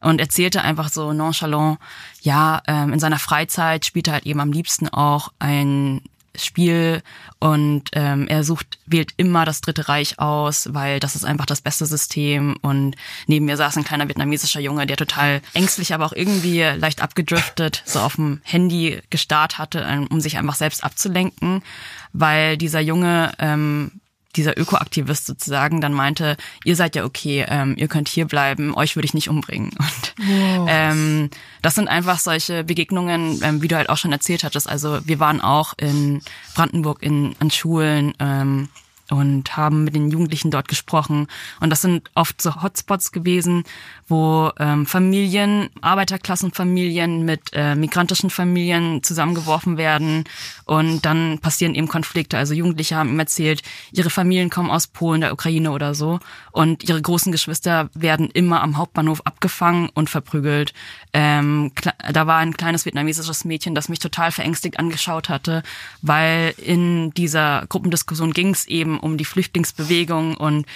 Und 0.00 0.20
erzählte 0.20 0.62
einfach 0.62 0.88
so 0.88 1.12
nonchalant, 1.12 1.78
ja, 2.22 2.62
ähm, 2.66 2.92
in 2.92 3.00
seiner 3.00 3.18
Freizeit 3.18 3.84
spielt 3.84 4.08
er 4.08 4.14
halt 4.14 4.26
eben 4.26 4.40
am 4.40 4.52
liebsten 4.52 4.88
auch 4.88 5.32
ein 5.38 6.00
Spiel 6.38 7.02
und 7.38 7.84
ähm, 7.92 8.26
er 8.28 8.44
sucht, 8.44 8.78
wählt 8.86 9.12
immer 9.16 9.44
das 9.44 9.60
Dritte 9.60 9.88
Reich 9.88 10.18
aus, 10.18 10.68
weil 10.72 11.00
das 11.00 11.16
ist 11.16 11.24
einfach 11.24 11.46
das 11.46 11.60
beste 11.60 11.86
System. 11.86 12.56
Und 12.62 12.96
neben 13.26 13.46
mir 13.46 13.56
saß 13.56 13.76
ein 13.76 13.84
kleiner 13.84 14.08
vietnamesischer 14.08 14.60
Junge, 14.60 14.86
der 14.86 14.96
total 14.96 15.42
ängstlich, 15.52 15.94
aber 15.94 16.06
auch 16.06 16.12
irgendwie 16.12 16.60
leicht 16.60 17.02
abgedriftet, 17.02 17.82
so 17.84 18.00
auf 18.00 18.16
dem 18.16 18.40
Handy 18.44 19.00
gestarrt 19.10 19.58
hatte, 19.58 19.86
ähm, 19.88 20.06
um 20.08 20.20
sich 20.20 20.38
einfach 20.38 20.54
selbst 20.54 20.84
abzulenken, 20.84 21.62
weil 22.12 22.56
dieser 22.56 22.80
Junge 22.80 23.32
ähm, 23.38 24.00
dieser 24.36 24.58
Ökoaktivist 24.58 25.26
sozusagen 25.26 25.80
dann 25.80 25.92
meinte, 25.92 26.36
ihr 26.64 26.76
seid 26.76 26.94
ja 26.94 27.04
okay, 27.04 27.44
ähm, 27.48 27.74
ihr 27.76 27.88
könnt 27.88 28.08
hier 28.08 28.26
bleiben, 28.26 28.74
euch 28.74 28.96
würde 28.96 29.06
ich 29.06 29.14
nicht 29.14 29.28
umbringen. 29.28 29.70
Und 29.78 30.14
wow. 30.18 30.68
ähm, 30.70 31.30
das 31.62 31.74
sind 31.74 31.88
einfach 31.88 32.18
solche 32.18 32.64
Begegnungen, 32.64 33.40
ähm, 33.42 33.62
wie 33.62 33.68
du 33.68 33.76
halt 33.76 33.88
auch 33.88 33.96
schon 33.96 34.12
erzählt 34.12 34.44
hattest. 34.44 34.68
Also 34.68 35.00
wir 35.04 35.18
waren 35.18 35.40
auch 35.40 35.74
in 35.76 36.22
Brandenburg 36.54 37.02
in 37.02 37.34
an 37.40 37.50
Schulen. 37.50 38.12
Ähm, 38.20 38.68
und 39.10 39.56
haben 39.56 39.84
mit 39.84 39.94
den 39.94 40.10
Jugendlichen 40.10 40.50
dort 40.50 40.68
gesprochen. 40.68 41.26
Und 41.60 41.70
das 41.70 41.82
sind 41.82 42.10
oft 42.14 42.40
so 42.40 42.62
Hotspots 42.62 43.12
gewesen, 43.12 43.64
wo 44.08 44.50
ähm, 44.58 44.86
Familien, 44.86 45.68
Arbeiterklassenfamilien 45.80 47.24
mit 47.24 47.50
äh, 47.52 47.74
migrantischen 47.74 48.30
Familien 48.30 49.02
zusammengeworfen 49.02 49.76
werden 49.76 50.24
und 50.64 51.04
dann 51.04 51.38
passieren 51.38 51.74
eben 51.74 51.88
Konflikte. 51.88 52.38
Also 52.38 52.54
Jugendliche 52.54 52.96
haben 52.96 53.10
ihm 53.10 53.18
erzählt, 53.18 53.62
ihre 53.92 54.10
Familien 54.10 54.50
kommen 54.50 54.70
aus 54.70 54.86
Polen, 54.86 55.20
der 55.20 55.32
Ukraine 55.32 55.70
oder 55.72 55.94
so 55.94 56.20
und 56.52 56.88
ihre 56.88 57.00
großen 57.00 57.32
Geschwister 57.32 57.90
werden 57.94 58.30
immer 58.30 58.62
am 58.62 58.76
Hauptbahnhof 58.76 59.22
abgefangen 59.24 59.88
und 59.94 60.10
verprügelt. 60.10 60.72
Ähm, 61.12 61.72
da 62.12 62.26
war 62.26 62.38
ein 62.38 62.56
kleines 62.56 62.84
vietnamesisches 62.84 63.44
Mädchen, 63.44 63.74
das 63.74 63.88
mich 63.88 63.98
total 63.98 64.32
verängstigt 64.32 64.78
angeschaut 64.78 65.28
hatte, 65.28 65.62
weil 66.02 66.54
in 66.58 67.10
dieser 67.12 67.64
Gruppendiskussion 67.68 68.32
ging 68.32 68.50
es 68.50 68.66
eben 68.66 68.95
um 68.98 69.16
die 69.16 69.24
Flüchtlingsbewegung 69.24 70.36
und 70.36 70.66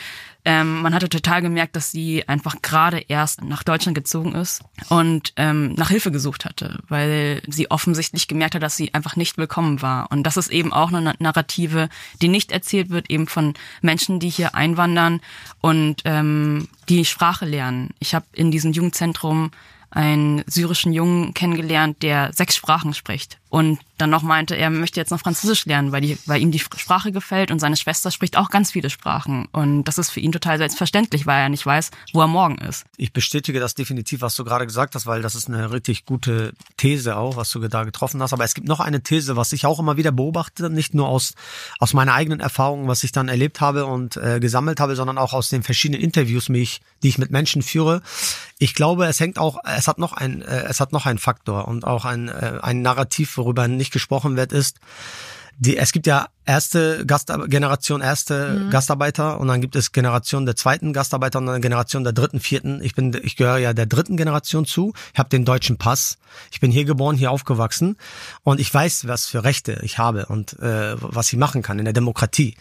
ähm, 0.44 0.80
man 0.80 0.94
hatte 0.94 1.08
total 1.08 1.42
gemerkt, 1.42 1.76
dass 1.76 1.90
sie 1.90 2.26
einfach 2.26 2.62
gerade 2.62 3.04
erst 3.08 3.42
nach 3.42 3.62
Deutschland 3.62 3.94
gezogen 3.94 4.34
ist 4.34 4.62
und 4.88 5.34
ähm, 5.36 5.74
nach 5.74 5.90
Hilfe 5.90 6.10
gesucht 6.10 6.46
hatte, 6.46 6.78
weil 6.88 7.42
sie 7.46 7.70
offensichtlich 7.70 8.26
gemerkt 8.26 8.54
hat, 8.54 8.62
dass 8.62 8.76
sie 8.76 8.94
einfach 8.94 9.16
nicht 9.16 9.36
willkommen 9.36 9.82
war. 9.82 10.10
Und 10.10 10.22
das 10.22 10.38
ist 10.38 10.50
eben 10.50 10.72
auch 10.72 10.92
eine 10.92 11.14
Narrative, 11.18 11.90
die 12.22 12.28
nicht 12.28 12.52
erzählt 12.52 12.88
wird, 12.88 13.10
eben 13.10 13.26
von 13.26 13.52
Menschen, 13.82 14.18
die 14.18 14.30
hier 14.30 14.54
einwandern 14.54 15.20
und 15.60 16.02
ähm, 16.06 16.68
die 16.88 17.04
Sprache 17.04 17.44
lernen. 17.44 17.90
Ich 17.98 18.14
habe 18.14 18.24
in 18.32 18.50
diesem 18.50 18.72
Jugendzentrum 18.72 19.50
einen 19.90 20.42
syrischen 20.46 20.92
Jungen 20.92 21.34
kennengelernt, 21.34 22.02
der 22.02 22.32
sechs 22.32 22.56
Sprachen 22.56 22.94
spricht 22.94 23.39
und 23.50 23.80
dann 23.98 24.10
noch 24.10 24.22
meinte, 24.22 24.56
er 24.56 24.70
möchte 24.70 24.98
jetzt 24.98 25.10
noch 25.10 25.20
Französisch 25.20 25.66
lernen, 25.66 25.92
weil, 25.92 26.00
die, 26.00 26.16
weil 26.24 26.40
ihm 26.40 26.52
die 26.52 26.60
Sprache 26.60 27.12
gefällt 27.12 27.50
und 27.50 27.58
seine 27.58 27.76
Schwester 27.76 28.10
spricht 28.10 28.36
auch 28.36 28.48
ganz 28.48 28.70
viele 28.70 28.90
Sprachen. 28.90 29.46
Und 29.52 29.84
das 29.84 29.98
ist 29.98 30.10
für 30.10 30.20
ihn 30.20 30.32
total 30.32 30.56
selbstverständlich, 30.58 31.26
weil 31.26 31.42
er 31.42 31.48
nicht 31.48 31.66
weiß, 31.66 31.90
wo 32.12 32.20
er 32.20 32.28
morgen 32.28 32.58
ist. 32.58 32.84
Ich 32.96 33.12
bestätige 33.12 33.60
das 33.60 33.74
definitiv, 33.74 34.22
was 34.22 34.36
du 34.36 34.44
gerade 34.44 34.66
gesagt 34.66 34.94
hast, 34.94 35.06
weil 35.06 35.20
das 35.20 35.34
ist 35.34 35.48
eine 35.48 35.72
richtig 35.72 36.06
gute 36.06 36.52
These 36.76 37.16
auch, 37.16 37.36
was 37.36 37.50
du 37.50 37.60
da 37.68 37.84
getroffen 37.84 38.22
hast. 38.22 38.32
Aber 38.32 38.44
es 38.44 38.54
gibt 38.54 38.68
noch 38.68 38.80
eine 38.80 39.02
These, 39.02 39.36
was 39.36 39.52
ich 39.52 39.66
auch 39.66 39.80
immer 39.80 39.96
wieder 39.96 40.12
beobachte, 40.12 40.70
nicht 40.70 40.94
nur 40.94 41.08
aus, 41.08 41.34
aus 41.80 41.92
meiner 41.92 42.14
eigenen 42.14 42.40
Erfahrung, 42.40 42.86
was 42.86 43.02
ich 43.04 43.12
dann 43.12 43.28
erlebt 43.28 43.60
habe 43.60 43.84
und 43.84 44.16
äh, 44.16 44.38
gesammelt 44.38 44.78
habe, 44.78 44.94
sondern 44.94 45.18
auch 45.18 45.32
aus 45.32 45.48
den 45.48 45.64
verschiedenen 45.64 46.00
Interviews, 46.00 46.48
mich, 46.48 46.80
die 47.02 47.08
ich 47.08 47.18
mit 47.18 47.32
Menschen 47.32 47.62
führe. 47.62 48.00
Ich 48.58 48.74
glaube, 48.74 49.06
es 49.06 49.18
hängt 49.18 49.38
auch, 49.38 49.58
es 49.64 49.88
hat 49.88 49.98
noch 49.98 50.12
ein, 50.12 50.42
äh, 50.42 50.64
es 50.68 50.80
hat 50.80 50.92
noch 50.92 51.06
einen 51.06 51.18
Faktor 51.18 51.66
und 51.66 51.84
auch 51.84 52.04
ein, 52.04 52.28
äh, 52.28 52.58
ein 52.62 52.82
Narrativ 52.82 53.30
worüber 53.40 53.66
nicht 53.66 53.92
gesprochen 53.92 54.36
wird, 54.36 54.52
ist, 54.52 54.78
die, 55.62 55.76
es 55.76 55.92
gibt 55.92 56.06
ja 56.06 56.28
erste 56.46 57.04
Gast, 57.04 57.30
Generation 57.48 58.00
erste 58.00 58.48
mhm. 58.48 58.70
Gastarbeiter 58.70 59.38
und 59.38 59.48
dann 59.48 59.60
gibt 59.60 59.76
es 59.76 59.92
Generation 59.92 60.46
der 60.46 60.56
zweiten 60.56 60.94
Gastarbeiter 60.94 61.38
und 61.38 61.50
eine 61.50 61.60
Generation 61.60 62.02
der 62.02 62.14
dritten, 62.14 62.40
vierten. 62.40 62.80
Ich 62.82 62.94
bin, 62.94 63.14
ich 63.22 63.36
gehöre 63.36 63.58
ja 63.58 63.74
der 63.74 63.84
dritten 63.84 64.16
Generation 64.16 64.64
zu. 64.64 64.94
Ich 65.12 65.18
habe 65.18 65.28
den 65.28 65.44
deutschen 65.44 65.76
Pass. 65.76 66.16
Ich 66.50 66.60
bin 66.60 66.70
hier 66.70 66.86
geboren, 66.86 67.14
hier 67.14 67.30
aufgewachsen 67.30 67.96
und 68.42 68.58
ich 68.58 68.72
weiß, 68.72 69.06
was 69.06 69.26
für 69.26 69.44
Rechte 69.44 69.80
ich 69.82 69.98
habe 69.98 70.26
und 70.26 70.58
äh, 70.60 70.94
was 70.98 71.30
ich 71.30 71.38
machen 71.38 71.60
kann 71.60 71.78
in 71.78 71.84
der 71.84 71.94
Demokratie. 71.94 72.56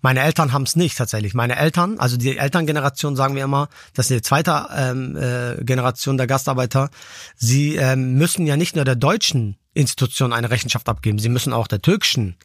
Meine 0.00 0.20
Eltern 0.20 0.52
haben 0.52 0.62
es 0.62 0.74
nicht 0.74 0.96
tatsächlich. 0.96 1.34
Meine 1.34 1.56
Eltern, 1.56 1.98
also 1.98 2.16
die 2.16 2.38
Elterngeneration, 2.38 3.14
sagen 3.14 3.34
wir 3.34 3.44
immer, 3.44 3.68
das 3.94 4.10
ist 4.10 4.16
die 4.16 4.22
zweite 4.22 4.68
ähm, 4.74 5.16
äh, 5.16 5.62
Generation 5.64 6.16
der 6.16 6.28
Gastarbeiter. 6.28 6.88
Sie 7.36 7.76
ähm, 7.76 8.14
müssen 8.14 8.46
ja 8.46 8.56
nicht 8.56 8.76
nur 8.76 8.84
der 8.84 8.96
deutschen 8.96 9.58
Institution 9.78 10.32
eine 10.32 10.50
Rechenschaft 10.50 10.88
abgeben, 10.88 11.18
sie 11.18 11.28
müssen 11.28 11.52
auch 11.52 11.68
der 11.68 11.80
türkischen 11.80 12.36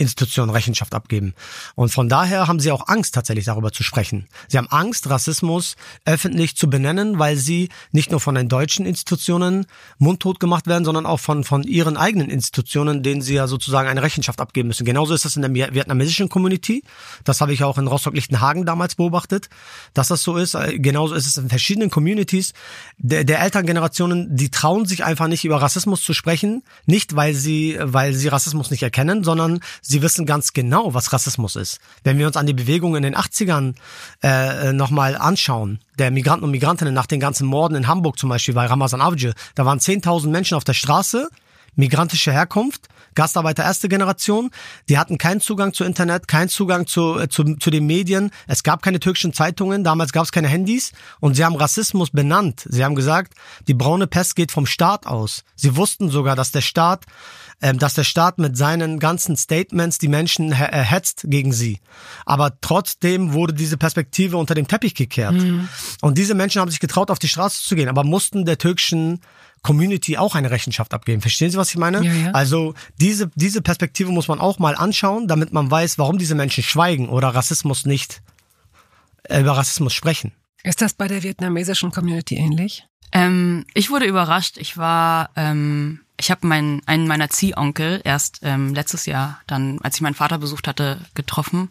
Institutionen 0.00 0.50
Rechenschaft 0.50 0.94
abgeben. 0.94 1.34
Und 1.74 1.90
von 1.90 2.08
daher 2.08 2.48
haben 2.48 2.58
sie 2.58 2.72
auch 2.72 2.88
Angst, 2.88 3.14
tatsächlich 3.14 3.44
darüber 3.44 3.70
zu 3.70 3.82
sprechen. 3.82 4.26
Sie 4.48 4.56
haben 4.56 4.68
Angst, 4.68 5.10
Rassismus 5.10 5.76
öffentlich 6.06 6.56
zu 6.56 6.70
benennen, 6.70 7.18
weil 7.18 7.36
sie 7.36 7.68
nicht 7.92 8.10
nur 8.10 8.20
von 8.20 8.34
den 8.34 8.48
deutschen 8.48 8.86
Institutionen 8.86 9.66
mundtot 9.98 10.40
gemacht 10.40 10.66
werden, 10.66 10.84
sondern 10.84 11.04
auch 11.04 11.20
von, 11.20 11.44
von 11.44 11.62
ihren 11.64 11.98
eigenen 11.98 12.30
Institutionen, 12.30 13.02
denen 13.02 13.20
sie 13.20 13.34
ja 13.34 13.46
sozusagen 13.46 13.88
eine 13.88 14.02
Rechenschaft 14.02 14.40
abgeben 14.40 14.68
müssen. 14.68 14.86
Genauso 14.86 15.12
ist 15.12 15.26
das 15.26 15.36
in 15.36 15.42
der 15.42 15.52
vietnamesischen 15.52 16.30
Community. 16.30 16.82
Das 17.24 17.40
habe 17.42 17.52
ich 17.52 17.62
auch 17.62 17.76
in 17.76 17.86
Rostock-Lichtenhagen 17.86 18.64
damals 18.64 18.94
beobachtet, 18.94 19.50
dass 19.92 20.08
das 20.08 20.22
so 20.22 20.36
ist. 20.36 20.56
Genauso 20.76 21.14
ist 21.14 21.26
es 21.26 21.36
in 21.36 21.50
verschiedenen 21.50 21.90
Communities 21.90 22.54
der, 22.96 23.24
der 23.24 23.40
Elterngenerationen, 23.40 24.34
die 24.34 24.50
trauen 24.50 24.86
sich 24.86 25.04
einfach 25.04 25.28
nicht 25.28 25.44
über 25.44 25.60
Rassismus 25.60 26.02
zu 26.02 26.14
sprechen. 26.14 26.62
Nicht, 26.86 27.16
weil 27.16 27.34
sie, 27.34 27.76
weil 27.80 28.14
sie 28.14 28.28
Rassismus 28.28 28.70
nicht 28.70 28.82
erkennen, 28.82 29.24
sondern 29.24 29.60
sie 29.90 30.02
wissen 30.02 30.24
ganz 30.24 30.52
genau, 30.52 30.94
was 30.94 31.12
Rassismus 31.12 31.56
ist. 31.56 31.80
Wenn 32.04 32.16
wir 32.16 32.28
uns 32.28 32.36
an 32.36 32.46
die 32.46 32.52
Bewegung 32.52 32.94
in 32.94 33.02
den 33.02 33.16
80ern 33.16 33.74
äh, 34.22 34.72
nochmal 34.72 35.16
anschauen, 35.16 35.80
der 35.98 36.12
Migranten 36.12 36.44
und 36.44 36.52
Migrantinnen 36.52 36.94
nach 36.94 37.06
den 37.06 37.18
ganzen 37.18 37.46
Morden 37.46 37.74
in 37.74 37.88
Hamburg 37.88 38.16
zum 38.16 38.28
Beispiel 38.28 38.54
bei 38.54 38.66
Ramazan 38.66 39.00
Avcı, 39.00 39.34
da 39.56 39.66
waren 39.66 39.80
10.000 39.80 40.28
Menschen 40.28 40.56
auf 40.56 40.62
der 40.62 40.74
Straße, 40.74 41.28
migrantische 41.74 42.30
Herkunft, 42.32 42.86
Gastarbeiter 43.14 43.64
erste 43.64 43.88
Generation. 43.88 44.50
Die 44.88 44.98
hatten 44.98 45.18
keinen 45.18 45.40
Zugang 45.40 45.72
zu 45.72 45.84
Internet, 45.84 46.28
keinen 46.28 46.48
Zugang 46.48 46.86
zu, 46.86 47.18
äh, 47.18 47.28
zu, 47.28 47.56
zu 47.56 47.70
den 47.70 47.86
Medien. 47.86 48.30
Es 48.46 48.62
gab 48.62 48.82
keine 48.82 49.00
türkischen 49.00 49.32
Zeitungen, 49.32 49.84
damals 49.84 50.12
gab 50.12 50.24
es 50.24 50.32
keine 50.32 50.48
Handys. 50.48 50.92
Und 51.20 51.34
sie 51.34 51.44
haben 51.44 51.56
Rassismus 51.56 52.10
benannt. 52.10 52.64
Sie 52.68 52.84
haben 52.84 52.94
gesagt, 52.94 53.34
die 53.68 53.74
braune 53.74 54.06
Pest 54.06 54.36
geht 54.36 54.52
vom 54.52 54.66
Staat 54.66 55.06
aus. 55.06 55.44
Sie 55.56 55.76
wussten 55.76 56.10
sogar, 56.10 56.36
dass 56.36 56.52
der 56.52 56.62
Staat 56.62 57.06
ähm, 57.62 57.78
dass 57.78 57.92
der 57.92 58.04
Staat 58.04 58.38
mit 58.38 58.56
seinen 58.56 58.98
ganzen 58.98 59.36
Statements 59.36 59.98
die 59.98 60.08
Menschen 60.08 60.50
hetzt 60.52 61.24
gegen 61.26 61.52
sie. 61.52 61.80
Aber 62.24 62.58
trotzdem 62.62 63.34
wurde 63.34 63.52
diese 63.52 63.76
Perspektive 63.76 64.38
unter 64.38 64.54
dem 64.54 64.66
Teppich 64.66 64.94
gekehrt. 64.94 65.34
Mhm. 65.34 65.68
Und 66.00 66.16
diese 66.16 66.34
Menschen 66.34 66.60
haben 66.60 66.70
sich 66.70 66.80
getraut, 66.80 67.10
auf 67.10 67.18
die 67.18 67.28
Straße 67.28 67.62
zu 67.62 67.74
gehen, 67.74 67.90
aber 67.90 68.02
mussten 68.02 68.46
der 68.46 68.56
türkischen 68.56 69.20
Community 69.62 70.16
auch 70.16 70.34
eine 70.34 70.50
Rechenschaft 70.50 70.94
abgeben. 70.94 71.20
Verstehen 71.20 71.50
Sie, 71.50 71.58
was 71.58 71.70
ich 71.70 71.76
meine? 71.76 72.02
Ja, 72.04 72.12
ja. 72.12 72.30
Also 72.32 72.74
diese, 72.98 73.30
diese 73.34 73.60
Perspektive 73.62 74.10
muss 74.10 74.28
man 74.28 74.40
auch 74.40 74.58
mal 74.58 74.74
anschauen, 74.74 75.28
damit 75.28 75.52
man 75.52 75.70
weiß, 75.70 75.98
warum 75.98 76.18
diese 76.18 76.34
Menschen 76.34 76.62
schweigen 76.62 77.08
oder 77.08 77.28
Rassismus 77.28 77.84
nicht 77.84 78.22
äh, 79.24 79.40
über 79.40 79.56
Rassismus 79.56 79.92
sprechen. 79.92 80.32
Ist 80.62 80.80
das 80.82 80.94
bei 80.94 81.08
der 81.08 81.22
vietnamesischen 81.22 81.90
Community 81.90 82.36
ähnlich? 82.36 82.86
Ähm, 83.12 83.66
ich 83.74 83.90
wurde 83.90 84.06
überrascht. 84.06 84.56
Ich 84.58 84.76
war 84.76 85.30
ähm, 85.36 86.00
ich 86.20 86.30
habe 86.30 86.46
meinen 86.46 86.82
einen 86.86 87.08
meiner 87.08 87.30
Ziehonkel 87.30 88.02
erst 88.04 88.40
ähm, 88.42 88.74
letztes 88.74 89.06
Jahr 89.06 89.40
dann, 89.46 89.78
als 89.82 89.96
ich 89.96 90.02
meinen 90.02 90.14
Vater 90.14 90.38
besucht 90.38 90.68
hatte, 90.68 91.00
getroffen 91.14 91.70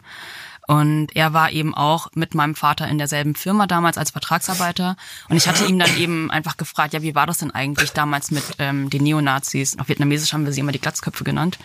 und 0.70 1.08
er 1.16 1.32
war 1.32 1.50
eben 1.50 1.74
auch 1.74 2.12
mit 2.14 2.36
meinem 2.36 2.54
Vater 2.54 2.86
in 2.86 2.96
derselben 2.96 3.34
Firma 3.34 3.66
damals 3.66 3.98
als 3.98 4.12
Vertragsarbeiter. 4.12 4.96
Und 5.28 5.36
ich 5.36 5.48
hatte 5.48 5.64
ihm 5.64 5.80
dann 5.80 5.96
eben 5.96 6.30
einfach 6.30 6.56
gefragt, 6.56 6.94
ja, 6.94 7.02
wie 7.02 7.16
war 7.16 7.26
das 7.26 7.38
denn 7.38 7.50
eigentlich 7.50 7.90
damals 7.90 8.30
mit 8.30 8.44
ähm, 8.60 8.88
den 8.88 9.02
Neonazis? 9.02 9.76
Auf 9.80 9.88
Vietnamesisch 9.88 10.32
haben 10.32 10.44
wir 10.44 10.52
sie 10.52 10.60
immer 10.60 10.70
die 10.70 10.78
Glatzköpfe 10.78 11.24
genannt. 11.24 11.58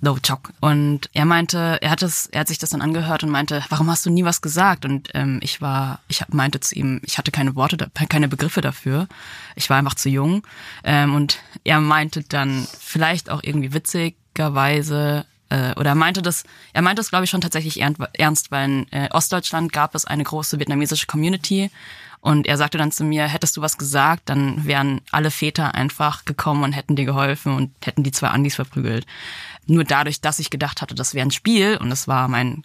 Lo 0.00 0.18
Chok. 0.20 0.50
Und 0.58 1.08
er 1.12 1.26
meinte, 1.26 1.78
er 1.80 1.90
hat 1.90 2.02
es, 2.02 2.26
er 2.26 2.40
hat 2.40 2.48
sich 2.48 2.58
das 2.58 2.70
dann 2.70 2.82
angehört 2.82 3.22
und 3.22 3.30
meinte, 3.30 3.64
warum 3.68 3.88
hast 3.88 4.04
du 4.04 4.10
nie 4.10 4.24
was 4.24 4.42
gesagt? 4.42 4.84
Und 4.84 5.10
ähm, 5.14 5.38
ich 5.44 5.60
war, 5.60 6.00
ich 6.08 6.24
meinte 6.30 6.58
zu 6.58 6.74
ihm, 6.74 7.00
ich 7.04 7.18
hatte 7.18 7.30
keine 7.30 7.54
Worte, 7.54 7.88
keine 8.08 8.26
Begriffe 8.26 8.62
dafür. 8.62 9.06
Ich 9.54 9.70
war 9.70 9.76
einfach 9.76 9.94
zu 9.94 10.08
jung. 10.08 10.44
Ähm, 10.82 11.14
und 11.14 11.38
er 11.62 11.78
meinte 11.78 12.24
dann 12.24 12.66
vielleicht 12.80 13.30
auch 13.30 13.44
irgendwie 13.44 13.72
witzigerweise, 13.72 15.24
äh, 15.50 15.72
oder 15.76 15.90
er 15.90 15.94
meinte 15.94 16.22
das, 16.22 16.44
er 16.72 16.82
meinte 16.82 17.00
das 17.00 17.10
glaube 17.10 17.24
ich 17.24 17.30
schon 17.30 17.40
tatsächlich 17.40 17.80
ernst, 17.80 18.50
weil 18.50 18.64
in 18.64 18.92
äh, 18.92 19.08
Ostdeutschland 19.10 19.72
gab 19.72 19.94
es 19.94 20.04
eine 20.04 20.24
große 20.24 20.58
vietnamesische 20.58 21.06
Community 21.06 21.70
und 22.20 22.46
er 22.46 22.56
sagte 22.56 22.78
dann 22.78 22.92
zu 22.92 23.04
mir, 23.04 23.26
hättest 23.26 23.56
du 23.56 23.62
was 23.62 23.78
gesagt, 23.78 24.28
dann 24.28 24.66
wären 24.66 25.00
alle 25.10 25.30
Väter 25.30 25.74
einfach 25.74 26.24
gekommen 26.24 26.64
und 26.64 26.72
hätten 26.72 26.96
dir 26.96 27.06
geholfen 27.06 27.54
und 27.54 27.72
hätten 27.84 28.02
die 28.02 28.12
zwei 28.12 28.28
Andis 28.28 28.56
verprügelt. 28.56 29.06
Nur 29.66 29.84
dadurch, 29.84 30.20
dass 30.20 30.38
ich 30.38 30.50
gedacht 30.50 30.82
hatte, 30.82 30.94
das 30.94 31.14
wäre 31.14 31.26
ein 31.26 31.30
Spiel 31.30 31.78
und 31.78 31.90
es 31.90 32.08
war 32.08 32.28
mein 32.28 32.64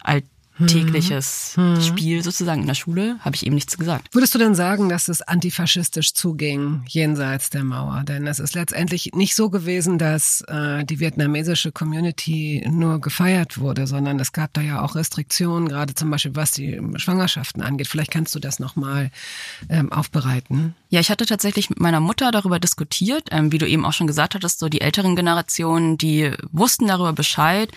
alt 0.00 0.24
tägliches 0.66 1.52
hm. 1.56 1.80
Spiel 1.80 2.22
sozusagen 2.22 2.62
in 2.62 2.66
der 2.66 2.74
Schule, 2.74 3.16
habe 3.20 3.36
ich 3.36 3.44
eben 3.44 3.54
nichts 3.54 3.76
gesagt. 3.76 4.14
Würdest 4.14 4.34
du 4.34 4.38
denn 4.38 4.54
sagen, 4.54 4.88
dass 4.88 5.08
es 5.08 5.22
antifaschistisch 5.22 6.14
zuging 6.14 6.82
jenseits 6.88 7.50
der 7.50 7.64
Mauer? 7.64 8.04
Denn 8.04 8.26
es 8.26 8.38
ist 8.38 8.54
letztendlich 8.54 9.12
nicht 9.14 9.34
so 9.34 9.50
gewesen, 9.50 9.98
dass 9.98 10.42
äh, 10.48 10.84
die 10.84 11.00
vietnamesische 11.00 11.72
Community 11.72 12.66
nur 12.70 13.00
gefeiert 13.00 13.58
wurde, 13.58 13.86
sondern 13.86 14.18
es 14.18 14.32
gab 14.32 14.52
da 14.54 14.62
ja 14.62 14.82
auch 14.82 14.94
Restriktionen, 14.94 15.68
gerade 15.68 15.94
zum 15.94 16.10
Beispiel 16.10 16.36
was 16.36 16.52
die 16.52 16.80
Schwangerschaften 16.96 17.62
angeht. 17.62 17.88
Vielleicht 17.88 18.10
kannst 18.10 18.34
du 18.34 18.38
das 18.38 18.58
nochmal 18.58 19.10
ähm, 19.68 19.92
aufbereiten. 19.92 20.74
Ja, 20.88 21.00
ich 21.00 21.10
hatte 21.10 21.26
tatsächlich 21.26 21.68
mit 21.68 21.80
meiner 21.80 22.00
Mutter 22.00 22.30
darüber 22.30 22.58
diskutiert, 22.58 23.28
ähm, 23.30 23.52
wie 23.52 23.58
du 23.58 23.66
eben 23.68 23.84
auch 23.84 23.92
schon 23.92 24.06
gesagt 24.06 24.34
hattest, 24.34 24.58
so 24.58 24.68
die 24.68 24.80
älteren 24.80 25.16
Generationen, 25.16 25.98
die 25.98 26.32
wussten 26.52 26.86
darüber 26.86 27.12
Bescheid 27.12 27.70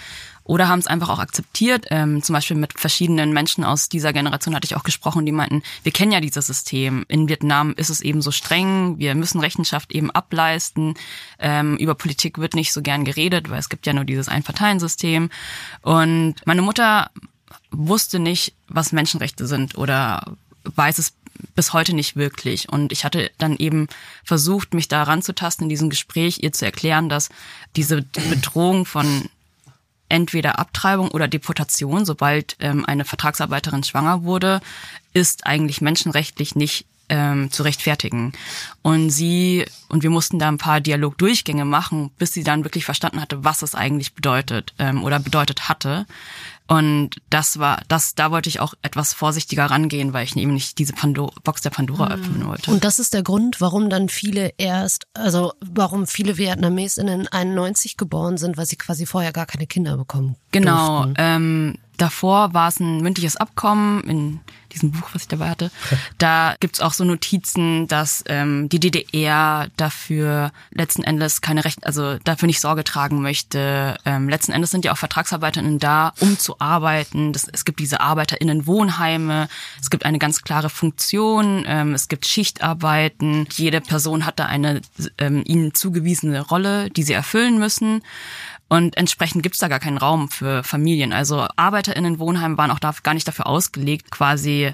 oder 0.49 0.67
haben 0.67 0.79
es 0.79 0.87
einfach 0.87 1.09
auch 1.09 1.19
akzeptiert. 1.19 1.85
Ähm, 1.91 2.23
zum 2.23 2.33
Beispiel 2.33 2.57
mit 2.57 2.79
verschiedenen 2.79 3.33
Menschen 3.33 3.63
aus 3.63 3.87
dieser 3.87 4.13
Generation 4.13 4.55
hatte 4.55 4.65
ich 4.65 4.75
auch 4.75 4.81
gesprochen, 4.81 5.23
die 5.23 5.31
meinten, 5.31 5.61
wir 5.83 5.91
kennen 5.91 6.11
ja 6.11 6.21
dieses 6.21 6.47
System. 6.47 7.05
In 7.07 7.29
Vietnam 7.29 7.75
ist 7.77 7.91
es 7.91 8.01
eben 8.01 8.23
so 8.23 8.31
streng, 8.31 8.97
wir 8.97 9.13
müssen 9.13 9.39
Rechenschaft 9.41 9.91
eben 9.91 10.09
ableisten. 10.09 10.95
Ähm, 11.37 11.77
über 11.77 11.93
Politik 11.93 12.39
wird 12.39 12.55
nicht 12.55 12.73
so 12.73 12.81
gern 12.81 13.05
geredet, 13.05 13.51
weil 13.51 13.59
es 13.59 13.69
gibt 13.69 13.85
ja 13.85 13.93
nur 13.93 14.05
dieses 14.05 14.27
Einparteiensystem. 14.27 15.29
Und 15.83 16.35
meine 16.45 16.63
Mutter 16.63 17.11
wusste 17.69 18.17
nicht, 18.17 18.55
was 18.67 18.91
Menschenrechte 18.91 19.45
sind 19.45 19.77
oder 19.77 20.35
weiß 20.63 20.97
es 20.97 21.13
bis 21.53 21.73
heute 21.73 21.93
nicht 21.93 22.15
wirklich. 22.15 22.69
Und 22.69 22.91
ich 22.91 23.05
hatte 23.05 23.29
dann 23.37 23.55
eben 23.55 23.87
versucht, 24.23 24.73
mich 24.73 24.87
da 24.87 25.03
ranzutasten 25.03 25.65
in 25.65 25.69
diesem 25.69 25.91
Gespräch, 25.91 26.39
ihr 26.41 26.53
zu 26.53 26.65
erklären, 26.65 27.07
dass 27.07 27.29
diese 27.75 28.01
Bedrohung 28.01 28.87
von 28.87 29.29
entweder 30.09 30.59
Abtreibung 30.59 31.09
oder 31.09 31.27
Deportation, 31.27 32.05
sobald 32.05 32.57
ähm, 32.59 32.85
eine 32.85 33.05
Vertragsarbeiterin 33.05 33.83
schwanger 33.83 34.23
wurde, 34.23 34.59
ist 35.13 35.45
eigentlich 35.45 35.81
menschenrechtlich 35.81 36.55
nicht 36.55 36.85
ähm, 37.09 37.51
zu 37.51 37.63
rechtfertigen. 37.63 38.33
Und 38.81 39.09
sie, 39.09 39.65
und 39.87 40.03
wir 40.03 40.09
mussten 40.09 40.39
da 40.39 40.47
ein 40.47 40.57
paar 40.57 40.79
Dialogdurchgänge 40.79 41.65
machen, 41.65 42.11
bis 42.17 42.33
sie 42.33 42.43
dann 42.43 42.63
wirklich 42.63 42.85
verstanden 42.85 43.21
hatte, 43.21 43.43
was 43.43 43.61
es 43.61 43.75
eigentlich 43.75 44.13
bedeutet 44.13 44.73
ähm, 44.79 45.03
oder 45.03 45.19
bedeutet 45.19 45.69
hatte. 45.69 46.05
Und 46.69 47.09
das 47.31 47.57
war, 47.57 47.81
das, 47.87 48.13
da 48.13 48.29
wollte 48.29 48.47
ich 48.47 48.59
auch 48.59 48.75
etwas 48.83 49.13
vorsichtiger 49.13 49.65
rangehen, 49.65 50.13
weil 50.13 50.23
ich 50.23 50.35
eben 50.35 50.53
nicht 50.53 50.77
diese 50.77 50.93
Pandora, 50.93 51.33
Box 51.43 51.63
der 51.63 51.71
Pandora 51.71 52.05
mhm. 52.05 52.11
öffnen 52.11 52.47
wollte. 52.47 52.69
Und 52.69 52.83
das 52.83 52.99
ist 52.99 53.15
der 53.15 53.23
Grund, 53.23 53.59
warum 53.59 53.89
dann 53.89 54.07
viele 54.07 54.53
erst, 54.59 55.07
also 55.15 55.53
warum 55.61 56.05
viele 56.05 56.37
Vietnamesinnen 56.37 57.27
91 57.27 57.97
geboren 57.97 58.37
sind, 58.37 58.55
weil 58.55 58.67
sie 58.67 58.75
quasi 58.75 59.07
vorher 59.07 59.33
gar 59.33 59.47
keine 59.47 59.65
Kinder 59.65 59.97
bekommen. 59.97 60.35
Genau. 60.51 61.07
Ähm, 61.17 61.79
davor 62.01 62.53
war 62.53 62.69
es 62.69 62.79
ein 62.79 63.01
mündliches 63.01 63.35
Abkommen 63.35 64.03
in 64.03 64.39
diesem 64.71 64.91
Buch, 64.91 65.09
was 65.13 65.23
ich 65.23 65.27
dabei 65.27 65.49
hatte, 65.49 65.71
da 66.17 66.55
gibt's 66.59 66.79
auch 66.79 66.93
so 66.93 67.03
Notizen, 67.03 67.87
dass 67.87 68.23
ähm, 68.27 68.69
die 68.69 68.79
DDR 68.79 69.67
dafür 69.77 70.51
letzten 70.71 71.03
Endes 71.03 71.41
keine 71.41 71.65
Rechte, 71.65 71.85
also 71.85 72.17
dafür 72.23 72.47
nicht 72.47 72.61
Sorge 72.61 72.83
tragen 72.83 73.21
möchte. 73.21 73.97
Ähm, 74.05 74.29
letzten 74.29 74.51
Endes 74.51 74.71
sind 74.71 74.85
ja 74.85 74.91
auch 74.91 74.97
VertragsarbeiterInnen 74.97 75.79
da, 75.79 76.13
um 76.19 76.37
zu 76.37 76.59
arbeiten. 76.59 77.33
Das, 77.33 77.47
es 77.51 77.65
gibt 77.65 77.79
diese 77.79 77.99
ArbeiterInnen-Wohnheime, 77.99 79.47
es 79.81 79.89
gibt 79.89 80.05
eine 80.05 80.19
ganz 80.19 80.41
klare 80.41 80.69
Funktion, 80.69 81.63
ähm, 81.67 81.93
es 81.93 82.07
gibt 82.07 82.25
Schichtarbeiten. 82.25 83.47
Jede 83.53 83.81
Person 83.81 84.25
hat 84.25 84.39
da 84.39 84.45
eine 84.45 84.81
ähm, 85.17 85.43
ihnen 85.45 85.73
zugewiesene 85.73 86.41
Rolle, 86.41 86.89
die 86.89 87.03
sie 87.03 87.13
erfüllen 87.13 87.59
müssen. 87.59 88.03
Und 88.69 88.95
entsprechend 88.97 89.43
gibt's 89.43 89.59
da 89.59 89.67
gar 89.67 89.79
keinen 89.79 89.97
Raum 89.97 90.29
für 90.29 90.63
Familien. 90.63 91.11
Also 91.11 91.47
ArbeiterInnen-Wohnheime 91.55 92.57
waren 92.57 92.71
auch 92.71 92.79
da, 92.79 92.93
gar 93.03 93.15
nicht 93.15 93.27
dafür 93.27 93.47
ausgelegt, 93.47 94.11
quasi 94.11 94.73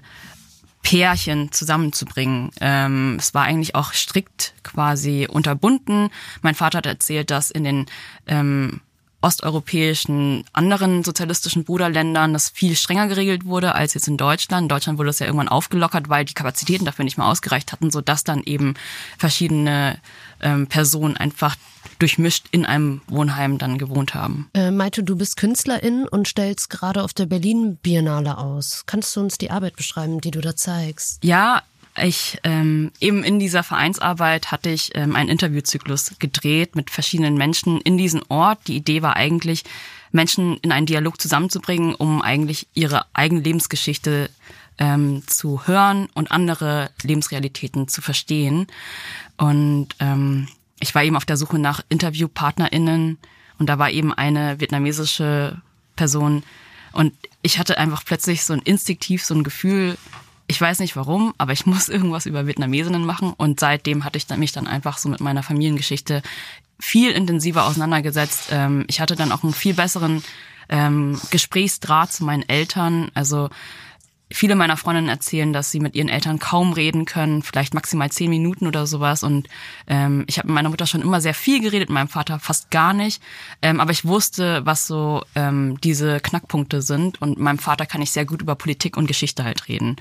Pärchen 0.83 1.51
zusammenzubringen. 1.51 2.51
Ähm, 2.61 3.15
es 3.17 3.33
war 3.33 3.43
eigentlich 3.43 3.73
auch 3.73 3.93
strikt 3.93 4.53
quasi 4.63 5.27
unterbunden. 5.27 6.09
Mein 6.43 6.53
Vater 6.53 6.77
hat 6.79 6.85
erzählt, 6.85 7.31
dass 7.31 7.49
in 7.49 7.63
den 7.63 7.85
ähm, 8.27 8.81
osteuropäischen 9.25 10.43
anderen 10.53 11.03
sozialistischen 11.03 11.63
Bruderländern 11.63 12.33
das 12.33 12.49
viel 12.49 12.75
strenger 12.75 13.07
geregelt 13.07 13.45
wurde 13.45 13.73
als 13.73 13.95
jetzt 13.95 14.07
in 14.07 14.17
Deutschland. 14.17 14.65
In 14.65 14.69
Deutschland 14.69 14.99
wurde 14.99 15.07
das 15.07 15.19
ja 15.19 15.25
irgendwann 15.25 15.49
aufgelockert, 15.49 16.09
weil 16.09 16.25
die 16.25 16.35
Kapazitäten 16.35 16.85
dafür 16.85 17.05
nicht 17.05 17.17
mehr 17.17 17.25
ausgereicht 17.25 17.71
hatten, 17.71 17.89
so 17.89 18.01
dass 18.01 18.23
dann 18.23 18.43
eben 18.43 18.75
verschiedene 19.17 19.97
ähm, 20.41 20.67
Personen 20.67 21.17
einfach 21.17 21.55
durchmischt 21.97 22.45
in 22.51 22.65
einem 22.65 23.01
Wohnheim 23.07 23.57
dann 23.57 23.77
gewohnt 23.77 24.13
haben. 24.13 24.49
Äh, 24.53 24.69
Maite, 24.69 25.01
du 25.03 25.15
bist 25.15 25.37
Künstlerin 25.37 26.07
und 26.07 26.27
stellst 26.27 26.69
gerade 26.69 27.03
auf 27.03 27.13
der 27.13 27.25
Berlin 27.25 27.77
Biennale 27.77 28.37
aus. 28.37 28.83
Kannst 28.85 29.15
du 29.15 29.21
uns 29.21 29.37
die 29.37 29.49
Arbeit 29.49 29.75
beschreiben, 29.75 30.21
die 30.21 30.31
du 30.31 30.41
da 30.41 30.55
zeigst? 30.55 31.23
Ja, 31.23 31.63
ich 31.97 32.39
ähm, 32.43 32.91
eben 32.99 33.23
in 33.23 33.39
dieser 33.39 33.63
Vereinsarbeit 33.63 34.51
hatte 34.51 34.69
ich 34.69 34.95
ähm, 34.95 35.15
einen 35.15 35.29
Interviewzyklus 35.29 36.15
gedreht 36.19 36.75
mit 36.75 36.89
verschiedenen 36.89 37.35
Menschen 37.35 37.79
in 37.81 37.97
diesen 37.97 38.21
Ort. 38.29 38.67
Die 38.67 38.75
Idee 38.75 39.01
war 39.01 39.15
eigentlich, 39.15 39.63
Menschen 40.11 40.57
in 40.57 40.71
einen 40.71 40.85
Dialog 40.85 41.19
zusammenzubringen, 41.19 41.93
um 41.93 42.21
eigentlich 42.21 42.67
ihre 42.73 43.05
eigene 43.13 43.41
Lebensgeschichte 43.41 44.29
ähm, 44.77 45.23
zu 45.27 45.67
hören 45.67 46.07
und 46.13 46.31
andere 46.31 46.89
Lebensrealitäten 47.03 47.87
zu 47.87 48.01
verstehen. 48.01 48.67
Und 49.37 49.89
ähm, 49.99 50.47
ich 50.79 50.95
war 50.95 51.03
eben 51.03 51.17
auf 51.17 51.25
der 51.25 51.37
Suche 51.37 51.59
nach 51.59 51.81
InterviewpartnerInnen 51.89 53.17
und 53.57 53.69
da 53.69 53.79
war 53.79 53.89
eben 53.89 54.13
eine 54.13 54.59
vietnamesische 54.59 55.61
Person 55.95 56.43
und 56.91 57.13
ich 57.41 57.59
hatte 57.59 57.77
einfach 57.77 58.03
plötzlich 58.05 58.43
so 58.43 58.53
ein 58.53 58.61
instinktiv 58.61 59.23
so 59.23 59.35
ein 59.35 59.43
Gefühl, 59.43 59.97
ich 60.47 60.61
weiß 60.61 60.79
nicht 60.79 60.95
warum, 60.95 61.33
aber 61.37 61.53
ich 61.53 61.65
muss 61.65 61.89
irgendwas 61.89 62.25
über 62.25 62.47
Vietnamesinnen 62.47 63.05
machen 63.05 63.33
und 63.35 63.59
seitdem 63.59 64.03
hatte 64.03 64.17
ich 64.17 64.29
mich 64.37 64.51
dann 64.51 64.67
einfach 64.67 64.97
so 64.97 65.09
mit 65.09 65.19
meiner 65.19 65.43
Familiengeschichte 65.43 66.21
viel 66.79 67.11
intensiver 67.11 67.65
auseinandergesetzt. 67.65 68.49
Ähm, 68.51 68.85
ich 68.87 68.99
hatte 68.99 69.15
dann 69.15 69.31
auch 69.31 69.43
einen 69.43 69.53
viel 69.53 69.73
besseren 69.73 70.23
ähm, 70.69 71.19
Gesprächsdraht 71.31 72.11
zu 72.11 72.23
meinen 72.23 72.47
Eltern. 72.47 73.11
Also 73.13 73.49
viele 74.31 74.55
meiner 74.55 74.75
Freundinnen 74.75 75.07
erzählen, 75.07 75.53
dass 75.53 75.71
sie 75.71 75.79
mit 75.79 75.95
ihren 75.95 76.09
Eltern 76.09 76.39
kaum 76.39 76.73
reden 76.73 77.05
können, 77.05 77.43
vielleicht 77.43 77.73
maximal 77.73 78.11
zehn 78.11 78.29
Minuten 78.29 78.67
oder 78.67 78.87
sowas. 78.87 79.23
Und 79.23 79.47
ähm, 79.87 80.25
ich 80.27 80.37
habe 80.37 80.47
mit 80.47 80.55
meiner 80.55 80.69
Mutter 80.69 80.87
schon 80.87 81.01
immer 81.01 81.21
sehr 81.21 81.35
viel 81.35 81.61
geredet, 81.61 81.89
mit 81.89 81.95
meinem 81.95 82.07
Vater 82.09 82.39
fast 82.39 82.71
gar 82.71 82.93
nicht. 82.93 83.21
Aber 83.61 83.91
ich 83.91 84.05
wusste, 84.05 84.65
was 84.65 84.87
so 84.87 85.23
diese 85.83 86.19
Knackpunkte 86.19 86.81
sind. 86.81 87.21
Und 87.21 87.39
meinem 87.39 87.59
Vater 87.59 87.85
kann 87.85 88.01
ich 88.01 88.11
sehr 88.11 88.25
gut 88.25 88.41
über 88.41 88.55
Politik 88.55 88.97
und 88.97 89.07
Geschichte 89.07 89.43
halt 89.43 89.67
reden. 89.67 89.95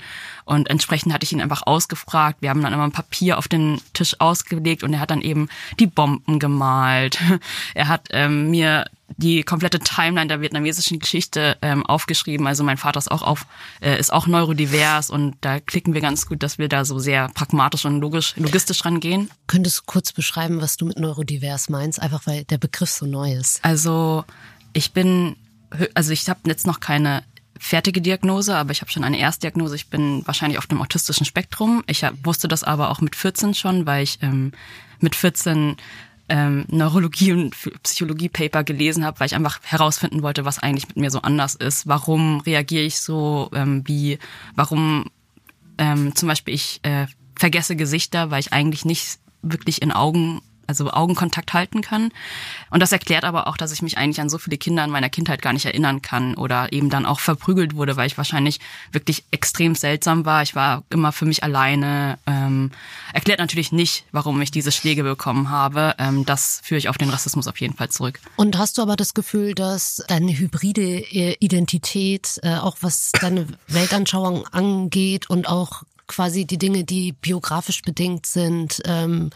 Und 0.45 0.69
entsprechend 0.69 1.13
hatte 1.13 1.23
ich 1.23 1.33
ihn 1.33 1.41
einfach 1.41 1.63
ausgefragt. 1.65 2.41
Wir 2.41 2.51
haben 2.51 2.61
dann 2.61 2.73
immer 2.73 2.83
ein 2.83 2.91
Papier 2.91 3.37
auf 3.37 3.47
den 3.47 3.81
Tisch 3.93 4.15
ausgelegt 4.19 4.83
und 4.83 4.93
er 4.93 4.99
hat 4.99 5.11
dann 5.11 5.21
eben 5.21 5.49
die 5.79 5.87
Bomben 5.87 6.39
gemalt. 6.39 7.19
Er 7.73 7.87
hat 7.87 8.07
ähm, 8.11 8.51
mir 8.51 8.85
die 9.17 9.43
komplette 9.43 9.79
Timeline 9.79 10.27
der 10.27 10.41
vietnamesischen 10.41 10.99
Geschichte 10.99 11.57
ähm, 11.61 11.85
aufgeschrieben. 11.85 12.47
Also 12.47 12.63
mein 12.63 12.77
Vater 12.77 12.97
ist 12.97 13.11
auch 13.11 13.21
auf, 13.21 13.45
äh, 13.81 13.99
ist 13.99 14.11
auch 14.11 14.27
neurodivers 14.27 15.09
und 15.09 15.35
da 15.41 15.59
klicken 15.59 15.93
wir 15.93 16.01
ganz 16.01 16.25
gut, 16.25 16.43
dass 16.43 16.57
wir 16.57 16.69
da 16.69 16.85
so 16.85 16.99
sehr 16.99 17.29
pragmatisch 17.29 17.85
und 17.85 17.99
logisch, 17.99 18.33
logistisch 18.37 18.83
rangehen. 18.85 19.29
Könntest 19.47 19.79
du 19.79 19.83
kurz 19.85 20.11
beschreiben, 20.11 20.61
was 20.61 20.77
du 20.77 20.85
mit 20.85 20.99
neurodivers 20.99 21.69
meinst? 21.69 22.01
Einfach 22.01 22.25
weil 22.25 22.43
der 22.45 22.57
Begriff 22.57 22.89
so 22.89 23.05
neu 23.05 23.33
ist. 23.33 23.63
Also 23.63 24.25
ich 24.73 24.91
bin, 24.91 25.35
also 25.93 26.11
ich 26.11 26.27
habe 26.29 26.41
jetzt 26.45 26.67
noch 26.67 26.79
keine 26.79 27.23
fertige 27.59 28.01
Diagnose, 28.01 28.55
aber 28.55 28.71
ich 28.71 28.81
habe 28.81 28.91
schon 28.91 29.03
eine 29.03 29.19
Erstdiagnose. 29.19 29.75
Ich 29.75 29.89
bin 29.89 30.25
wahrscheinlich 30.25 30.57
auf 30.57 30.67
dem 30.67 30.81
autistischen 30.81 31.25
Spektrum. 31.25 31.83
Ich 31.87 32.03
hab, 32.03 32.13
wusste 32.25 32.47
das 32.47 32.63
aber 32.63 32.89
auch 32.89 33.01
mit 33.01 33.15
14 33.15 33.53
schon, 33.53 33.85
weil 33.85 34.03
ich 34.03 34.19
ähm, 34.21 34.51
mit 34.99 35.15
14 35.15 35.77
ähm, 36.27 36.65
Neurologie 36.69 37.33
und 37.33 37.55
Psychologie-Paper 37.83 38.63
gelesen 38.63 39.05
habe, 39.05 39.19
weil 39.19 39.27
ich 39.27 39.35
einfach 39.35 39.59
herausfinden 39.63 40.21
wollte, 40.23 40.45
was 40.45 40.59
eigentlich 40.59 40.87
mit 40.87 40.97
mir 40.97 41.11
so 41.11 41.21
anders 41.21 41.55
ist. 41.55 41.87
Warum 41.87 42.39
reagiere 42.41 42.83
ich 42.83 42.99
so, 42.99 43.49
ähm, 43.53 43.83
wie, 43.85 44.17
warum 44.55 45.05
ähm, 45.77 46.15
zum 46.15 46.27
Beispiel 46.27 46.53
ich 46.53 46.79
äh, 46.83 47.07
vergesse 47.37 47.75
Gesichter, 47.75 48.31
weil 48.31 48.39
ich 48.39 48.53
eigentlich 48.53 48.85
nicht 48.85 49.19
wirklich 49.41 49.81
in 49.81 49.91
Augen 49.91 50.41
also 50.67 50.91
Augenkontakt 50.91 51.53
halten 51.53 51.81
kann. 51.81 52.11
Und 52.69 52.79
das 52.79 52.91
erklärt 52.91 53.23
aber 53.23 53.47
auch, 53.47 53.57
dass 53.57 53.71
ich 53.71 53.81
mich 53.81 53.97
eigentlich 53.97 54.21
an 54.21 54.29
so 54.29 54.37
viele 54.37 54.57
Kinder 54.57 54.83
in 54.83 54.89
meiner 54.89 55.09
Kindheit 55.09 55.41
gar 55.41 55.53
nicht 55.53 55.65
erinnern 55.65 56.01
kann 56.01 56.35
oder 56.35 56.71
eben 56.73 56.89
dann 56.89 57.05
auch 57.05 57.19
verprügelt 57.19 57.75
wurde, 57.75 57.95
weil 57.97 58.07
ich 58.07 58.17
wahrscheinlich 58.17 58.59
wirklich 58.91 59.23
extrem 59.31 59.75
seltsam 59.75 60.25
war. 60.25 60.43
Ich 60.43 60.55
war 60.55 60.83
immer 60.89 61.11
für 61.11 61.25
mich 61.25 61.43
alleine. 61.43 62.17
Ähm, 62.27 62.71
erklärt 63.13 63.39
natürlich 63.39 63.71
nicht, 63.71 64.05
warum 64.11 64.41
ich 64.41 64.51
diese 64.51 64.71
Schläge 64.71 65.03
bekommen 65.03 65.49
habe. 65.49 65.95
Ähm, 65.97 66.25
das 66.25 66.61
führe 66.63 66.79
ich 66.79 66.89
auf 66.89 66.97
den 66.97 67.09
Rassismus 67.09 67.47
auf 67.47 67.59
jeden 67.59 67.75
Fall 67.75 67.89
zurück. 67.89 68.19
Und 68.35 68.57
hast 68.57 68.77
du 68.77 68.81
aber 68.81 68.95
das 68.95 69.13
Gefühl, 69.13 69.53
dass 69.55 70.03
deine 70.07 70.37
hybride 70.37 70.99
Identität, 71.39 72.39
äh, 72.43 72.55
auch 72.55 72.77
was 72.81 73.11
deine 73.11 73.47
Weltanschauung 73.67 74.47
angeht 74.47 75.29
und 75.29 75.47
auch 75.47 75.83
quasi 76.07 76.45
die 76.45 76.57
Dinge, 76.57 76.83
die 76.83 77.13
biografisch 77.13 77.81
bedingt 77.81 78.25
sind, 78.25 78.81
ähm, 78.85 79.31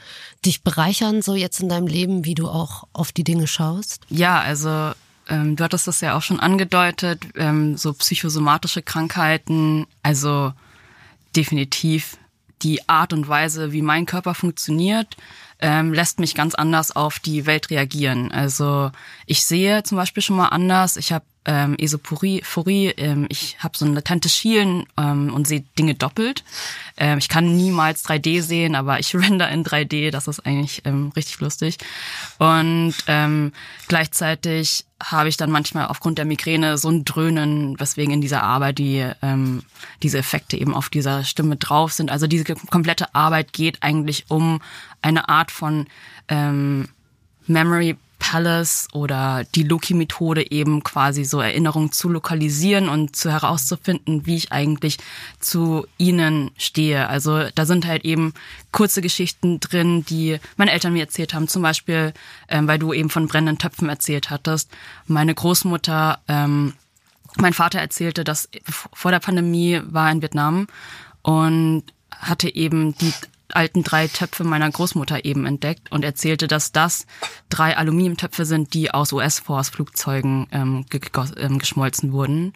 dich 0.46 0.64
bereichern, 0.64 1.22
so 1.22 1.36
jetzt 1.36 1.60
in 1.60 1.70
deinem 1.70 1.88
Leben, 1.88 2.26
wie 2.26 2.36
du 2.36 2.48
auch 2.48 2.86
auf 2.94 3.12
die 3.12 3.24
Dinge 3.24 3.48
schaust? 3.48 4.02
Ja, 4.10 4.40
also 4.40 4.92
ähm, 5.28 5.56
du 5.56 5.64
hattest 5.64 5.88
das 5.88 6.02
ja 6.02 6.16
auch 6.16 6.22
schon 6.22 6.40
angedeutet, 6.40 7.24
ähm, 7.36 7.78
so 7.78 7.94
psychosomatische 7.94 8.82
Krankheiten, 8.82 9.88
also 10.04 10.54
definitiv 11.36 12.18
die 12.62 12.88
Art 12.90 13.14
und 13.14 13.28
Weise, 13.28 13.72
wie 13.72 13.82
mein 13.82 14.06
Körper 14.06 14.34
funktioniert, 14.34 15.16
ähm, 15.62 15.94
lässt 15.94 16.20
mich 16.20 16.36
ganz 16.36 16.56
anders 16.56 16.96
auf 16.96 17.20
die 17.20 17.46
Welt 17.46 17.70
reagieren. 17.70 18.32
Also 18.32 18.92
ich 19.26 19.46
sehe 19.46 19.84
zum 19.84 19.98
Beispiel 19.98 20.24
schon 20.24 20.36
mal 20.36 20.48
anders. 20.48 20.98
Ich 20.98 21.12
habe 21.12 21.26
ähm, 21.46 21.76
Esophorie, 21.78 22.88
ähm, 22.98 23.26
ich 23.30 23.58
habe 23.60 23.78
so 23.78 23.86
ein 23.86 23.94
latentes 23.94 24.36
Schielen 24.36 24.86
ähm, 24.98 25.34
und 25.34 25.48
sehe 25.48 25.64
Dinge 25.78 25.96
doppelt. 25.96 26.44
Ähm, 26.98 27.18
ich 27.18 27.30
kann 27.30 27.56
niemals 27.56 28.06
3D 28.06 28.42
sehen, 28.42 28.76
aber 28.76 29.00
ich 29.00 29.16
render 29.16 29.50
in 29.50 29.64
3D, 29.64 30.12
das 30.12 30.28
ist 30.28 30.46
eigentlich 30.46 30.82
ähm, 30.86 31.12
richtig 31.16 31.40
lustig. 31.40 31.78
Und 32.38 32.94
ähm, 33.08 33.54
gleichzeitig 33.88 34.86
habe 35.02 35.30
ich 35.30 35.38
dann 35.38 35.50
manchmal 35.50 35.88
aufgrund 35.88 36.18
der 36.18 36.26
Migräne 36.26 36.78
so 36.78 36.90
ein 36.90 37.06
Dröhnen, 37.06 37.80
weswegen 37.80 38.14
in 38.14 38.22
dieser 38.22 38.44
Arbeit 38.44 38.80
die 38.80 39.10
ähm, 39.22 39.64
diese 40.04 40.18
Effekte 40.18 40.58
eben 40.58 40.76
auf 40.76 40.90
dieser 40.90 41.24
Stimme 41.24 41.56
drauf 41.56 41.94
sind. 41.94 42.12
Also 42.12 42.28
diese 42.28 42.44
komplette 42.44 43.16
Arbeit 43.16 43.54
geht 43.54 43.82
eigentlich 43.82 44.26
um 44.28 44.62
eine 45.02 45.30
Art 45.30 45.52
von 45.52 45.88
ähm, 46.28 46.90
Memory 47.48 47.96
Palace 48.20 48.88
oder 48.94 49.44
die 49.56 49.64
Loki-Methode 49.64 50.52
eben 50.52 50.84
quasi 50.84 51.24
so 51.24 51.40
Erinnerungen 51.40 51.92
zu 51.92 52.10
lokalisieren 52.10 52.90
und 52.90 53.16
zu 53.16 53.32
herauszufinden, 53.32 54.26
wie 54.26 54.36
ich 54.36 54.52
eigentlich 54.52 54.98
zu 55.40 55.88
ihnen 55.98 56.52
stehe. 56.58 57.08
Also 57.08 57.46
da 57.56 57.66
sind 57.66 57.88
halt 57.88 58.06
eben 58.06 58.34
kurze 58.72 59.02
Geschichten 59.02 59.60
drin, 59.60 60.06
die 60.06 60.40
meine 60.58 60.72
Eltern 60.72 60.94
mir 60.94 61.04
erzählt 61.04 61.34
haben. 61.34 61.48
Zum 61.48 61.62
Beispiel, 61.62 62.14
ähm, 62.50 62.68
weil 62.68 62.78
du 62.78 62.94
eben 62.94 63.10
von 63.10 63.28
brennenden 63.28 63.58
Töpfen 63.58 63.90
erzählt 63.90 64.30
hattest. 64.30 64.70
Meine 65.08 65.34
Großmutter, 65.34 66.20
ähm, 66.28 66.74
mein 67.38 67.54
Vater 67.54 67.80
erzählte, 67.80 68.24
dass 68.24 68.50
vor 68.94 69.12
der 69.12 69.20
Pandemie 69.20 69.82
war 69.86 70.12
in 70.12 70.22
Vietnam 70.22 70.68
und 71.22 71.84
hatte 72.12 72.54
eben 72.54 72.96
die 72.98 73.14
alten 73.54 73.84
drei 73.84 74.08
Töpfe 74.08 74.44
meiner 74.44 74.70
Großmutter 74.70 75.26
eben 75.26 75.46
entdeckt 75.46 75.92
und 75.92 76.04
erzählte, 76.04 76.48
dass 76.48 76.72
das 76.72 77.06
drei 77.50 77.78
Aluminiumtöpfe 77.78 78.46
sind, 78.46 78.74
die 78.74 78.92
aus 78.92 79.14
US-Force-Flugzeugen 79.14 80.48
ähm, 80.52 80.86
ähm, 81.38 81.60
geschmolzen 81.60 82.12
wurden. 82.12 82.54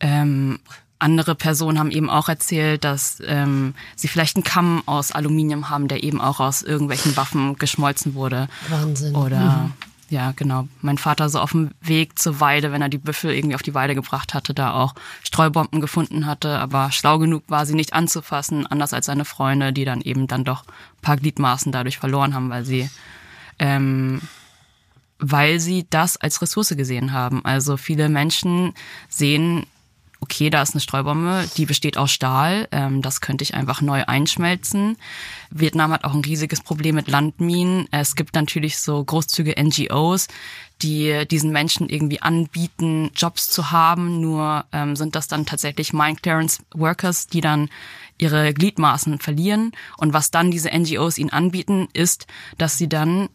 Ähm, 0.00 0.58
andere 0.98 1.34
Personen 1.34 1.78
haben 1.78 1.90
eben 1.90 2.08
auch 2.08 2.28
erzählt, 2.28 2.84
dass 2.84 3.22
ähm, 3.26 3.74
sie 3.96 4.08
vielleicht 4.08 4.36
einen 4.36 4.44
Kamm 4.44 4.82
aus 4.86 5.12
Aluminium 5.12 5.68
haben, 5.68 5.88
der 5.88 6.02
eben 6.02 6.20
auch 6.20 6.40
aus 6.40 6.62
irgendwelchen 6.62 7.16
Waffen 7.16 7.56
geschmolzen 7.56 8.14
wurde. 8.14 8.48
Wahnsinn. 8.68 9.14
Oder 9.14 9.40
mhm 9.40 9.72
ja, 10.10 10.32
genau. 10.32 10.68
Mein 10.82 10.98
Vater 10.98 11.28
so 11.28 11.40
auf 11.40 11.52
dem 11.52 11.70
Weg 11.80 12.18
zur 12.18 12.40
Weide, 12.40 12.72
wenn 12.72 12.82
er 12.82 12.88
die 12.88 12.98
Büffel 12.98 13.34
irgendwie 13.34 13.54
auf 13.54 13.62
die 13.62 13.74
Weide 13.74 13.94
gebracht 13.94 14.34
hatte, 14.34 14.54
da 14.54 14.72
auch 14.72 14.94
Streubomben 15.22 15.80
gefunden 15.80 16.26
hatte, 16.26 16.58
aber 16.58 16.92
schlau 16.92 17.18
genug 17.18 17.44
war 17.48 17.66
sie 17.66 17.74
nicht 17.74 17.94
anzufassen, 17.94 18.66
anders 18.66 18.92
als 18.92 19.06
seine 19.06 19.24
Freunde, 19.24 19.72
die 19.72 19.84
dann 19.84 20.00
eben 20.02 20.26
dann 20.26 20.44
doch 20.44 20.64
ein 20.64 21.02
paar 21.02 21.16
Gliedmaßen 21.16 21.72
dadurch 21.72 21.98
verloren 21.98 22.34
haben, 22.34 22.50
weil 22.50 22.64
sie 22.64 22.90
ähm, 23.58 24.20
weil 25.18 25.60
sie 25.60 25.86
das 25.88 26.16
als 26.16 26.42
Ressource 26.42 26.74
gesehen 26.76 27.12
haben. 27.12 27.44
Also 27.44 27.76
viele 27.76 28.08
Menschen 28.08 28.74
sehen 29.08 29.66
okay, 30.24 30.48
da 30.48 30.62
ist 30.62 30.72
eine 30.72 30.80
Streubombe, 30.80 31.46
die 31.58 31.66
besteht 31.66 31.98
aus 31.98 32.10
Stahl, 32.10 32.66
ähm, 32.72 33.02
das 33.02 33.20
könnte 33.20 33.44
ich 33.44 33.52
einfach 33.52 33.82
neu 33.82 34.04
einschmelzen. 34.06 34.96
Vietnam 35.50 35.92
hat 35.92 36.04
auch 36.04 36.14
ein 36.14 36.24
riesiges 36.24 36.62
Problem 36.62 36.94
mit 36.94 37.08
Landminen. 37.08 37.86
Es 37.90 38.16
gibt 38.16 38.34
natürlich 38.34 38.78
so 38.78 39.04
großzügige 39.04 39.62
NGOs, 39.62 40.28
die 40.80 41.26
diesen 41.30 41.50
Menschen 41.52 41.90
irgendwie 41.90 42.22
anbieten, 42.22 43.10
Jobs 43.14 43.50
zu 43.50 43.70
haben. 43.70 44.22
Nur 44.22 44.64
ähm, 44.72 44.96
sind 44.96 45.14
das 45.14 45.28
dann 45.28 45.44
tatsächlich 45.44 45.92
Mine 45.92 46.16
Clearance 46.16 46.62
Workers, 46.74 47.26
die 47.26 47.42
dann 47.42 47.68
ihre 48.16 48.54
Gliedmaßen 48.54 49.18
verlieren. 49.18 49.72
Und 49.98 50.14
was 50.14 50.30
dann 50.30 50.50
diese 50.50 50.70
NGOs 50.70 51.18
ihnen 51.18 51.30
anbieten, 51.30 51.88
ist, 51.92 52.26
dass 52.56 52.78
sie 52.78 52.88
dann 52.88 53.28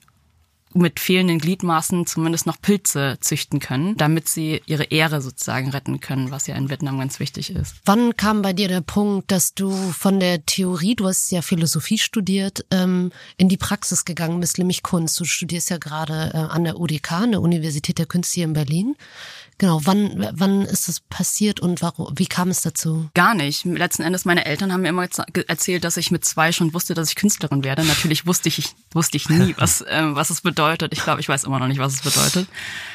mit 0.74 1.00
fehlenden 1.00 1.40
Gliedmaßen 1.40 2.06
zumindest 2.06 2.46
noch 2.46 2.62
Pilze 2.62 3.18
züchten 3.22 3.60
können, 3.60 3.98
damit 3.98 4.28
sie 4.28 4.62
ihre 4.68 4.84
Ehre 4.84 5.22
sozusagen 5.22 5.70
retten 5.72 6.00
können, 6.00 6.32
was 6.32 6.48
ja 6.48 6.56
in 6.56 6.70
Vietnam 6.70 7.00
ganz 7.00 7.20
wichtig 7.20 7.50
ist. 7.50 7.76
Wann 7.86 8.16
kam 8.16 8.42
bei 8.42 8.54
dir 8.54 8.68
der 8.68 8.82
Punkt, 8.82 9.32
dass 9.32 9.54
du 9.54 9.72
von 9.72 10.20
der 10.20 10.46
Theorie, 10.46 10.96
du 10.96 11.08
hast 11.08 11.32
ja 11.32 11.42
Philosophie 11.42 11.98
studiert, 11.98 12.66
ähm, 12.72 13.12
in 13.38 13.50
die 13.50 13.58
Praxis 13.58 14.06
gegangen 14.06 14.40
bist, 14.40 14.58
nämlich 14.58 14.84
Kunst? 14.84 15.20
Du 15.20 15.26
studierst 15.26 15.70
ja 15.72 15.78
gerade 15.78 16.32
äh, 16.34 16.38
an 16.38 16.64
der 16.64 16.80
UDK, 16.80 17.12
an 17.14 17.32
der 17.32 17.42
Universität 17.42 17.98
der 17.98 18.06
Künste 18.06 18.36
hier 18.36 18.46
in 18.46 18.54
Berlin. 18.54 18.96
Genau, 19.60 19.82
wann, 19.84 20.30
wann 20.32 20.62
ist 20.62 20.88
das 20.88 21.02
passiert 21.02 21.60
und 21.60 21.82
warum, 21.82 22.18
wie 22.18 22.28
kam 22.28 22.48
es 22.48 22.62
dazu? 22.62 23.10
Gar 23.14 23.36
nicht. 23.36 23.66
Letzten 23.66 24.04
Endes, 24.04 24.24
meine 24.24 24.46
Eltern 24.46 24.72
haben 24.72 24.82
mir 24.82 24.88
immer 24.88 25.06
erzählt, 25.48 25.84
dass 25.84 25.98
ich 25.98 26.12
mit 26.12 26.24
zwei 26.24 26.54
schon 26.54 26.74
wusste, 26.74 26.94
dass 26.94 27.10
ich 27.10 27.16
Künstlerin 27.18 27.66
werde. 27.66 27.84
Natürlich 27.84 28.26
wusste 28.26 28.48
ich, 28.48 28.74
wusste 28.94 29.18
ich 29.18 29.28
nie, 29.28 29.54
was, 29.58 29.82
äh, 29.82 30.16
was 30.16 30.30
es 30.30 30.40
bedeutet. 30.40 30.94
Ich 30.94 31.04
glaube, 31.04 31.20
ich 31.20 31.28
weiß 31.28 31.44
immer 31.44 31.60
noch 31.60 31.68
nicht, 31.68 31.80
was 31.80 31.96
es 31.96 32.02
bedeutet. 32.02 32.48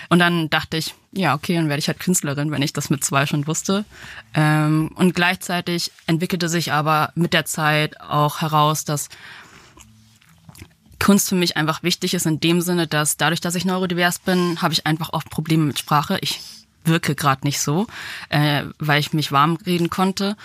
Und 0.08 0.20
dann 0.20 0.48
dachte 0.48 0.78
ich, 0.78 0.94
ja, 1.12 1.34
okay, 1.34 1.54
dann 1.54 1.68
werde 1.68 1.80
ich 1.80 1.88
halt 1.88 2.00
Künstlerin, 2.00 2.50
wenn 2.50 2.62
ich 2.62 2.72
das 2.72 2.88
mit 2.88 3.04
zwei 3.04 3.26
schon 3.26 3.46
wusste. 3.46 3.84
Ähm, 4.32 4.90
und 4.94 5.14
gleichzeitig 5.14 5.92
entwickelte 6.06 6.48
sich 6.48 6.72
aber 6.72 7.12
mit 7.14 7.34
der 7.34 7.44
Zeit 7.44 8.00
auch 8.00 8.40
heraus, 8.40 8.86
dass 8.86 9.10
Kunst 10.98 11.28
für 11.28 11.34
mich 11.34 11.56
einfach 11.56 11.82
wichtig 11.82 12.14
ist 12.14 12.26
in 12.26 12.40
dem 12.40 12.60
Sinne, 12.60 12.86
dass 12.86 13.16
dadurch, 13.16 13.40
dass 13.40 13.54
ich 13.54 13.64
neurodivers 13.64 14.18
bin, 14.18 14.60
habe 14.62 14.74
ich 14.74 14.86
einfach 14.86 15.12
oft 15.12 15.30
Probleme 15.30 15.64
mit 15.64 15.78
Sprache. 15.78 16.18
Ich 16.20 16.40
wirke 16.84 17.14
gerade 17.14 17.46
nicht 17.46 17.60
so, 17.60 17.86
äh, 18.28 18.64
weil 18.78 19.00
ich 19.00 19.12
mich 19.12 19.32
warm 19.32 19.56
reden 19.66 19.90
konnte. 19.90 20.36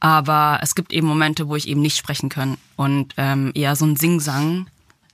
Aber 0.00 0.60
es 0.62 0.74
gibt 0.74 0.92
eben 0.92 1.08
Momente, 1.08 1.48
wo 1.48 1.56
ich 1.56 1.66
eben 1.66 1.82
nicht 1.82 1.96
sprechen 1.96 2.28
kann 2.28 2.56
und 2.76 3.14
ähm, 3.16 3.50
eher 3.54 3.74
so 3.74 3.84
ein 3.84 3.96
Singsang 3.96 4.68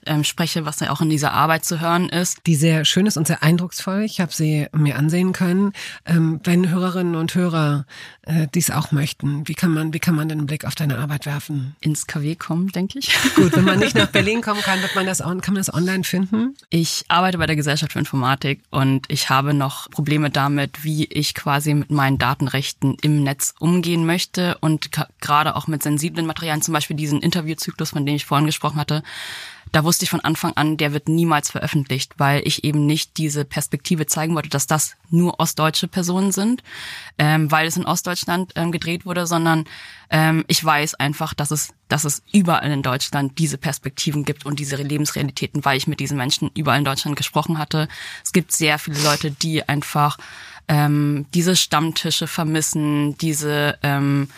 ähm, 0.06 0.24
spreche, 0.24 0.64
was 0.64 0.80
ja 0.80 0.90
auch 0.90 1.00
in 1.00 1.10
dieser 1.10 1.32
Arbeit 1.32 1.64
zu 1.64 1.80
hören 1.80 2.08
ist. 2.08 2.38
Die 2.46 2.54
sehr 2.54 2.84
schön 2.84 3.06
ist 3.06 3.16
und 3.16 3.26
sehr 3.26 3.42
eindrucksvoll. 3.42 4.02
Ich 4.02 4.20
habe 4.20 4.32
sie 4.32 4.66
mir 4.72 4.96
ansehen 4.96 5.32
können. 5.32 5.72
Ähm, 6.06 6.40
wenn 6.44 6.70
Hörerinnen 6.70 7.14
und 7.14 7.34
Hörer 7.34 7.86
äh, 8.22 8.46
dies 8.54 8.70
auch 8.70 8.92
möchten, 8.92 9.46
wie 9.48 9.54
kann 9.54 9.72
man, 9.72 9.92
wie 9.92 9.98
kann 9.98 10.14
man 10.14 10.28
denn 10.28 10.38
einen 10.38 10.46
Blick 10.46 10.64
auf 10.64 10.74
deine 10.74 10.98
Arbeit 10.98 11.26
werfen? 11.26 11.76
Ins 11.80 12.06
KW 12.06 12.34
kommen, 12.34 12.68
denke 12.68 12.98
ich. 12.98 13.14
Gut, 13.34 13.56
wenn 13.56 13.64
man 13.64 13.78
nicht 13.78 13.94
nach 13.94 14.06
Berlin 14.12 14.40
kommen 14.42 14.60
kann, 14.60 14.80
wird 14.82 14.94
man 14.94 15.06
das, 15.06 15.18
kann 15.18 15.40
man 15.46 15.56
das 15.56 15.72
online 15.72 16.04
finden? 16.04 16.56
Ich 16.70 17.04
arbeite 17.08 17.38
bei 17.38 17.46
der 17.46 17.56
Gesellschaft 17.56 17.92
für 17.92 17.98
Informatik 17.98 18.60
und 18.70 19.06
ich 19.08 19.30
habe 19.30 19.54
noch 19.54 19.90
Probleme 19.90 20.30
damit, 20.30 20.84
wie 20.84 21.04
ich 21.04 21.34
quasi 21.34 21.74
mit 21.74 21.90
meinen 21.90 22.18
Datenrechten 22.18 22.96
im 23.02 23.22
Netz 23.22 23.54
umgehen 23.58 24.06
möchte 24.06 24.58
und 24.60 24.90
gerade 25.20 25.56
auch 25.56 25.66
mit 25.66 25.82
sensiblen 25.82 26.26
Materialien, 26.26 26.62
zum 26.62 26.74
Beispiel 26.74 26.96
diesen 26.96 27.20
Interviewzyklus, 27.20 27.90
von 27.90 28.06
dem 28.06 28.16
ich 28.16 28.24
vorhin 28.24 28.46
gesprochen 28.46 28.78
hatte, 28.78 29.02
da 29.74 29.82
wusste 29.82 30.04
ich 30.04 30.10
von 30.10 30.20
Anfang 30.20 30.52
an, 30.54 30.76
der 30.76 30.92
wird 30.92 31.08
niemals 31.08 31.50
veröffentlicht, 31.50 32.14
weil 32.16 32.42
ich 32.46 32.62
eben 32.62 32.86
nicht 32.86 33.16
diese 33.16 33.44
Perspektive 33.44 34.06
zeigen 34.06 34.36
wollte, 34.36 34.48
dass 34.48 34.68
das 34.68 34.94
nur 35.10 35.40
ostdeutsche 35.40 35.88
Personen 35.88 36.30
sind, 36.30 36.62
ähm, 37.18 37.50
weil 37.50 37.66
es 37.66 37.76
in 37.76 37.84
Ostdeutschland 37.84 38.52
ähm, 38.54 38.70
gedreht 38.70 39.04
wurde, 39.04 39.26
sondern 39.26 39.64
ähm, 40.10 40.44
ich 40.46 40.64
weiß 40.64 40.94
einfach, 40.94 41.34
dass 41.34 41.50
es, 41.50 41.74
dass 41.88 42.04
es 42.04 42.22
überall 42.32 42.70
in 42.70 42.82
Deutschland 42.82 43.36
diese 43.38 43.58
Perspektiven 43.58 44.24
gibt 44.24 44.46
und 44.46 44.60
diese 44.60 44.76
Lebensrealitäten, 44.76 45.64
weil 45.64 45.76
ich 45.76 45.88
mit 45.88 45.98
diesen 45.98 46.16
Menschen 46.16 46.52
überall 46.54 46.78
in 46.78 46.84
Deutschland 46.84 47.16
gesprochen 47.16 47.58
hatte. 47.58 47.88
Es 48.22 48.32
gibt 48.32 48.52
sehr 48.52 48.78
viele 48.78 49.02
Leute, 49.02 49.32
die 49.32 49.68
einfach 49.68 50.18
ähm, 50.68 51.26
diese 51.34 51.56
Stammtische 51.56 52.28
vermissen, 52.28 53.18
diese 53.18 53.76
ähm, 53.82 54.28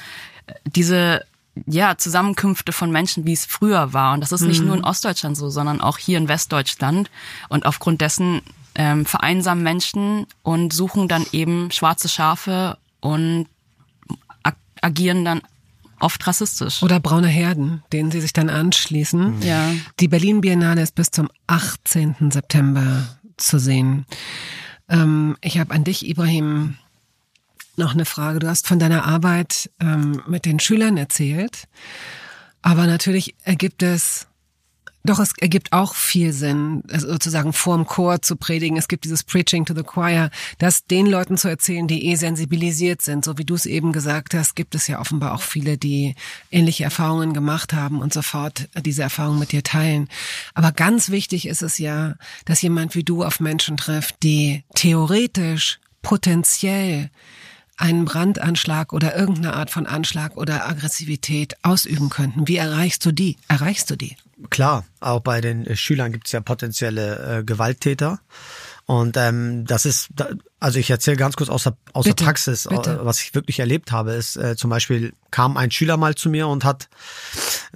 diese 0.65 1.25
ja, 1.67 1.97
Zusammenkünfte 1.97 2.73
von 2.73 2.91
Menschen, 2.91 3.25
wie 3.25 3.33
es 3.33 3.47
früher 3.47 3.93
war. 3.93 4.15
Und 4.15 4.21
das 4.21 4.33
ist 4.33 4.43
nicht 4.43 4.61
mhm. 4.61 4.67
nur 4.67 4.77
in 4.77 4.85
Ostdeutschland 4.85 5.37
so, 5.37 5.49
sondern 5.49 5.81
auch 5.81 5.99
hier 5.99 6.19
in 6.19 6.29
Westdeutschland. 6.29 7.11
Und 7.49 7.65
aufgrund 7.65 8.01
dessen 8.01 8.43
ähm, 8.75 9.07
vereinsamen 9.07 9.65
Menschen 9.65 10.27
und 10.43 10.73
suchen 10.73 11.09
dann 11.09 11.25
eben 11.33 11.71
schwarze 11.71 12.09
Schafe 12.09 12.77
und 13.01 13.47
ag 14.43 14.55
agieren 14.83 15.25
dann 15.25 15.41
oft 15.99 16.27
rassistisch. 16.27 16.83
Oder 16.83 17.01
braune 17.01 17.29
Herden, 17.29 17.83
denen 17.93 18.11
sie 18.11 18.21
sich 18.21 18.35
dann 18.35 18.51
anschließen. 18.51 19.41
Ja. 19.43 19.71
Die 19.99 20.09
Berlin 20.09 20.43
Biennale 20.43 20.83
ist 20.83 20.95
bis 20.95 21.11
zum 21.11 21.29
18. 21.47 22.31
September 22.31 23.09
zu 23.39 23.59
sehen. 23.59 24.05
Ähm, 24.89 25.37
ich 25.41 25.59
habe 25.59 25.75
an 25.75 25.85
dich, 25.85 26.07
Ibrahim, 26.07 26.77
noch 27.79 27.95
eine 27.95 28.05
Frage. 28.05 28.39
Du 28.39 28.49
hast 28.49 28.67
von 28.67 28.79
deiner 28.79 29.05
Arbeit 29.05 29.71
ähm, 29.81 30.23
mit 30.27 30.45
den 30.45 30.61
Schülern 30.61 30.97
erzählt, 30.97 31.69
aber 32.63 32.87
natürlich 32.87 33.35
ergibt 33.45 33.83
es 33.83 34.27
doch, 35.07 35.21
es 35.21 35.33
ergibt 35.39 35.73
auch 35.73 35.95
viel 35.95 36.33
Sinn, 36.33 36.83
also 36.91 37.09
sozusagen 37.09 37.53
vorm 37.53 37.87
Chor 37.87 38.23
zu 38.23 38.37
predigen. 38.37 38.77
Es 38.77 38.89
gibt 38.89 39.05
dieses 39.05 39.23
Preaching 39.23 39.65
to 39.65 39.75
the 39.75 39.83
Choir, 39.83 40.31
das 40.59 40.85
den 40.85 41.07
Leuten 41.07 41.37
zu 41.37 41.49
erzählen, 41.49 41.87
die 41.87 42.07
eh 42.07 42.17
sensibilisiert 42.17 43.03
sind. 43.03 43.25
So 43.25 43.39
wie 43.39 43.45
du 43.45 43.55
es 43.55 43.67
eben 43.67 43.93
gesagt 43.93 44.35
hast, 44.35 44.57
gibt 44.57 44.75
es 44.75 44.89
ja 44.89 45.01
offenbar 45.01 45.35
auch 45.35 45.43
viele, 45.43 45.79
die 45.79 46.17
ähnliche 46.51 46.85
Erfahrungen 46.85 47.33
gemacht 47.33 47.73
haben 47.73 48.01
und 48.01 48.13
sofort 48.13 48.69
diese 48.77 49.03
Erfahrungen 49.03 49.39
mit 49.39 49.53
dir 49.53 49.63
teilen. 49.63 50.09
Aber 50.55 50.73
ganz 50.73 51.11
wichtig 51.11 51.47
ist 51.47 51.63
es 51.63 51.79
ja, 51.79 52.17
dass 52.45 52.63
jemand 52.63 52.95
wie 52.95 53.05
du 53.05 53.25
auf 53.25 53.41
Menschen 53.41 53.77
trifft, 53.77 54.23
die 54.23 54.65
theoretisch, 54.75 55.79
potenziell 56.03 57.11
einen 57.77 58.05
Brandanschlag 58.05 58.93
oder 58.93 59.17
irgendeine 59.17 59.55
Art 59.55 59.71
von 59.71 59.87
Anschlag 59.87 60.37
oder 60.37 60.69
Aggressivität 60.69 61.57
ausüben 61.63 62.09
könnten. 62.09 62.49
Wie 62.49 62.57
erreichst 62.57 63.05
du 63.05 63.13
die? 63.13 63.37
Erreichst 63.49 63.91
du 63.91 63.97
die? 63.97 64.17
Klar, 64.51 64.85
auch 65.01 65.21
bei 65.21 65.41
den 65.41 65.67
äh, 65.67 65.77
Schülern 65.77 66.13
gibt 66.13 66.27
es 66.27 66.33
ja 66.33 66.41
potenzielle 66.41 67.39
äh, 67.39 67.45
Gewalttäter. 67.45 68.21
Und 68.87 69.17
ähm, 69.17 69.65
das 69.67 69.85
ist, 69.85 70.11
also 70.61 70.79
ich 70.79 70.91
erzähle 70.91 71.17
ganz 71.17 71.35
kurz 71.35 71.51
aus 71.51 71.65
der, 71.65 71.77
aus 71.93 72.05
bitte, 72.05 72.15
der 72.17 72.25
Praxis, 72.25 72.69
bitte. 72.71 73.01
Was 73.03 73.21
ich 73.21 73.35
wirklich 73.35 73.59
erlebt 73.59 73.91
habe, 73.91 74.13
ist 74.13 74.37
äh, 74.37 74.55
zum 74.55 74.71
Beispiel 74.71 75.13
kam 75.33 75.57
ein 75.57 75.73
Schüler 75.73 75.97
mal 75.97 76.15
zu 76.15 76.31
mir 76.31 76.47
und 76.47 76.65
hat 76.65 76.89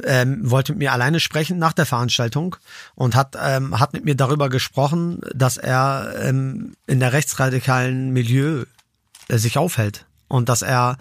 ähm, 0.05 0.49
wollte 0.49 0.73
mit 0.73 0.79
mir 0.79 0.93
alleine 0.93 1.19
sprechen 1.19 1.59
nach 1.59 1.73
der 1.73 1.85
Veranstaltung 1.85 2.55
und 2.95 3.17
hat 3.17 3.37
ähm, 3.43 3.81
hat 3.81 3.93
mit 3.93 4.05
mir 4.05 4.15
darüber 4.15 4.49
gesprochen, 4.49 5.21
dass 5.35 5.57
er 5.57 6.15
ähm, 6.23 6.75
in 6.87 7.01
der 7.01 7.13
rechtsradikalen 7.13 8.13
Milieu 8.13 8.65
sich 9.39 9.59
aufhält 9.59 10.07
und 10.29 10.49
dass 10.49 10.63
er 10.63 10.97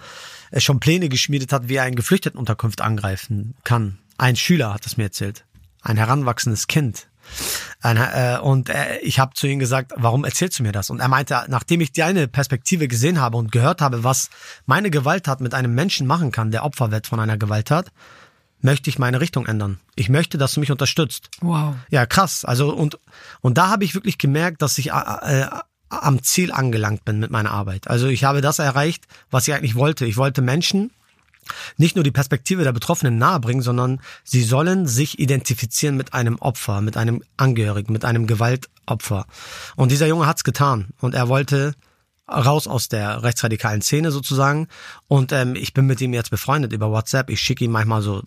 äh, 0.50 0.60
schon 0.60 0.80
Pläne 0.80 1.08
geschmiedet 1.08 1.52
hat, 1.52 1.68
wie 1.68 1.76
er 1.76 1.84
eine 1.84 1.96
Geflüchtetenunterkunft 1.96 2.80
angreifen 2.80 3.54
kann. 3.64 3.98
Ein 4.18 4.36
Schüler 4.36 4.74
hat 4.74 4.86
es 4.86 4.96
mir 4.96 5.04
erzählt, 5.04 5.44
ein 5.82 5.96
heranwachsendes 5.96 6.66
Kind. 6.66 7.06
Ein, 7.80 7.96
äh, 7.96 8.38
und 8.42 8.68
äh, 8.68 8.98
ich 8.98 9.18
habe 9.18 9.34
zu 9.34 9.46
ihm 9.46 9.58
gesagt, 9.58 9.92
warum 9.96 10.24
erzählst 10.24 10.58
du 10.58 10.62
mir 10.62 10.72
das? 10.72 10.90
Und 10.90 11.00
er 11.00 11.08
meinte, 11.08 11.44
nachdem 11.48 11.80
ich 11.80 11.92
deine 11.92 12.28
Perspektive 12.28 12.88
gesehen 12.88 13.20
habe 13.20 13.36
und 13.36 13.52
gehört 13.52 13.80
habe, 13.80 14.04
was 14.04 14.30
meine 14.66 14.90
Gewalttat 14.90 15.40
mit 15.40 15.54
einem 15.54 15.74
Menschen 15.74 16.06
machen 16.06 16.32
kann, 16.32 16.50
der 16.50 16.64
Opfer 16.64 16.90
wird 16.90 17.06
von 17.06 17.20
einer 17.20 17.38
Gewalttat, 17.38 17.92
möchte 18.60 18.90
ich 18.90 18.98
meine 18.98 19.20
Richtung 19.20 19.46
ändern. 19.46 19.80
Ich 19.96 20.08
möchte, 20.08 20.36
dass 20.36 20.54
du 20.54 20.60
mich 20.60 20.70
unterstützt. 20.70 21.30
Wow. 21.40 21.76
Ja, 21.88 22.04
krass. 22.04 22.44
Also 22.44 22.74
und 22.74 22.98
und 23.40 23.56
da 23.56 23.68
habe 23.68 23.84
ich 23.84 23.94
wirklich 23.94 24.18
gemerkt, 24.18 24.60
dass 24.60 24.76
ich 24.76 24.90
äh, 24.90 25.46
am 25.90 26.22
Ziel 26.22 26.52
angelangt 26.52 27.04
bin 27.04 27.18
mit 27.18 27.30
meiner 27.30 27.50
Arbeit. 27.50 27.88
Also 27.88 28.06
ich 28.06 28.24
habe 28.24 28.40
das 28.40 28.58
erreicht, 28.58 29.06
was 29.30 29.46
ich 29.46 29.54
eigentlich 29.54 29.74
wollte. 29.74 30.06
Ich 30.06 30.16
wollte 30.16 30.40
Menschen 30.40 30.90
nicht 31.76 31.96
nur 31.96 32.04
die 32.04 32.12
Perspektive 32.12 32.64
der 32.64 32.72
Betroffenen 32.72 33.18
nahebringen, 33.18 33.62
sondern 33.62 34.00
sie 34.24 34.42
sollen 34.42 34.86
sich 34.86 35.18
identifizieren 35.18 35.96
mit 35.96 36.14
einem 36.14 36.36
Opfer, 36.36 36.80
mit 36.80 36.96
einem 36.96 37.22
Angehörigen, 37.36 37.92
mit 37.92 38.04
einem 38.04 38.26
Gewaltopfer. 38.26 39.26
Und 39.76 39.90
dieser 39.90 40.06
Junge 40.06 40.26
hat's 40.26 40.44
getan 40.44 40.88
und 41.00 41.14
er 41.14 41.28
wollte 41.28 41.74
raus 42.28 42.68
aus 42.68 42.88
der 42.88 43.24
rechtsradikalen 43.24 43.82
Szene 43.82 44.12
sozusagen. 44.12 44.68
Und 45.08 45.32
ähm, 45.32 45.56
ich 45.56 45.74
bin 45.74 45.86
mit 45.86 46.00
ihm 46.00 46.14
jetzt 46.14 46.30
befreundet 46.30 46.72
über 46.72 46.90
WhatsApp. 46.90 47.28
Ich 47.30 47.40
schicke 47.40 47.64
ihm 47.64 47.72
manchmal 47.72 48.02
so 48.02 48.22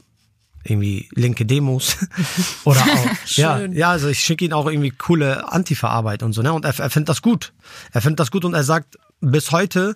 irgendwie 0.64 1.10
linke 1.14 1.46
Demos. 1.46 1.98
Oder 2.64 2.82
auch 2.82 3.08
ja 3.36 3.66
ja 3.66 3.92
also 3.92 4.08
ich 4.08 4.20
schicke 4.20 4.46
ihn 4.46 4.54
auch 4.54 4.68
irgendwie 4.68 4.92
coole 4.92 5.52
Antifa-Arbeit 5.52 6.24
und 6.24 6.34
so 6.34 6.42
ne? 6.42 6.54
Und 6.54 6.66
er, 6.66 6.78
er 6.80 6.90
findet 6.90 7.10
das 7.10 7.22
gut. 7.22 7.54
Er 7.92 8.02
findet 8.02 8.20
das 8.20 8.32
gut 8.32 8.46
und 8.46 8.54
er 8.54 8.64
sagt 8.64 8.98
bis 9.22 9.52
heute 9.52 9.96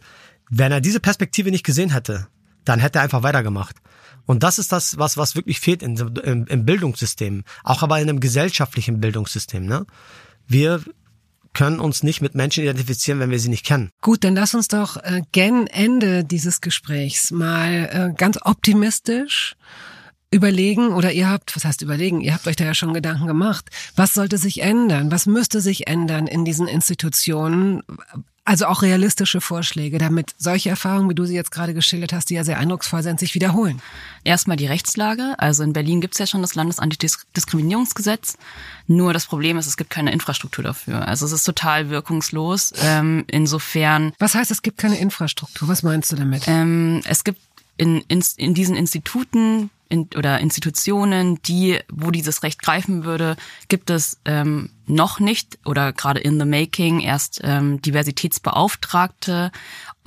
wenn 0.50 0.72
er 0.72 0.82
diese 0.82 1.00
Perspektive 1.00 1.52
nicht 1.52 1.66
gesehen 1.66 1.92
hätte 1.92 2.28
dann 2.66 2.80
hätte 2.80 3.00
er 3.00 3.04
einfach 3.04 3.24
weitergemacht. 3.24 3.78
Und 4.26 4.44
das 4.44 4.60
ist 4.60 4.72
das 4.72 4.98
was 4.98 5.18
was 5.18 5.36
wirklich 5.36 5.60
fehlt 5.60 5.82
in, 5.82 5.96
im, 6.24 6.48
im 6.48 6.66
Bildungssystem 6.66 7.44
auch 7.64 7.82
aber 7.84 8.00
in 8.00 8.10
einem 8.10 8.20
gesellschaftlichen 8.20 9.00
Bildungssystem 9.00 9.66
ne? 9.66 9.86
Wir 10.48 10.82
können 11.58 11.80
uns 11.80 12.04
nicht 12.04 12.22
mit 12.22 12.36
Menschen 12.36 12.64
identifizieren, 12.64 13.20
wenn 13.20 13.32
wir 13.32 13.40
sie 13.40 13.50
nicht 13.50 13.66
kennen. 13.66 13.90
Gut, 14.02 14.24
dann 14.24 14.36
lass 14.36 14.54
uns 14.54 14.68
doch 14.68 14.98
äh, 14.98 15.24
gen 15.32 15.66
Ende 15.66 16.24
dieses 16.24 16.62
Gesprächs 16.62 17.32
mal 17.32 17.90
äh, 17.92 18.14
ganz 18.16 18.38
optimistisch 18.44 19.56
überlegen 20.32 20.90
oder 20.90 21.12
ihr 21.12 21.30
habt, 21.30 21.56
was 21.56 21.66
heißt 21.66 21.82
überlegen, 21.82 22.22
ihr 22.22 22.34
habt 22.34 22.48
euch 22.48 22.56
da 22.56 22.66
ja 22.66 22.74
schon 22.74 22.94
Gedanken 22.94 23.28
gemacht, 23.28 23.70
was 23.96 24.14
sollte 24.14 24.38
sich 24.38 24.62
ändern, 24.62 25.12
was 25.12 25.26
müsste 25.26 25.62
sich 25.62 25.88
ändern 25.88 26.28
in 26.28 26.44
diesen 26.44 26.68
Institutionen, 26.68 27.82
also 28.48 28.66
auch 28.66 28.82
realistische 28.82 29.42
Vorschläge, 29.42 29.98
damit 29.98 30.34
solche 30.38 30.70
Erfahrungen, 30.70 31.10
wie 31.10 31.16
du 31.16 31.26
sie 31.26 31.36
jetzt 31.36 31.52
gerade 31.52 31.74
geschildert 31.74 32.14
hast, 32.14 32.30
die 32.30 32.36
ja 32.36 32.46
sehr 32.46 32.58
eindrucksvoll 32.58 33.04
sind, 33.04 33.20
sich 33.20 33.36
wiederholen. 33.36 33.82
Erstmal 34.24 34.56
die 34.56 34.68
Rechtslage. 34.68 35.36
Also 35.38 35.64
in 35.64 35.74
Berlin 35.74 36.00
gibt 36.00 36.14
es 36.14 36.20
ja 36.20 36.28
schon 36.28 36.42
das 36.42 36.56
Landesantidiskriminierungsgesetz. 36.56 38.38
Nur 38.88 39.12
das 39.12 39.26
Problem 39.26 39.58
ist, 39.58 39.68
es 39.68 39.76
gibt 39.76 39.90
keine 39.90 40.14
Infrastruktur 40.14 40.64
dafür. 40.64 41.06
Also 41.06 41.26
es 41.26 41.34
ist 41.34 41.44
total 41.44 41.90
wirkungslos. 41.90 42.72
Ähm, 42.82 43.26
insofern. 43.28 44.14
Was 44.18 44.34
heißt, 44.34 44.50
es 44.50 44.62
gibt 44.62 44.78
keine 44.78 44.98
Infrastruktur? 44.98 45.68
Was 45.68 45.84
meinst 45.84 46.14
du 46.14 46.16
damit? 46.16 46.48
Ähm, 46.48 47.02
es 47.04 47.26
gibt 47.26 47.42
in, 47.76 48.00
in, 48.08 48.24
in 48.38 48.54
diesen 48.54 48.78
Instituten 48.78 49.70
in, 49.90 50.10
oder 50.16 50.40
Institutionen, 50.40 51.42
die, 51.44 51.80
wo 51.92 52.12
dieses 52.12 52.44
Recht 52.44 52.62
greifen 52.62 53.04
würde, 53.06 53.36
gibt 53.68 53.90
es 53.90 54.20
ähm, 54.26 54.72
noch 54.88 55.20
nicht 55.20 55.60
oder 55.66 55.94
gerade 55.94 56.20
in 56.20 56.40
the 56.40 56.46
making 56.46 57.02
erst 57.02 57.42
ähm, 57.44 57.82
Diversitätsbeauftragte 57.82 59.52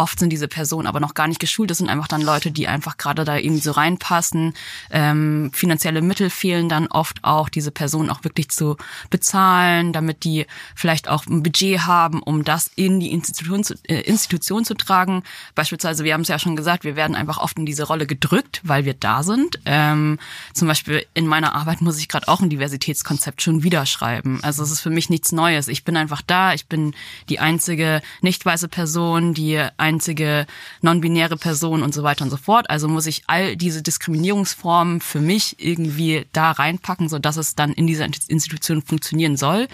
Oft 0.01 0.19
sind 0.19 0.31
diese 0.31 0.49
Personen 0.49 0.87
aber 0.87 0.99
noch 0.99 1.13
gar 1.13 1.29
nicht 1.29 1.41
geschult. 1.41 1.71
Das 1.71 1.77
sind 1.77 1.91
einfach 1.91 2.09
dann 2.09 2.23
Leute, 2.23 2.51
die 2.51 2.69
einfach 2.69 2.97
gerade 2.97 3.27
da 3.27 3.37
irgendwie 3.37 3.61
so 3.61 3.73
reinpassen. 3.73 4.55
Ähm, 4.91 5.51
finanzielle 5.53 6.01
Mittel 6.01 6.31
fehlen 6.31 6.71
dann 6.71 6.87
oft 6.87 7.23
auch, 7.23 7.51
diese 7.51 7.71
Personen 7.71 8.09
auch 8.09 8.25
wirklich 8.25 8.49
zu 8.49 8.79
bezahlen, 9.11 9.93
damit 9.93 10.25
die 10.25 10.47
vielleicht 10.75 11.07
auch 11.11 11.27
ein 11.27 11.43
Budget 11.43 11.81
haben, 11.81 12.23
um 12.23 12.45
das 12.45 12.71
in 12.77 12.99
die 12.99 13.13
Institution 13.13 13.63
zu, 13.63 13.75
äh, 13.89 14.01
Institution 14.01 14.65
zu 14.65 14.73
tragen. 14.73 15.23
Beispielsweise, 15.55 16.03
wir 16.03 16.15
haben 16.15 16.23
es 16.23 16.29
ja 16.29 16.39
schon 16.39 16.57
gesagt, 16.57 16.85
wir 16.85 16.97
werden 16.97 17.15
einfach 17.15 17.37
oft 17.37 17.59
in 17.59 17.67
diese 17.67 17.87
Rolle 17.87 18.07
gedrückt, 18.07 18.63
weil 18.65 18.87
wir 18.87 18.95
da 18.95 19.23
sind. 19.23 19.61
Ähm, 19.67 20.19
zum 20.55 20.67
Beispiel 20.67 21.05
in 21.13 21.27
meiner 21.27 21.55
Arbeit 21.55 21.83
muss 21.83 21.99
ich 21.99 22.09
gerade 22.09 22.27
auch 22.29 22.41
ein 22.41 22.49
Diversitätskonzept 22.49 23.43
schon 23.43 23.65
wieder 23.65 23.85
schreiben. 23.85 24.39
Also 24.41 24.65
Das 24.71 24.79
ist 24.79 24.83
für 24.83 24.91
mich 24.91 25.11
nichts 25.11 25.33
Neues. 25.33 25.67
Ich 25.67 25.83
bin 25.83 25.97
einfach 25.97 26.23
da. 26.23 26.55
Ich 26.55 26.67
bin 26.67 26.95
die 27.29 27.41
einzige 27.41 28.03
nicht 28.21 28.47
weiße 28.47 28.69
Person, 28.69 29.35
die 29.35 29.59
einzige 29.79 30.47
non-binäre 30.81 31.37
Person 31.37 31.83
und 31.83 31.93
so 31.93 32.05
weiter 32.05 32.23
und 32.23 32.31
so 32.31 32.37
fort. 32.37 32.71
Also 32.71 32.87
muss 32.87 33.07
ich 33.07 33.25
all 33.27 33.57
diese 33.57 33.83
Diskriminierungsformen 33.83 35.01
für 35.01 35.21
mich 35.21 35.57
irgendwie 35.59 36.25
da 36.33 36.53
reinpacken, 36.53 37.09
so 37.09 37.19
dass 37.19 37.37
es 37.37 37.57
dann 37.57 37.73
in 37.73 37.89
dieser 37.89 38.05
Institution 38.05 38.81
funktionieren 38.81 39.37
soll. 39.37 39.67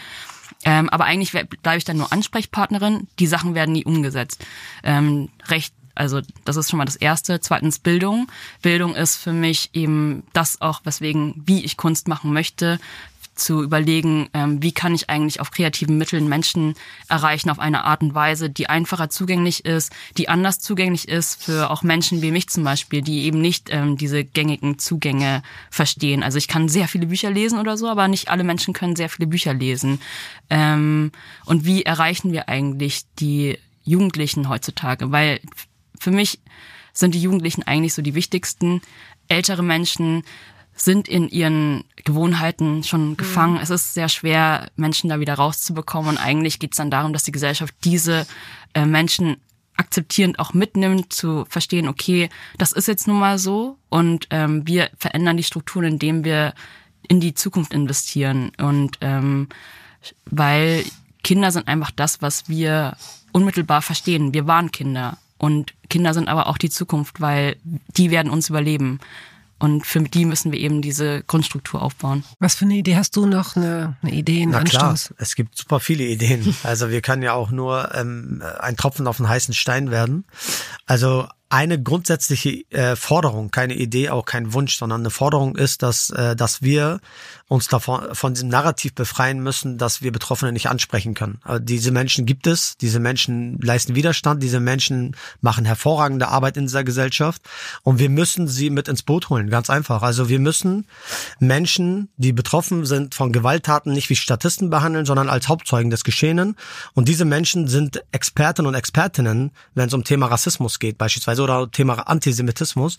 Ähm, 0.65 0.89
aber 0.89 1.05
eigentlich 1.05 1.33
bleibe 1.33 1.77
ich 1.77 1.85
dann 1.85 1.99
nur 1.99 2.11
Ansprechpartnerin. 2.11 3.07
Die 3.19 3.27
Sachen 3.27 3.55
werden 3.55 3.73
nie 3.73 3.85
umgesetzt. 3.85 4.47
Ähm, 4.83 5.29
Recht 5.49 5.75
also 5.95 6.21
das 6.45 6.57
ist 6.57 6.71
schon 6.71 6.79
mal 6.79 6.85
das 6.85 6.97
Erste. 6.97 7.41
Zweitens 7.41 7.79
Bildung. 7.79 8.29
Bildung 8.63 8.95
ist 8.95 9.17
für 9.17 9.33
mich 9.33 9.71
eben 9.73 10.23
das 10.33 10.61
auch, 10.61 10.83
weswegen, 10.85 11.43
wie 11.47 11.65
ich 11.65 11.77
Kunst 11.77 12.07
machen 12.07 12.33
möchte, 12.33 12.79
zu 13.37 13.63
überlegen, 13.63 14.29
ähm, 14.33 14.63
wie 14.63 14.73
kann 14.73 14.95
ich 14.95 15.09
eigentlich 15.11 15.41
auf 15.41 15.51
kreativen 15.51 15.99
Mitteln 15.99 16.29
Menschen 16.29 16.75
erreichen 17.09 17.51
auf 17.51 17.59
eine 17.59 17.85
Art 17.85 18.01
und 18.03 18.15
Weise, 18.15 18.51
die 18.51 18.69
einfacher 18.69 19.11
zugänglich 19.11 19.65
ist, 19.65 19.93
die 20.17 20.29
anders 20.29 20.59
zugänglich 20.59 21.09
ist 21.09 21.45
für 21.45 21.71
auch 21.71 21.83
Menschen 21.83 22.23
wie 22.23 22.31
mich 22.31 22.49
zum 22.49 22.65
Beispiel, 22.65 23.03
die 23.03 23.25
eben 23.25 23.41
nicht 23.41 23.69
ähm, 23.71 23.97
diese 23.97 24.25
gängigen 24.25 24.79
Zugänge 24.79 25.43
verstehen. 25.71 26.23
Also 26.23 26.39
ich 26.39 26.49
kann 26.49 26.69
sehr 26.69 26.89
viele 26.89 27.07
Bücher 27.07 27.31
lesen 27.31 27.59
oder 27.59 27.77
so, 27.77 27.89
aber 27.89 28.09
nicht 28.09 28.29
alle 28.29 28.43
Menschen 28.43 28.75
können 28.75 28.97
sehr 28.97 29.11
viele 29.11 29.27
Bücher 29.27 29.53
lesen. 29.53 30.01
Ähm, 30.49 31.13
und 31.45 31.67
wie 31.67 31.85
erreichen 31.85 32.33
wir 32.33 32.49
eigentlich 32.49 33.03
die 33.19 33.59
Jugendlichen 33.85 34.49
heutzutage? 34.49 35.13
Weil 35.13 35.41
für 36.01 36.11
mich 36.11 36.41
sind 36.93 37.15
die 37.15 37.21
Jugendlichen 37.21 37.63
eigentlich 37.63 37.95
so 37.95 38.03
die 38.03 38.15
wichtigsten. 38.15 38.81
Ältere 39.29 39.63
Menschen 39.63 40.23
sind 40.77 41.09
in 41.09 41.29
ihren 41.29 41.85
Gewohnheiten 42.05 42.85
schon 42.85 43.11
mhm. 43.11 43.17
gefangen. 43.17 43.55
Mhm. 43.55 43.61
Es 43.61 43.71
ist 43.71 43.95
sehr 43.95 44.09
schwer, 44.09 44.71
Menschen 44.77 45.11
da 45.11 45.19
wieder 45.19 45.35
rauszubekommen. 45.35 46.11
Und 46.11 46.19
eigentlich 46.19 46.59
geht 46.59 46.73
es 46.73 46.77
dann 46.77 46.91
darum, 46.91 47.13
dass 47.13 47.25
die 47.25 47.33
Gesellschaft 47.33 47.75
diese 47.83 48.27
äh, 48.75 48.85
Menschen 48.85 49.39
akzeptierend 49.77 50.39
auch 50.39 50.55
mitnimmt, 50.55 51.13
zu 51.13 51.45
verstehen, 51.49 51.89
okay, 51.89 52.29
das 52.59 52.73
ist 52.73 52.89
jetzt 52.89 53.07
nun 53.07 53.19
mal 53.19 53.39
so 53.39 53.77
und 53.91 54.27
ähm, 54.31 54.67
wir 54.67 54.89
verändern 54.97 55.37
die 55.37 55.43
Strukturen, 55.43 55.85
indem 55.85 56.25
wir 56.25 56.55
in 57.09 57.21
die 57.21 57.35
Zukunft 57.35 57.75
investieren. 57.75 58.53
Und 58.59 58.99
ähm, 59.03 59.49
weil 60.25 60.85
Kinder 61.23 61.51
sind 61.53 61.69
einfach 61.69 61.91
das, 61.91 62.23
was 62.23 62.49
wir 62.49 62.97
unmittelbar 63.33 63.83
verstehen. 63.83 64.33
Wir 64.33 64.47
waren 64.47 64.73
Kinder 64.73 65.19
und 65.39 65.75
Kinder 65.91 66.15
sind 66.15 66.29
aber 66.29 66.47
auch 66.47 66.59
die 66.59 66.71
Zukunft, 66.71 67.21
weil 67.21 67.57
die 67.65 68.11
werden 68.11 68.31
uns 68.31 68.49
überleben. 68.49 69.01
Und 69.59 69.87
für 69.87 70.01
die 70.01 70.27
müssen 70.27 70.53
wir 70.53 70.59
eben 70.59 70.83
diese 70.83 71.23
Grundstruktur 71.23 71.81
aufbauen. 71.81 72.25
Was 72.39 72.55
für 72.55 72.67
eine 72.67 72.75
Idee 72.75 72.97
hast 72.97 73.17
du 73.17 73.25
noch? 73.25 73.57
Eine, 73.57 73.97
eine 74.03 74.13
Idee, 74.13 74.43
einen 74.43 74.51
Na 74.51 74.59
Anstoß? 74.59 74.79
Klar, 75.07 75.17
es 75.19 75.35
gibt 75.35 75.57
super 75.57 75.81
viele 75.81 76.05
Ideen. 76.05 76.55
Also 76.63 76.91
wir 76.91 77.01
können 77.01 77.23
ja 77.23 77.33
auch 77.33 77.51
nur 77.51 77.95
ähm, 77.95 78.43
ein 78.59 78.77
Tropfen 78.77 79.07
auf 79.07 79.19
den 79.19 79.29
heißen 79.29 79.55
Stein 79.55 79.91
werden. 79.91 80.25
Also 80.85 81.29
eine 81.49 81.81
grundsätzliche 81.81 82.71
äh, 82.71 82.97
Forderung, 82.97 83.51
keine 83.51 83.75
Idee, 83.75 84.11
auch 84.11 84.25
kein 84.25 84.53
Wunsch, 84.53 84.77
sondern 84.77 85.03
eine 85.03 85.11
Forderung 85.11 85.57
ist, 85.57 85.83
dass, 85.83 86.11
äh, 86.11 86.35
dass 86.35 86.63
wir 86.63 87.01
uns 87.49 87.69
davon 87.69 88.13
von 88.13 88.35
diesem 88.35 88.49
Narrativ 88.49 88.95
befreien 88.95 89.41
müssen, 89.41 89.79
dass 89.79 90.03
wir 90.03 90.11
Betroffene 90.11 90.53
nicht 90.53 90.69
ansprechen 90.69 91.15
können. 91.15 91.39
Aber 91.45 91.61
diese 91.61 91.93
Menschen 91.93 92.27
gibt 92.27 92.49
es, 92.49 92.77
diese 92.77 92.99
Menschen 92.99 93.61
leisten 93.61 93.95
Widerstand, 93.95 94.43
diese 94.43 94.59
Menschen 94.59 95.17
machen 95.41 95.65
hervorragende 95.65 96.29
Arbeit 96.29 96.57
in 96.57 96.67
dieser 96.67 96.83
Gesellschaft 96.83 97.43
und 97.83 98.01
wir 98.01 98.11
müssen 98.11 98.49
sie 98.49 98.69
mit 98.71 98.89
ins 98.89 99.05
Boot 99.05 99.31
holen, 99.31 99.49
ganz 99.49 99.71
einfach. 99.71 100.03
Also 100.03 100.29
wir 100.29 100.41
müssen 100.41 100.87
Menschen, 101.39 102.09
die 102.17 102.33
betroffen 102.33 102.85
sind 102.85 103.15
von 103.15 103.33
Gewalttaten, 103.33 103.93
nicht 103.93 104.11
wie 104.11 104.17
Statisten 104.17 104.69
behandeln, 104.69 105.07
sondern 105.07 105.29
als 105.29 105.47
Hauptzeugen 105.47 105.91
des 105.91 106.03
Geschehenen. 106.03 106.57
Und 106.95 107.07
diese 107.07 107.25
Menschen 107.25 107.69
sind 107.69 108.03
Experten 108.11 108.67
und 108.67 108.75
Expertinnen, 108.75 109.53
wenn 109.75 109.87
es 109.87 109.95
um 109.95 110.03
Thema 110.03 110.27
Rassismus 110.27 110.81
geht, 110.81 110.99
beispielsweise, 110.99 111.43
oder 111.43 111.71
Thema 111.71 112.09
Antisemitismus. 112.09 112.99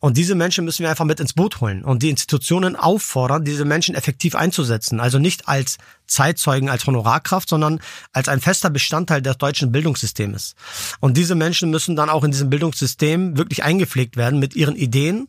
Und 0.00 0.16
diese 0.16 0.34
Menschen 0.34 0.64
müssen 0.64 0.82
wir 0.82 0.90
einfach 0.90 1.04
mit 1.04 1.20
ins 1.20 1.34
Boot 1.34 1.60
holen 1.60 1.84
und 1.84 2.02
die 2.02 2.08
Institutionen 2.08 2.74
auffordern, 2.74 3.44
diese 3.44 3.66
Menschen 3.66 3.81
Menschen 3.82 3.96
effektiv 3.96 4.36
einzusetzen. 4.36 5.00
Also 5.00 5.18
nicht 5.18 5.48
als 5.48 5.78
Zeitzeugen, 6.06 6.68
als 6.68 6.86
Honorarkraft, 6.86 7.48
sondern 7.48 7.80
als 8.12 8.28
ein 8.28 8.40
fester 8.40 8.70
Bestandteil 8.70 9.22
des 9.22 9.38
deutschen 9.38 9.72
Bildungssystems. 9.72 10.54
Und 11.00 11.16
diese 11.16 11.34
Menschen 11.34 11.70
müssen 11.70 11.96
dann 11.96 12.08
auch 12.08 12.22
in 12.22 12.30
diesem 12.30 12.48
Bildungssystem 12.48 13.36
wirklich 13.36 13.64
eingepflegt 13.64 14.16
werden 14.16 14.38
mit 14.38 14.54
ihren 14.54 14.76
Ideen 14.76 15.26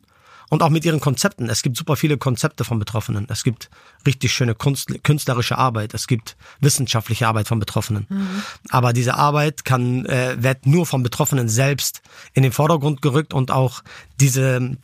und 0.50 0.62
auch 0.62 0.70
mit 0.70 0.86
ihren 0.86 1.00
Konzepten. 1.00 1.50
Es 1.50 1.64
gibt 1.64 1.78
super 1.78 1.96
viele 1.96 2.20
Konzepte 2.20 2.64
von 2.64 2.78
Betroffenen. 2.78 3.26
Es 3.28 3.44
gibt 3.44 3.72
richtig 4.06 4.32
schöne 4.34 4.54
Kunst, 4.54 5.04
künstlerische 5.04 5.58
Arbeit. 5.58 5.96
Es 5.96 6.06
gibt 6.06 6.38
wissenschaftliche 6.60 7.28
Arbeit 7.28 7.48
von 7.48 7.58
Betroffenen. 7.58 8.06
Mhm. 8.08 8.44
Aber 8.70 8.94
diese 8.94 9.16
Arbeit 9.16 9.66
kann 9.66 10.06
äh, 10.06 10.36
wird 10.38 10.68
nur 10.68 10.86
von 10.86 11.02
Betroffenen 11.02 11.50
selbst 11.50 12.04
in 12.34 12.44
den 12.44 12.52
Vordergrund 12.52 13.02
gerückt 13.02 13.34
und 13.34 13.50
auch 13.50 13.82
diese 14.20 14.78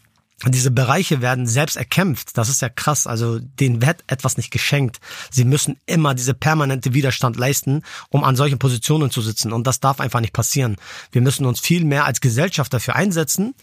diese 0.47 0.71
Bereiche 0.71 1.21
werden 1.21 1.47
selbst 1.47 1.75
erkämpft. 1.75 2.37
Das 2.37 2.49
ist 2.49 2.61
ja 2.61 2.69
krass. 2.69 3.07
Also 3.07 3.39
denen 3.39 3.81
wird 3.81 4.03
etwas 4.07 4.37
nicht 4.37 4.51
geschenkt. 4.51 4.99
Sie 5.29 5.43
müssen 5.43 5.77
immer 5.85 6.13
diese 6.13 6.33
permanente 6.33 6.93
Widerstand 6.93 7.35
leisten, 7.37 7.83
um 8.09 8.23
an 8.23 8.35
solchen 8.35 8.59
Positionen 8.59 9.11
zu 9.11 9.21
sitzen. 9.21 9.51
Und 9.51 9.67
das 9.67 9.79
darf 9.79 9.99
einfach 9.99 10.21
nicht 10.21 10.33
passieren. 10.33 10.77
Wir 11.11 11.21
müssen 11.21 11.45
uns 11.45 11.59
viel 11.59 11.83
mehr 11.83 12.05
als 12.05 12.21
Gesellschaft 12.21 12.73
dafür 12.73 12.95
einsetzen, 12.95 13.53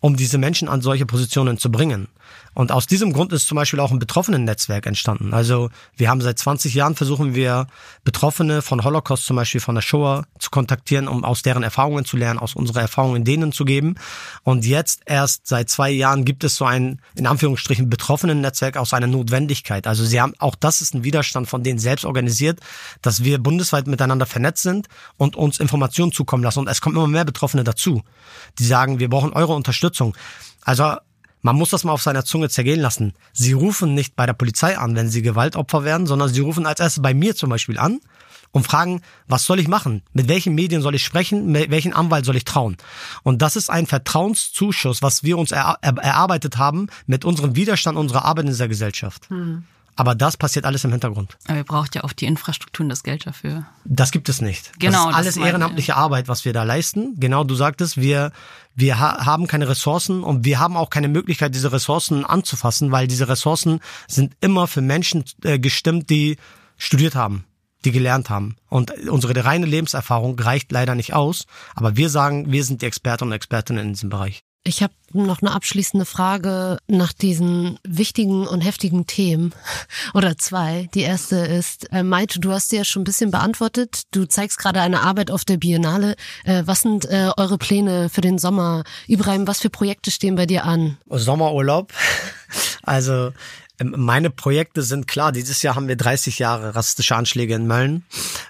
um 0.00 0.16
diese 0.16 0.38
Menschen 0.38 0.68
an 0.68 0.80
solche 0.80 1.06
Positionen 1.06 1.58
zu 1.58 1.70
bringen. 1.70 2.08
Und 2.54 2.72
aus 2.72 2.86
diesem 2.86 3.12
Grund 3.12 3.32
ist 3.32 3.46
zum 3.46 3.56
Beispiel 3.56 3.78
auch 3.78 3.92
ein 3.92 4.00
Betroffenen-Netzwerk 4.00 4.86
entstanden. 4.86 5.32
Also 5.32 5.70
wir 5.96 6.10
haben 6.10 6.20
seit 6.20 6.38
20 6.38 6.74
Jahren 6.74 6.96
versuchen 6.96 7.36
wir 7.36 7.68
Betroffene 8.02 8.62
von 8.62 8.82
Holocaust 8.82 9.26
zum 9.26 9.36
Beispiel 9.36 9.60
von 9.60 9.76
der 9.76 9.82
Shoah 9.82 10.26
zu 10.40 10.50
kontaktieren, 10.50 11.06
um 11.06 11.24
aus 11.24 11.42
deren 11.42 11.62
Erfahrungen 11.62 12.04
zu 12.04 12.16
lernen, 12.16 12.40
aus 12.40 12.56
unserer 12.56 12.80
Erfahrungen 12.80 13.24
denen 13.24 13.52
zu 13.52 13.64
geben. 13.64 13.94
Und 14.42 14.66
jetzt 14.66 15.02
erst 15.06 15.46
seit 15.46 15.70
zwei 15.70 15.90
Jahren 15.90 16.24
gibt 16.24 16.42
es 16.42 16.56
so 16.56 16.64
ein, 16.64 17.00
in 17.14 17.28
Anführungsstrichen, 17.28 17.88
Betroffenen-Netzwerk 17.88 18.76
aus 18.76 18.92
einer 18.92 19.06
Notwendigkeit. 19.06 19.86
Also 19.86 20.04
sie 20.04 20.20
haben, 20.20 20.34
auch 20.38 20.56
das 20.56 20.80
ist 20.80 20.94
ein 20.94 21.04
Widerstand 21.04 21.48
von 21.48 21.62
denen 21.62 21.78
selbst 21.78 22.04
organisiert, 22.04 22.58
dass 23.02 23.22
wir 23.22 23.38
bundesweit 23.38 23.86
miteinander 23.86 24.26
vernetzt 24.26 24.64
sind 24.64 24.88
und 25.16 25.36
uns 25.36 25.60
Informationen 25.60 26.10
zukommen 26.10 26.42
lassen. 26.42 26.58
Und 26.58 26.68
es 26.68 26.80
kommen 26.80 26.96
immer 26.96 27.06
mehr 27.06 27.24
Betroffene 27.24 27.62
dazu, 27.62 28.02
die 28.58 28.64
sagen, 28.64 28.98
wir 28.98 29.08
brauchen 29.08 29.32
eure 29.32 29.54
Unterstützung. 29.54 30.16
Also 30.62 30.96
man 31.42 31.56
muss 31.56 31.70
das 31.70 31.84
mal 31.84 31.92
auf 31.92 32.02
seiner 32.02 32.24
Zunge 32.24 32.48
zergehen 32.48 32.80
lassen. 32.80 33.14
Sie 33.32 33.52
rufen 33.52 33.94
nicht 33.94 34.16
bei 34.16 34.26
der 34.26 34.32
Polizei 34.32 34.76
an, 34.76 34.96
wenn 34.96 35.08
sie 35.08 35.22
Gewaltopfer 35.22 35.84
werden, 35.84 36.06
sondern 36.06 36.28
sie 36.28 36.40
rufen 36.40 36.66
als 36.66 36.80
erstes 36.80 37.02
bei 37.02 37.14
mir 37.14 37.36
zum 37.36 37.50
Beispiel 37.50 37.78
an 37.78 38.00
und 38.52 38.66
fragen, 38.66 39.02
was 39.26 39.44
soll 39.44 39.60
ich 39.60 39.68
machen? 39.68 40.02
Mit 40.12 40.28
welchen 40.28 40.54
Medien 40.54 40.82
soll 40.82 40.94
ich 40.94 41.04
sprechen? 41.04 41.52
Mit 41.52 41.70
welchen 41.70 41.92
Anwalt 41.92 42.24
soll 42.24 42.36
ich 42.36 42.44
trauen? 42.44 42.76
Und 43.22 43.42
das 43.42 43.56
ist 43.56 43.70
ein 43.70 43.86
Vertrauenszuschuss, 43.86 45.02
was 45.02 45.22
wir 45.22 45.38
uns 45.38 45.52
er 45.52 45.78
er 45.82 45.96
erarbeitet 45.98 46.58
haben 46.58 46.88
mit 47.06 47.24
unserem 47.24 47.56
Widerstand 47.56 47.98
unserer 47.98 48.24
Arbeit 48.24 48.44
in 48.44 48.50
dieser 48.50 48.68
Gesellschaft. 48.68 49.28
Hm. 49.28 49.64
Aber 49.98 50.14
das 50.14 50.36
passiert 50.36 50.64
alles 50.64 50.84
im 50.84 50.92
Hintergrund. 50.92 51.36
Aber 51.48 51.58
ihr 51.58 51.64
braucht 51.64 51.96
ja 51.96 52.04
auch 52.04 52.12
die 52.12 52.26
Infrastruktur 52.26 52.84
und 52.84 52.88
das 52.88 53.02
Geld 53.02 53.26
dafür. 53.26 53.66
Das 53.84 54.12
gibt 54.12 54.28
es 54.28 54.40
nicht. 54.40 54.70
Genau. 54.78 55.06
Das 55.06 55.10
ist 55.10 55.14
alles 55.16 55.34
das 55.34 55.44
ehrenamtliche 55.44 55.96
Arbeit, 55.96 56.28
was 56.28 56.44
wir 56.44 56.52
da 56.52 56.62
leisten. 56.62 57.16
Genau, 57.18 57.42
du 57.42 57.56
sagtest, 57.56 57.96
wir, 57.96 58.30
wir 58.76 59.00
ha 59.00 59.26
haben 59.26 59.48
keine 59.48 59.68
Ressourcen 59.68 60.22
und 60.22 60.44
wir 60.44 60.60
haben 60.60 60.76
auch 60.76 60.90
keine 60.90 61.08
Möglichkeit, 61.08 61.52
diese 61.52 61.72
Ressourcen 61.72 62.24
anzufassen, 62.24 62.92
weil 62.92 63.08
diese 63.08 63.28
Ressourcen 63.28 63.80
sind 64.06 64.36
immer 64.40 64.68
für 64.68 64.82
Menschen 64.82 65.24
äh, 65.42 65.58
gestimmt, 65.58 66.10
die 66.10 66.36
studiert 66.76 67.16
haben 67.16 67.44
die 67.84 67.92
gelernt 67.92 68.28
haben. 68.28 68.56
Und 68.68 68.90
unsere 69.08 69.44
reine 69.44 69.64
Lebenserfahrung 69.64 70.36
reicht 70.38 70.72
leider 70.72 70.96
nicht 70.96 71.14
aus. 71.14 71.46
Aber 71.76 71.96
wir 71.96 72.10
sagen, 72.10 72.50
wir 72.50 72.64
sind 72.64 72.82
die 72.82 72.86
Experten 72.86 73.24
und 73.24 73.32
Expertinnen 73.32 73.86
in 73.86 73.92
diesem 73.92 74.10
Bereich. 74.10 74.42
Ich 74.64 74.82
habe 74.82 74.92
noch 75.12 75.40
eine 75.40 75.52
abschließende 75.52 76.04
Frage 76.04 76.78
nach 76.88 77.12
diesen 77.12 77.78
wichtigen 77.84 78.46
und 78.46 78.60
heftigen 78.60 79.06
Themen 79.06 79.54
oder 80.14 80.36
zwei. 80.36 80.88
Die 80.94 81.00
erste 81.00 81.36
ist, 81.36 81.90
äh, 81.92 82.02
Maite, 82.02 82.40
du 82.40 82.52
hast 82.52 82.70
sie 82.70 82.76
ja 82.76 82.84
schon 82.84 83.02
ein 83.02 83.04
bisschen 83.04 83.30
beantwortet. 83.30 84.02
Du 84.10 84.26
zeigst 84.26 84.58
gerade 84.58 84.80
eine 84.80 85.00
Arbeit 85.00 85.30
auf 85.30 85.44
der 85.44 85.56
Biennale. 85.56 86.16
Äh, 86.44 86.64
was 86.66 86.82
sind 86.82 87.06
äh, 87.06 87.30
eure 87.36 87.56
Pläne 87.56 88.08
für 88.10 88.20
den 88.20 88.38
Sommer? 88.38 88.84
Ibrahim, 89.06 89.46
was 89.46 89.60
für 89.60 89.70
Projekte 89.70 90.10
stehen 90.10 90.34
bei 90.34 90.46
dir 90.46 90.64
an? 90.64 90.98
Sommerurlaub. 91.08 91.92
Also 92.82 93.32
meine 93.82 94.30
Projekte 94.30 94.82
sind 94.82 95.06
klar. 95.06 95.32
Dieses 95.32 95.62
Jahr 95.62 95.76
haben 95.76 95.88
wir 95.88 95.96
30 95.96 96.38
Jahre 96.38 96.74
rassistische 96.74 97.14
Anschläge 97.14 97.54
in 97.54 97.66
Mölln. 97.66 98.04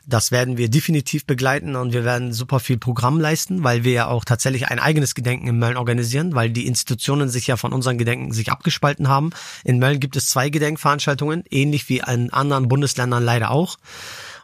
Das 0.07 0.31
werden 0.31 0.57
wir 0.57 0.71
definitiv 0.71 1.27
begleiten 1.27 1.77
und 1.77 1.93
wir 1.93 2.05
werden 2.05 2.33
super 2.33 2.61
viel 2.61 2.79
Programm 2.79 3.21
leisten, 3.21 3.63
weil 3.63 3.85
wir 3.85 3.93
ja 3.93 4.07
auch 4.07 4.25
tatsächlich 4.25 4.69
ein 4.69 4.79
eigenes 4.79 5.15
Gedenken 5.15 5.49
in 5.49 5.59
Mölln 5.59 5.77
organisieren, 5.77 6.35
weil 6.35 6.51
die 6.51 6.67
Institutionen 6.67 7.29
sich 7.29 7.47
ja 7.47 7.57
von 7.57 7.73
unseren 7.73 7.99
Gedenken 7.99 8.33
sich 8.33 8.51
abgespalten 8.51 9.09
haben. 9.09 9.31
In 9.65 9.79
Mölln 9.79 10.01
gibt 10.01 10.17
es 10.17 10.29
zwei 10.29 10.49
Gedenkveranstaltungen, 10.49 11.45
ähnlich 11.51 11.89
wie 11.89 11.99
in 11.99 12.33
anderen 12.33 12.69
Bundesländern 12.69 13.23
leider 13.23 13.51
auch. 13.51 13.77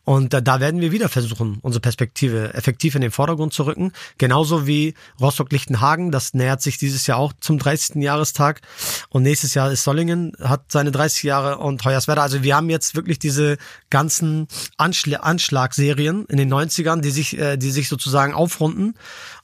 Und 0.05 0.35
da 0.35 0.61
werden 0.61 0.83
wir 0.83 0.93
wieder 0.93 1.09
versuchen, 1.09 1.59
unsere 1.63 1.81
Perspektive 1.81 2.53
effektiv 2.53 2.95
in 2.95 3.01
den 3.01 3.11
Vordergrund 3.11 3.55
zu 3.55 3.65
rücken. 3.65 3.93
Genauso 4.19 4.67
wie 4.67 4.95
Rostock-Lichtenhagen, 5.19 6.11
das 6.11 6.35
nähert 6.35 6.61
sich 6.61 6.77
dieses 6.77 7.07
Jahr 7.07 7.19
auch 7.19 7.33
zum 7.41 7.59
30. 7.59 7.97
Jahrestag. 8.03 8.61
Und 9.09 9.23
nächstes 9.23 9.55
Jahr 9.55 9.73
ist 9.73 9.83
Sollingen, 9.83 10.33
hat 10.43 10.71
seine 10.71 10.93
30 10.93 11.23
Jahre 11.23 11.59
und 11.59 11.83
Hoyerswerda. 11.85 12.23
Also 12.23 12.43
wir 12.43 12.55
haben 12.55 12.69
jetzt 12.69 12.95
wirklich 12.95 13.19
diese 13.19 13.57
ganzen 13.89 14.47
Anschl 14.77 15.17
Anschlagserien 15.17 16.27
in 16.27 16.37
den 16.37 16.53
90ern, 16.53 17.01
die 17.01 17.11
sich, 17.11 17.39
äh, 17.39 17.57
die 17.57 17.71
sich 17.71 17.89
sozusagen 17.89 18.35
aufrunden. 18.35 18.95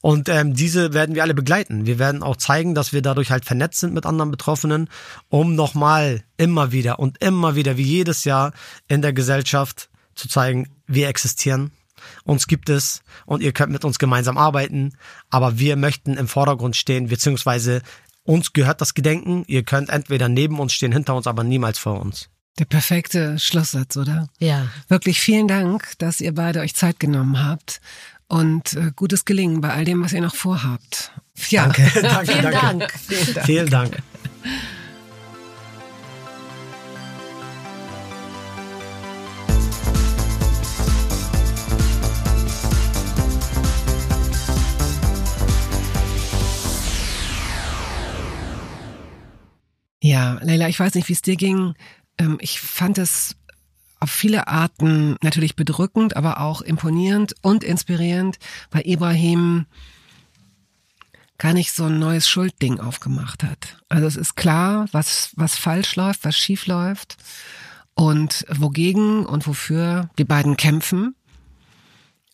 Und 0.03 0.29
ähm, 0.29 0.55
diese 0.55 0.93
werden 0.93 1.15
wir 1.15 1.23
alle 1.23 1.35
begleiten. 1.35 1.87
Wir 1.87 1.99
werden 1.99 2.23
auch 2.23 2.37
zeigen, 2.37 2.75
dass 2.75 2.93
wir 2.93 3.01
dadurch 3.01 3.31
halt 3.31 3.47
vernetzt 3.47 3.81
sind 3.81 3.95
mit 3.95 4.05
anderen 4.05 4.31
Betroffenen, 4.31 4.89
um 5.29 5.55
nochmal 5.55 6.23
immer 6.37 6.73
wieder 6.73 6.99
und 6.99 7.23
immer 7.23 7.55
wieder, 7.55 7.79
wie 7.79 7.83
jedes 7.83 8.25
Jahr 8.25 8.53
in 8.89 9.01
der 9.01 9.13
Gesellschaft 9.13 9.91
zu 10.15 10.29
zeigen, 10.29 10.69
wir 10.87 11.09
existieren, 11.09 11.73
uns 12.25 12.47
gibt 12.47 12.69
es 12.69 13.03
und 13.27 13.43
ihr 13.43 13.53
könnt 13.53 13.73
mit 13.73 13.85
uns 13.85 13.99
gemeinsam 13.99 14.39
arbeiten, 14.39 14.93
aber 15.29 15.59
wir 15.59 15.77
möchten 15.77 16.17
im 16.17 16.29
Vordergrund 16.29 16.77
stehen, 16.77 17.09
beziehungsweise 17.09 17.83
uns 18.25 18.53
gehört 18.53 18.81
das 18.81 18.95
Gedenken, 18.95 19.45
ihr 19.47 19.63
könnt 19.63 19.91
entweder 19.91 20.29
neben 20.29 20.59
uns 20.59 20.73
stehen, 20.73 20.93
hinter 20.93 21.15
uns, 21.15 21.27
aber 21.27 21.45
niemals 21.45 21.79
vor 21.79 22.01
uns. 22.01 22.29
Der 22.59 22.65
perfekte 22.65 23.39
Schlusssatz, 23.39 23.97
oder? 23.97 24.29
Ja. 24.39 24.69
Wirklich 24.89 25.21
vielen 25.21 25.49
Dank, 25.49 25.95
dass 25.99 26.21
ihr 26.21 26.35
beide 26.35 26.61
euch 26.61 26.75
Zeit 26.75 27.01
genommen 27.01 27.43
habt 27.45 27.81
und 28.29 28.75
äh, 28.75 28.93
gutes 28.95 29.25
Gelingen 29.25 29.61
bei 29.61 29.73
all 29.73 29.85
dem, 29.85 30.03
was 30.05 30.13
ihr 30.13 30.21
noch 30.21 30.35
vorhabt. 30.35 31.13
Ja. 31.49 31.65
Danke, 31.65 31.91
danke, 32.03 32.33
Vielen 32.33 32.43
danke. 32.43 32.61
Dank. 32.61 32.93
Vielen 32.93 33.35
Dank. 33.35 33.47
Vielen 33.47 33.71
Dank. 33.71 34.03
Ja, 50.03 50.39
Leila, 50.43 50.69
ich 50.69 50.81
weiß 50.81 50.95
nicht, 50.95 51.09
wie 51.09 51.13
es 51.13 51.23
dir 51.23 51.37
ging. 51.37 51.75
Ähm, 52.19 52.39
ich 52.41 52.61
fand 52.61 52.99
es 52.99 53.37
auf 54.01 54.11
viele 54.11 54.49
Arten 54.49 55.17
natürlich 55.23 55.57
bedrückend, 55.57 56.17
aber 56.17 56.41
auch 56.41 56.63
imponierend 56.63 57.35
und 57.43 57.63
inspirierend, 57.63 58.39
weil 58.71 58.87
Ibrahim 58.87 59.67
gar 61.37 61.53
nicht 61.53 61.73
so 61.73 61.85
ein 61.85 61.99
neues 61.99 62.29
Schuldding 62.29 62.81
aufgemacht 62.81 63.43
hat. 63.43 63.79
Also 63.89 64.07
es 64.07 64.17
ist 64.17 64.37
klar, 64.37 64.87
was, 64.93 65.33
was 65.37 65.57
falsch 65.57 65.97
läuft, 65.97 66.25
was 66.25 66.37
schief 66.37 66.67
läuft 66.67 67.17
und 67.95 68.47
wogegen 68.51 69.27
und 69.27 69.47
wofür 69.47 70.09
die 70.19 70.25
beiden 70.25 70.57
kämpfen. 70.57 71.15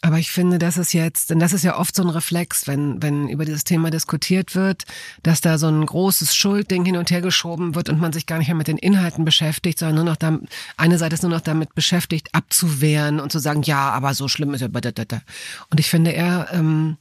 Aber 0.07 0.21
ich 0.21 0.31
finde, 0.31 0.61
das 0.61 0.79
ist 0.79 0.93
jetzt, 0.93 1.31
denn 1.31 1.41
das 1.41 1.53
ist 1.53 1.65
ja 1.65 1.77
oft 1.77 1.97
so 1.97 2.05
ein 2.05 2.09
Reflex, 2.09 2.69
wenn, 2.69 3.03
wenn 3.03 3.29
über 3.29 3.45
dieses 3.45 3.65
Thema 3.65 3.91
diskutiert 3.91 4.55
wird, 4.55 4.85
dass 5.25 5.41
da 5.41 5.59
so 5.59 5.67
ein 5.67 5.85
großes 5.85 6.33
Schuldding 6.33 6.85
hin 6.85 6.97
und 6.97 7.11
her 7.11 7.21
geschoben 7.21 7.75
wird 7.75 7.89
und 7.89 7.99
man 7.99 8.13
sich 8.13 8.27
gar 8.27 8.39
nicht 8.39 8.47
mehr 8.47 8.55
mit 8.55 8.69
den 8.69 8.79
Inhalten 8.79 9.25
beschäftigt, 9.25 9.81
sondern 9.81 9.97
nur 9.97 10.05
noch 10.05 10.15
da, 10.15 10.39
eine 10.77 10.99
Seite 10.99 11.15
ist 11.15 11.23
nur 11.23 11.33
noch 11.33 11.41
damit 11.41 11.75
beschäftigt, 11.75 12.29
abzuwehren 12.31 13.19
und 13.19 13.33
zu 13.33 13.41
sagen, 13.41 13.63
ja, 13.63 13.91
aber 13.91 14.15
so 14.15 14.29
schlimm 14.29 14.55
ist 14.55 14.61
ja. 14.61 14.69
Und 14.69 15.81
ich 15.81 15.91
finde, 15.91 16.13
er, 16.13 16.51
ähm, 16.53 16.99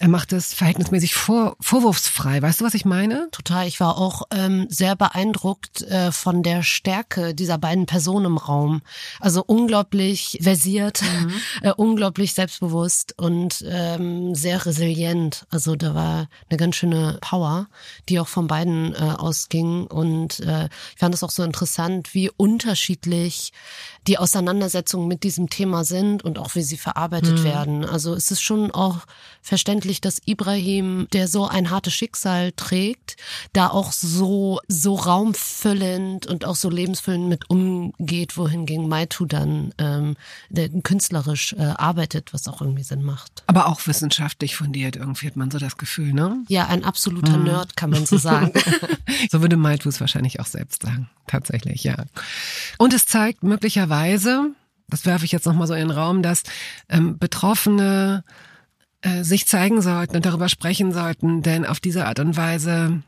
er 0.00 0.08
macht 0.08 0.32
es 0.32 0.54
verhältnismäßig 0.54 1.14
vor, 1.14 1.56
vorwurfsfrei. 1.60 2.40
Weißt 2.40 2.62
du, 2.62 2.64
was 2.64 2.72
ich 2.72 2.86
meine? 2.86 3.28
Total. 3.32 3.66
Ich 3.66 3.80
war 3.80 3.98
auch 3.98 4.22
ähm, 4.30 4.66
sehr 4.70 4.96
beeindruckt 4.96 5.82
äh, 5.82 6.10
von 6.10 6.42
der 6.42 6.62
Stärke 6.62 7.34
dieser 7.34 7.58
beiden 7.58 7.84
Personen 7.84 8.24
im 8.24 8.38
Raum. 8.38 8.80
Also 9.20 9.44
unglaublich 9.46 10.38
versiert, 10.40 11.02
mhm. 11.02 11.34
äh, 11.68 11.72
unglaublich 11.72 12.32
selbstbewusst 12.32 13.14
und 13.18 13.62
ähm, 13.68 14.34
sehr 14.34 14.64
resilient. 14.64 15.44
Also 15.50 15.76
da 15.76 15.94
war 15.94 16.28
eine 16.48 16.56
ganz 16.56 16.76
schöne 16.76 17.18
Power, 17.20 17.68
die 18.08 18.20
auch 18.20 18.28
von 18.28 18.46
beiden 18.46 18.94
äh, 18.94 18.98
ausging. 19.18 19.86
Und 19.86 20.40
äh, 20.40 20.70
ich 20.94 20.98
fand 20.98 21.14
es 21.14 21.22
auch 21.22 21.30
so 21.30 21.42
interessant, 21.42 22.14
wie 22.14 22.30
unterschiedlich 22.34 23.52
die 24.06 24.18
Auseinandersetzungen 24.18 25.08
mit 25.08 25.22
diesem 25.24 25.50
Thema 25.50 25.84
sind 25.84 26.24
und 26.24 26.38
auch 26.38 26.54
wie 26.54 26.62
sie 26.62 26.76
verarbeitet 26.78 27.38
Mhm. 27.40 27.44
werden. 27.44 27.84
Also 27.84 28.14
es 28.14 28.30
ist 28.30 28.40
schon 28.42 28.70
auch 28.70 28.98
verständlich, 29.42 30.00
dass 30.00 30.20
Ibrahim, 30.26 31.06
der 31.12 31.28
so 31.28 31.46
ein 31.46 31.70
hartes 31.70 31.94
Schicksal 31.94 32.52
trägt, 32.52 33.16
da 33.52 33.68
auch 33.68 33.92
so, 33.92 34.60
so 34.68 34.94
raumfüllend 34.94 36.26
und 36.26 36.44
auch 36.44 36.56
so 36.56 36.70
lebensfüllend 36.70 37.28
mit 37.28 37.50
umgeht, 37.50 38.36
wohingegen 38.36 38.88
Maitu 38.88 39.24
dann 39.26 39.74
ähm, 39.78 40.16
künstlerisch 40.82 41.52
äh, 41.54 41.62
arbeitet, 41.62 42.32
was 42.32 42.48
auch 42.48 42.60
irgendwie 42.60 42.82
Sinn 42.82 43.02
macht. 43.02 43.42
Aber 43.46 43.66
auch 43.68 43.86
wissenschaftlich 43.86 44.56
fundiert, 44.56 44.96
irgendwie 44.96 45.26
hat 45.26 45.36
man 45.36 45.50
so 45.50 45.58
das 45.58 45.76
Gefühl, 45.76 46.12
ne? 46.12 46.38
Ja, 46.48 46.66
ein 46.68 46.84
absoluter 46.84 47.36
Mhm. 47.36 47.44
Nerd, 47.44 47.76
kann 47.76 47.90
man 47.90 48.06
so 48.06 48.16
sagen. 48.18 48.52
so 49.30 49.40
würde 49.42 49.56
Maitu 49.56 49.88
es 49.88 50.00
wahrscheinlich 50.00 50.40
auch 50.40 50.46
selbst 50.46 50.82
sagen. 50.82 51.08
Tatsächlich, 51.26 51.84
ja. 51.84 51.96
Und 52.78 52.92
es 52.92 53.06
zeigt 53.06 53.44
möglicherweise, 53.44 53.89
das 54.88 55.04
werfe 55.06 55.24
ich 55.24 55.32
jetzt 55.32 55.46
nochmal 55.46 55.66
so 55.66 55.74
in 55.74 55.88
den 55.88 55.90
Raum, 55.90 56.22
dass 56.22 56.42
ähm, 56.88 57.18
Betroffene 57.18 58.24
äh, 59.02 59.22
sich 59.22 59.46
zeigen 59.46 59.82
sollten 59.82 60.16
und 60.16 60.24
darüber 60.26 60.48
sprechen 60.48 60.92
sollten, 60.92 61.42
denn 61.42 61.64
auf 61.66 61.80
diese 61.80 62.06
Art 62.06 62.18
und 62.18 62.36
Weise 62.36 63.02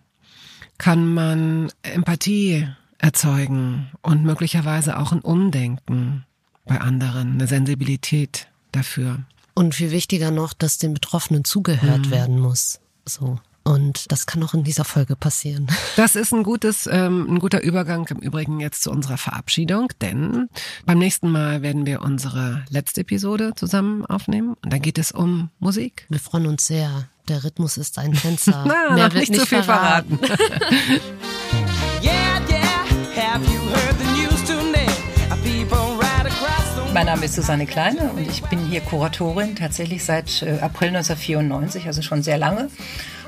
kann 0.78 1.12
man 1.12 1.70
Empathie 1.83 2.68
erzeugen 2.99 3.91
und 4.01 4.24
möglicherweise 4.24 4.99
auch 4.99 5.12
ein 5.12 5.20
Umdenken 5.20 6.24
bei 6.64 6.80
anderen, 6.80 7.33
eine 7.33 7.47
Sensibilität 7.47 8.49
dafür. 8.70 9.20
Und 9.55 9.74
viel 9.74 9.91
wichtiger 9.91 10.30
noch, 10.30 10.53
dass 10.55 10.78
den 10.78 10.95
Betroffenen 10.95 11.45
zugehört 11.45 12.07
Mhm. 12.07 12.11
werden 12.11 12.41
muss. 12.41 12.80
So. 13.05 13.39
Und 13.65 14.11
das 14.11 14.27
kann 14.27 14.43
auch 14.43 14.55
in 14.55 14.65
dieser 14.65 14.85
Folge 14.85 15.17
passieren. 15.17 15.67
Das 15.97 16.17
ist 16.17 16.33
ein 16.33 16.43
gutes, 16.43 16.89
ähm, 16.91 17.27
ein 17.29 17.39
guter 17.39 17.63
Übergang 17.63 18.07
im 18.09 18.17
Übrigen 18.19 18.61
jetzt 18.61 18.83
zu 18.83 18.91
unserer 18.91 19.19
Verabschiedung, 19.19 19.89
denn 20.01 20.49
beim 20.87 20.99
nächsten 20.99 21.31
Mal 21.31 21.61
werden 21.63 21.85
wir 21.85 22.01
unsere 22.01 22.65
letzte 22.71 23.03
Episode 23.03 23.53
zusammen 23.55 24.07
aufnehmen 24.07 24.57
und 24.65 24.73
dann 24.73 24.81
geht 24.81 24.97
es 24.99 25.13
um 25.13 25.51
Musik. 25.59 26.07
Wir 26.09 26.19
freuen 26.19 26.47
uns 26.47 26.67
sehr. 26.67 27.09
Der 27.29 27.45
Rhythmus 27.45 27.77
ist 27.77 27.99
ein 27.99 28.13
Tänzer. 28.23 28.65
Na, 28.67 28.95
Mehr 28.95 29.09
noch 29.09 29.15
wird 29.15 29.29
nicht 29.29 29.41
zu 29.41 29.47
viel 29.47 29.63
verraten. 29.63 30.19
Yeah, 32.03 32.41
yeah, 32.49 32.85
have 33.15 33.45
you 33.53 33.61
heard 33.71 33.97
the 33.99 34.05
news 34.21 34.43
tonight? 34.45 34.89
People 35.45 35.97
right 35.99 36.27
across 36.27 36.75
the 36.75 36.93
Mein 36.93 37.07
Name 37.07 37.25
ist 37.25 37.35
Susanne 37.35 37.67
Kleine 37.67 38.11
und 38.11 38.29
ich 38.29 38.43
bin 38.45 38.59
hier 38.67 38.81
Kuratorin 38.81 39.55
tatsächlich 39.57 40.05
seit 40.05 40.43
äh, 40.43 40.59
April 40.61 40.89
1994, 40.89 41.87
also 41.87 42.03
schon 42.03 42.23
sehr 42.23 42.39
lange. 42.39 42.69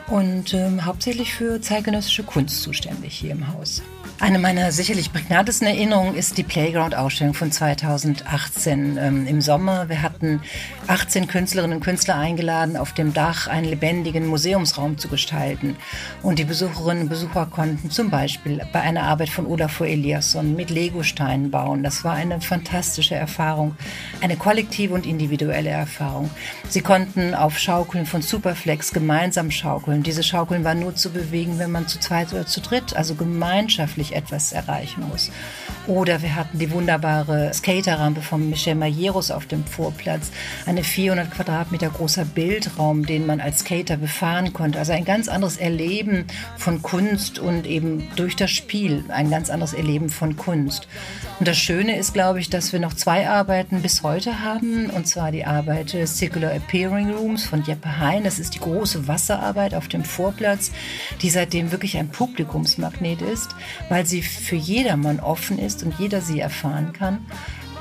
Und 0.09 0.53
ähm, 0.53 0.85
hauptsächlich 0.85 1.33
für 1.33 1.61
zeitgenössische 1.61 2.25
Kunst 2.25 2.63
zuständig 2.63 3.17
hier 3.17 3.33
im 3.33 3.49
Haus. 3.53 3.83
Eine 4.25 4.39
meiner 4.39 4.73
sicherlich 4.73 5.13
prägnantesten 5.13 5.69
Erinnerungen 5.69 6.15
ist 6.15 6.39
die 6.39 6.45
Playground-Ausstellung 6.45 7.35
von 7.35 7.53
2018 7.53 8.97
ähm, 8.97 9.27
im 9.27 9.43
Sommer. 9.43 9.91
Wir 9.91 10.01
hatten 10.01 10.41
18 10.87 11.29
Künstlerinnen 11.29 11.77
und 11.77 11.85
Künstler 11.85 12.17
eingeladen, 12.17 12.79
auf 12.79 12.95
dem 12.95 13.13
Dach 13.13 13.49
einen 13.49 13.67
lebendigen 13.67 14.27
Museumsraum 14.27 14.97
zu 14.97 15.09
gestalten. 15.09 15.77
Und 16.23 16.39
die 16.39 16.45
Besucherinnen 16.45 17.03
und 17.03 17.09
Besucher 17.11 17.45
konnten 17.45 17.91
zum 17.91 18.09
Beispiel 18.09 18.63
bei 18.73 18.81
einer 18.81 19.03
Arbeit 19.03 19.29
von 19.29 19.45
Olafur 19.45 19.89
Eliasson 19.89 20.57
mit 20.57 20.71
Legosteinen 20.71 21.51
bauen. 21.51 21.83
Das 21.83 22.03
war 22.03 22.15
eine 22.15 22.41
fantastische 22.41 23.17
Erfahrung, 23.17 23.77
eine 24.23 24.39
kollektive 24.39 24.95
und 24.95 25.05
individuelle 25.05 25.69
Erfahrung. 25.69 26.31
Sie 26.71 26.81
konnten 26.81 27.35
auf 27.35 27.59
Schaukeln 27.59 28.07
von 28.07 28.23
Superflex 28.23 28.95
gemeinsam 28.95 29.51
schaukeln. 29.51 30.03
Diese 30.03 30.23
Schaukeln 30.23 30.65
waren 30.65 30.81
nur 30.81 30.95
zu 30.95 31.11
bewegen, 31.11 31.59
wenn 31.59 31.71
man 31.71 31.89
zu 31.89 32.01
zweit 32.01 32.33
oder 32.33 32.47
zu 32.47 32.63
dritt, 32.63 32.97
also 32.97 33.17
gemeinschaftlich 33.17 34.14
etwas 34.15 34.53
erreichen 34.53 35.05
muss. 35.09 35.31
Oder 35.87 36.23
wir 36.23 36.35
hatten 36.35 36.59
die 36.59 36.71
wunderbare 36.71 37.53
Skaterrampe 37.53 38.23
von 38.23 38.49
Michel 38.49 38.75
Majeros 38.75 39.31
auf 39.31 39.47
dem 39.47 39.67
Vorplatz. 39.67 40.31
Eine 40.67 40.83
400 40.83 41.31
Quadratmeter 41.31 41.91
großer 41.91 42.25
Bildraum, 42.25 43.05
den 43.05 43.27
man 43.27 43.41
als 43.41 43.61
Skater 43.61 43.97
befahren 43.97 44.53
konnte. 44.53 44.79
Also 44.79 44.93
ein 44.93 45.05
ganz 45.05 45.29
anderes 45.29 45.57
Erleben 45.57 46.27
von 46.57 46.81
Kunst 46.83 47.39
und 47.39 47.67
eben 47.67 48.09
durch 48.17 48.37
das 48.37 48.51
Spiel 48.51 49.05
ein 49.09 49.31
ganz 49.31 49.51
anderes 49.51 49.75
Erleben 49.75 50.09
von 50.09 50.37
Kunst. 50.37 50.89
Und 51.39 51.49
das 51.49 51.59
Schöne 51.59 51.99
ist, 51.99 52.15
glaube 52.15 52.41
ich, 52.41 52.49
dass 52.49 52.73
wir 52.73 52.81
noch 52.81 52.95
zwei 52.95 53.29
Arbeiten 53.29 53.83
bis 53.83 54.03
heute 54.03 54.41
haben. 54.41 54.89
Und 54.91 55.07
zwar 55.07 55.33
die 55.33 55.45
Arbeit 55.45 55.97
Circular 56.07 56.53
Appearing 56.53 57.11
Rooms 57.11 57.45
von 57.45 57.63
Jeppe 57.65 57.99
Hein. 57.99 58.25
Das 58.25 58.39
ist 58.39 58.55
die 58.55 58.61
große 58.61 59.09
Wasserarbeit 59.09 59.75
auf 59.75 59.89
dem 59.89 60.05
Vorplatz, 60.05 60.71
die 61.23 61.31
seitdem 61.31 61.73
wirklich 61.73 61.97
ein 61.97 62.09
Publikumsmagnet 62.09 63.23
ist, 63.23 63.55
weil 63.89 64.04
sie 64.05 64.23
für 64.23 64.57
jedermann 64.57 65.21
offen 65.21 65.59
ist 65.59 65.83
und 65.83 65.95
jeder 65.99 66.21
sie 66.21 66.41
erfahren 66.41 66.93
kann. 66.93 67.25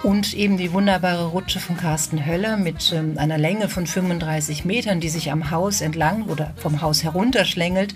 Und 0.03 0.33
eben 0.33 0.57
die 0.57 0.73
wunderbare 0.73 1.27
Rutsche 1.27 1.61
von 1.61 1.77
Carsten 1.77 2.25
Höller 2.25 2.57
mit 2.57 2.91
ähm, 2.91 3.17
einer 3.17 3.37
Länge 3.37 3.69
von 3.69 3.87
35 3.87 4.65
Metern, 4.65 4.99
die 4.99 5.07
sich 5.07 5.31
am 5.31 5.49
Haus 5.49 5.79
entlang 5.79 6.23
oder 6.23 6.53
vom 6.57 6.81
Haus 6.81 7.05
herunterschlängelt, 7.05 7.95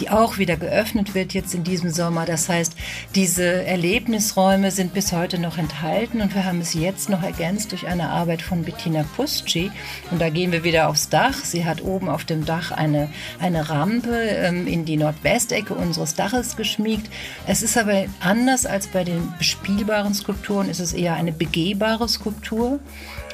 die 0.00 0.10
auch 0.10 0.38
wieder 0.38 0.56
geöffnet 0.56 1.14
wird 1.14 1.34
jetzt 1.34 1.54
in 1.54 1.62
diesem 1.62 1.90
Sommer. 1.90 2.26
Das 2.26 2.48
heißt, 2.48 2.74
diese 3.14 3.64
Erlebnisräume 3.64 4.72
sind 4.72 4.92
bis 4.92 5.12
heute 5.12 5.38
noch 5.38 5.56
enthalten 5.56 6.20
und 6.20 6.34
wir 6.34 6.44
haben 6.44 6.60
es 6.60 6.74
jetzt 6.74 7.08
noch 7.10 7.22
ergänzt 7.22 7.70
durch 7.70 7.86
eine 7.86 8.08
Arbeit 8.08 8.42
von 8.42 8.64
Bettina 8.64 9.04
Pusci. 9.14 9.70
Und 10.10 10.20
da 10.20 10.30
gehen 10.30 10.50
wir 10.50 10.64
wieder 10.64 10.88
aufs 10.88 11.10
Dach. 11.10 11.44
Sie 11.44 11.64
hat 11.64 11.80
oben 11.80 12.08
auf 12.08 12.24
dem 12.24 12.44
Dach 12.44 12.72
eine, 12.72 13.08
eine 13.38 13.70
Rampe 13.70 14.16
ähm, 14.16 14.66
in 14.66 14.84
die 14.84 14.96
Nordwestecke 14.96 15.74
unseres 15.74 16.16
Daches 16.16 16.56
geschmiegt. 16.56 17.08
Es 17.46 17.62
ist 17.62 17.78
aber 17.78 18.06
anders 18.18 18.66
als 18.66 18.88
bei 18.88 19.04
den 19.04 19.32
bespielbaren 19.38 20.12
Skulpturen, 20.12 20.68
ist 20.68 20.80
es 20.80 20.92
eher 20.92 21.14
eine 21.14 21.35
begehbare 21.36 22.08
Skulptur. 22.08 22.80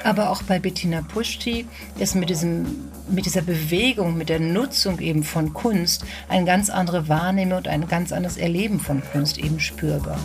Aber 0.04 0.30
auch 0.30 0.42
bei 0.42 0.58
Bettina 0.58 1.02
Puschti 1.02 1.66
ist 1.98 2.14
mit, 2.14 2.28
diesem, 2.28 2.66
mit 3.08 3.24
dieser 3.24 3.42
Bewegung, 3.42 4.16
mit 4.16 4.28
der 4.28 4.40
Nutzung 4.40 4.98
eben 4.98 5.22
von 5.22 5.52
Kunst 5.52 6.04
eine 6.28 6.44
ganz 6.44 6.70
andere 6.70 7.08
Wahrnehmung 7.08 7.58
und 7.58 7.68
ein 7.68 7.88
ganz 7.88 8.12
anderes 8.12 8.36
Erleben 8.36 8.80
von 8.80 9.02
Kunst 9.12 9.38
eben 9.38 9.60
spürbar. 9.60 10.18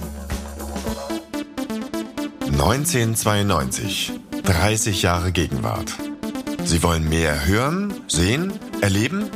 1992, 2.60 4.14
30 4.44 5.02
Jahre 5.04 5.32
Gegenwart. 5.32 5.94
Sie 6.64 6.82
wollen 6.82 7.08
mehr 7.08 7.46
hören, 7.46 7.94
sehen, 8.08 8.52
erleben? 8.82 9.30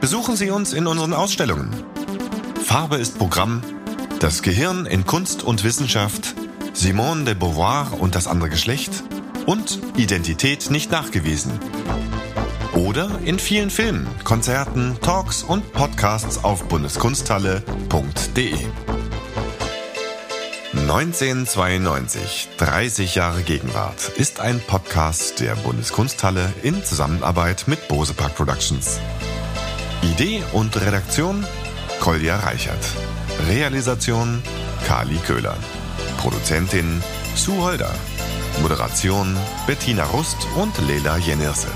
Besuchen 0.00 0.36
Sie 0.36 0.50
uns 0.50 0.72
in 0.72 0.86
unseren 0.86 1.12
Ausstellungen. 1.12 1.70
Farbe 2.62 2.96
ist 2.96 3.16
Programm. 3.16 3.62
Das 4.20 4.42
Gehirn 4.42 4.86
in 4.86 5.06
Kunst 5.06 5.44
und 5.44 5.64
Wissenschaft. 5.64 6.34
Simone 6.78 7.24
de 7.24 7.34
Beauvoir 7.34 8.00
und 8.00 8.14
das 8.14 8.28
andere 8.28 8.50
Geschlecht 8.50 9.02
und 9.46 9.80
Identität 9.96 10.70
nicht 10.70 10.92
nachgewiesen. 10.92 11.50
Oder 12.72 13.18
in 13.24 13.40
vielen 13.40 13.70
Filmen, 13.70 14.06
Konzerten, 14.22 14.96
Talks 15.02 15.42
und 15.42 15.72
Podcasts 15.72 16.44
auf 16.44 16.68
bundeskunsthalle.de. 16.68 18.54
1992, 20.72 22.48
30 22.58 23.16
Jahre 23.16 23.42
Gegenwart, 23.42 24.10
ist 24.16 24.38
ein 24.38 24.60
Podcast 24.60 25.40
der 25.40 25.56
Bundeskunsthalle 25.56 26.52
in 26.62 26.84
Zusammenarbeit 26.84 27.64
mit 27.66 27.88
Bose 27.88 28.14
Park 28.14 28.36
Productions. 28.36 29.00
Idee 30.02 30.44
und 30.52 30.80
Redaktion 30.80 31.44
Kolja 31.98 32.38
Reichert. 32.38 32.86
Realisation 33.48 34.44
Kali 34.86 35.16
Köhler. 35.26 35.56
Produzentin 36.18 37.02
Sue 37.34 37.56
Holder. 37.56 37.94
Moderation 38.60 39.36
Bettina 39.66 40.04
Rust 40.04 40.36
und 40.56 40.76
Lela 40.86 41.16
Jenirse. 41.16 41.68